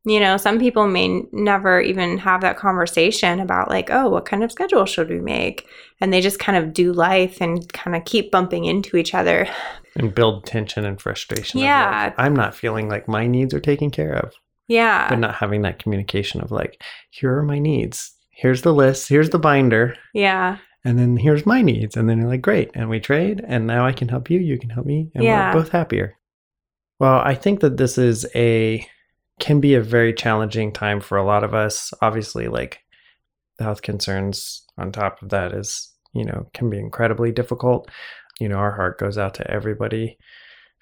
you 0.05 0.19
know, 0.19 0.37
some 0.37 0.59
people 0.59 0.87
may 0.87 1.23
never 1.31 1.81
even 1.81 2.19
have 2.19 2.41
that 2.41 2.57
conversation 2.57 3.39
about, 3.39 3.69
like, 3.69 3.89
oh, 3.89 4.07
what 4.07 4.25
kind 4.25 4.43
of 4.43 4.51
schedule 4.51 4.85
should 4.85 5.09
we 5.09 5.19
make? 5.19 5.67
And 5.99 6.13
they 6.13 6.21
just 6.21 6.37
kind 6.37 6.57
of 6.57 6.73
do 6.73 6.93
life 6.93 7.41
and 7.41 7.71
kind 7.73 7.97
of 7.97 8.05
keep 8.05 8.31
bumping 8.31 8.65
into 8.65 8.97
each 8.97 9.15
other. 9.15 9.47
and 9.95 10.13
build 10.13 10.45
tension 10.45 10.85
and 10.85 11.01
frustration. 11.01 11.59
Yeah. 11.59 12.05
like, 12.05 12.19
I'm 12.19 12.35
not 12.35 12.53
feeling 12.53 12.87
like 12.87 13.07
my 13.07 13.25
needs 13.25 13.53
are 13.53 13.59
taken 13.59 13.89
care 13.89 14.13
of. 14.13 14.33
Yeah. 14.67 15.09
but 15.09 15.19
not 15.19 15.35
having 15.35 15.61
that 15.63 15.79
communication 15.79 16.41
of 16.41 16.51
like, 16.51 16.81
here 17.09 17.35
are 17.37 17.43
my 17.43 17.59
needs. 17.59 18.14
Here's 18.35 18.61
the 18.63 18.73
list. 18.73 19.07
Here's 19.09 19.29
the 19.29 19.39
binder. 19.39 19.95
yeah. 20.13 20.57
And 20.87 20.99
then 20.99 21.17
here's 21.17 21.47
my 21.47 21.63
needs. 21.63 21.97
And 21.97 22.07
then 22.07 22.19
you're 22.19 22.27
like, 22.27 22.43
great. 22.43 22.69
And 22.75 22.89
we 22.91 22.99
trade. 22.99 23.43
And 23.47 23.65
now 23.65 23.87
I 23.87 23.91
can 23.91 24.07
help 24.07 24.29
you. 24.29 24.39
You 24.39 24.59
can 24.59 24.69
help 24.69 24.85
me. 24.85 25.09
And 25.15 25.23
Yeah. 25.23 25.51
we're 25.51 25.61
both 25.63 25.69
happier. 25.71 26.15
Well, 26.99 27.21
I 27.25 27.33
think 27.33 27.61
that 27.61 27.77
this 27.77 27.97
is 27.97 28.23
a, 28.35 28.87
can 29.39 29.59
be 29.59 29.73
a 29.73 29.81
very 29.81 30.13
challenging 30.13 30.71
time 30.71 31.01
for 31.01 31.17
a 31.17 31.23
lot 31.25 31.43
of 31.43 31.55
us. 31.55 31.91
Obviously, 32.03 32.47
like 32.49 32.81
the 33.57 33.63
health 33.63 33.81
concerns 33.81 34.63
on 34.77 34.91
top 34.91 35.23
of 35.23 35.29
that 35.29 35.53
is, 35.53 35.91
you 36.13 36.23
know, 36.23 36.47
can 36.53 36.69
be 36.69 36.77
incredibly 36.77 37.31
difficult. 37.31 37.89
You 38.39 38.47
know, 38.49 38.57
our 38.57 38.71
heart 38.73 38.99
goes 38.99 39.17
out 39.17 39.33
to 39.35 39.49
everybody 39.49 40.19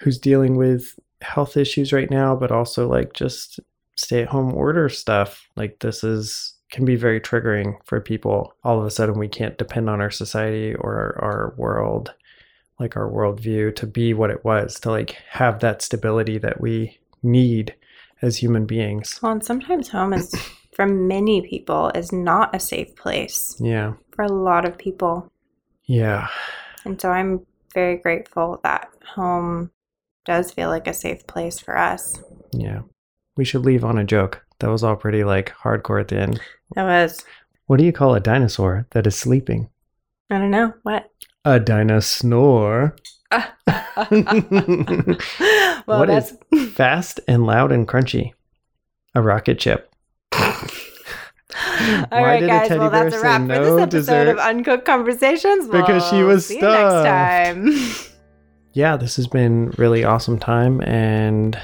who's 0.01 0.17
dealing 0.19 0.57
with 0.57 0.99
health 1.21 1.55
issues 1.55 1.93
right 1.93 2.11
now, 2.11 2.35
but 2.35 2.51
also 2.51 2.89
like 2.89 3.13
just 3.13 3.61
stay 3.95 4.23
at 4.23 4.27
home 4.27 4.53
order 4.53 4.89
stuff. 4.89 5.47
Like 5.55 5.79
this 5.79 6.03
is 6.03 6.55
can 6.73 6.83
be 6.85 6.95
very 6.95 7.21
triggering 7.21 7.77
for 7.85 8.01
people. 8.01 8.53
All 8.63 8.79
of 8.79 8.85
a 8.85 8.91
sudden 8.91 9.17
we 9.19 9.27
can't 9.29 9.57
depend 9.59 9.89
on 9.89 10.01
our 10.01 10.09
society 10.09 10.73
or 10.73 10.95
our, 10.95 11.23
our 11.23 11.53
world, 11.55 12.13
like 12.79 12.97
our 12.97 13.09
worldview 13.09 13.75
to 13.75 13.85
be 13.87 14.13
what 14.13 14.31
it 14.31 14.43
was, 14.43 14.79
to 14.81 14.89
like 14.89 15.11
have 15.29 15.59
that 15.59 15.83
stability 15.83 16.39
that 16.39 16.59
we 16.59 16.97
need 17.21 17.75
as 18.23 18.37
human 18.37 18.65
beings. 18.65 19.19
Well, 19.21 19.33
and 19.33 19.45
sometimes 19.45 19.89
home 19.89 20.13
is, 20.13 20.33
for 20.75 20.87
many 20.87 21.47
people, 21.47 21.91
is 21.93 22.11
not 22.11 22.55
a 22.55 22.59
safe 22.59 22.95
place 22.95 23.55
Yeah. 23.59 23.93
for 24.11 24.23
a 24.23 24.31
lot 24.33 24.65
of 24.65 24.75
people. 24.77 25.31
Yeah. 25.85 26.27
And 26.85 26.99
so 26.99 27.11
I'm 27.11 27.45
very 27.75 27.97
grateful 27.97 28.59
that 28.63 28.89
home 29.05 29.69
does 30.25 30.51
feel 30.51 30.69
like 30.69 30.87
a 30.87 30.93
safe 30.93 31.27
place 31.27 31.59
for 31.59 31.77
us. 31.77 32.19
Yeah. 32.51 32.81
We 33.37 33.45
should 33.45 33.63
leave 33.63 33.85
on 33.85 33.99
a 33.99 34.03
joke. 34.03 34.43
That 34.63 34.69
was 34.71 34.81
all 34.81 34.95
pretty 34.95 35.25
like 35.25 35.53
hardcore 35.61 35.99
at 35.99 36.07
the 36.07 36.15
end. 36.21 36.39
That 36.75 36.83
was, 36.85 37.25
What 37.65 37.79
do 37.79 37.83
you 37.85 37.91
call 37.91 38.15
a 38.15 38.21
dinosaur 38.21 38.87
that 38.91 39.05
is 39.05 39.13
sleeping? 39.13 39.69
I 40.29 40.37
don't 40.39 40.51
know, 40.51 40.73
what? 40.83 41.09
A 41.43 41.59
dinosaur. 41.59 42.95
well, 43.31 43.43
What 45.85 46.07
that's, 46.07 46.31
is- 46.53 46.69
Fast 46.73 47.19
and 47.27 47.45
loud 47.45 47.73
and 47.73 47.85
crunchy. 47.85 48.31
A 49.15 49.21
rocket 49.21 49.59
chip. 49.59 49.93
All 50.31 50.39
Why 52.07 52.07
right, 52.09 52.39
did 52.39 52.45
a 52.45 52.47
guys. 52.53 52.67
teddy 52.69 52.79
Well, 52.79 52.89
that's 52.89 53.13
a 53.15 53.19
wrap 53.21 53.41
for 53.41 53.47
no 53.47 53.63
this 53.63 53.81
episode 53.83 53.89
dessert? 53.89 54.27
of 54.29 54.37
Uncooked 54.39 54.85
Conversations. 54.85 55.67
Because 55.67 56.07
she 56.09 56.17
We'll 56.17 56.27
was 56.27 56.45
see 56.47 56.55
you 56.55 56.61
next 56.61 56.77
stuffed. 56.77 57.05
time. 57.05 57.69
Yeah, 58.71 58.95
this 58.95 59.17
has 59.17 59.27
been 59.27 59.71
really 59.77 60.05
awesome 60.05 60.39
time 60.39 60.81
and 60.83 61.59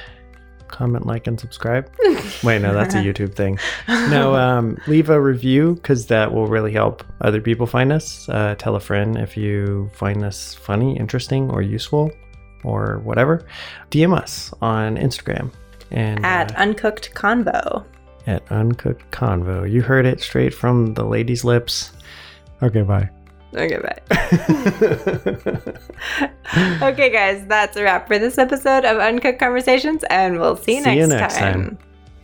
comment, 0.71 1.05
like, 1.05 1.27
and 1.27 1.39
subscribe. 1.39 1.91
Wait, 2.43 2.61
no, 2.61 2.73
that's 2.73 2.95
a 2.95 2.97
YouTube 3.03 3.33
thing. 3.35 3.59
No, 3.87 4.35
um, 4.35 4.77
leave 4.87 5.09
a 5.09 5.19
review 5.19 5.75
because 5.75 6.07
that 6.07 6.31
will 6.33 6.47
really 6.47 6.71
help 6.71 7.03
other 7.21 7.41
people 7.41 7.65
find 7.67 7.91
us. 7.91 8.27
Uh, 8.29 8.55
tell 8.57 8.75
a 8.75 8.79
friend 8.79 9.17
if 9.17 9.35
you 9.35 9.89
find 9.93 10.21
this 10.21 10.53
funny, 10.55 10.97
interesting, 10.97 11.49
or 11.51 11.61
useful, 11.61 12.11
or 12.63 12.99
whatever. 13.03 13.45
DM 13.91 14.17
us 14.17 14.53
on 14.61 14.95
Instagram 14.97 15.51
and 15.91 16.25
At 16.25 16.55
uh, 16.55 16.59
Uncooked 16.61 17.13
Convo. 17.15 17.85
at 18.27 18.43
Uncooked 18.51 19.09
Convo. 19.11 19.69
You 19.69 19.81
heard 19.81 20.05
it 20.05 20.21
straight 20.21 20.53
from 20.53 20.93
the 20.93 21.03
lady's 21.03 21.43
lips. 21.43 21.91
Okay, 22.61 22.81
bye. 22.81 23.09
Okay, 23.55 23.77
bye. 23.77 23.99
okay, 26.91 27.09
guys, 27.09 27.43
that's 27.47 27.75
a 27.77 27.83
wrap 27.83 28.07
for 28.07 28.19
this 28.19 28.37
episode 28.37 28.85
of 28.85 28.97
Uncooked 28.97 29.39
Conversations, 29.39 30.03
and 30.09 30.39
we'll 30.39 30.55
see 30.55 30.77
you, 30.77 30.83
See 30.83 30.97
you 30.97 31.07
next, 31.07 31.33
next 31.33 31.37
time. 31.37 31.53
time. 31.53 31.77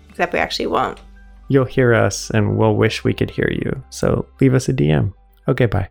Except 0.10 0.34
we 0.34 0.40
actually 0.40 0.68
won't. 0.68 1.00
You'll 1.48 1.66
hear 1.66 1.94
us 1.94 2.30
and 2.32 2.58
we'll 2.58 2.76
wish 2.76 3.04
we 3.04 3.14
could 3.14 3.30
hear 3.30 3.50
you. 3.52 3.84
So 3.90 4.26
leave 4.40 4.54
us 4.54 4.70
a 4.70 4.74
DM. 4.74 5.14
Okay, 5.48 5.66
bye. 5.68 5.90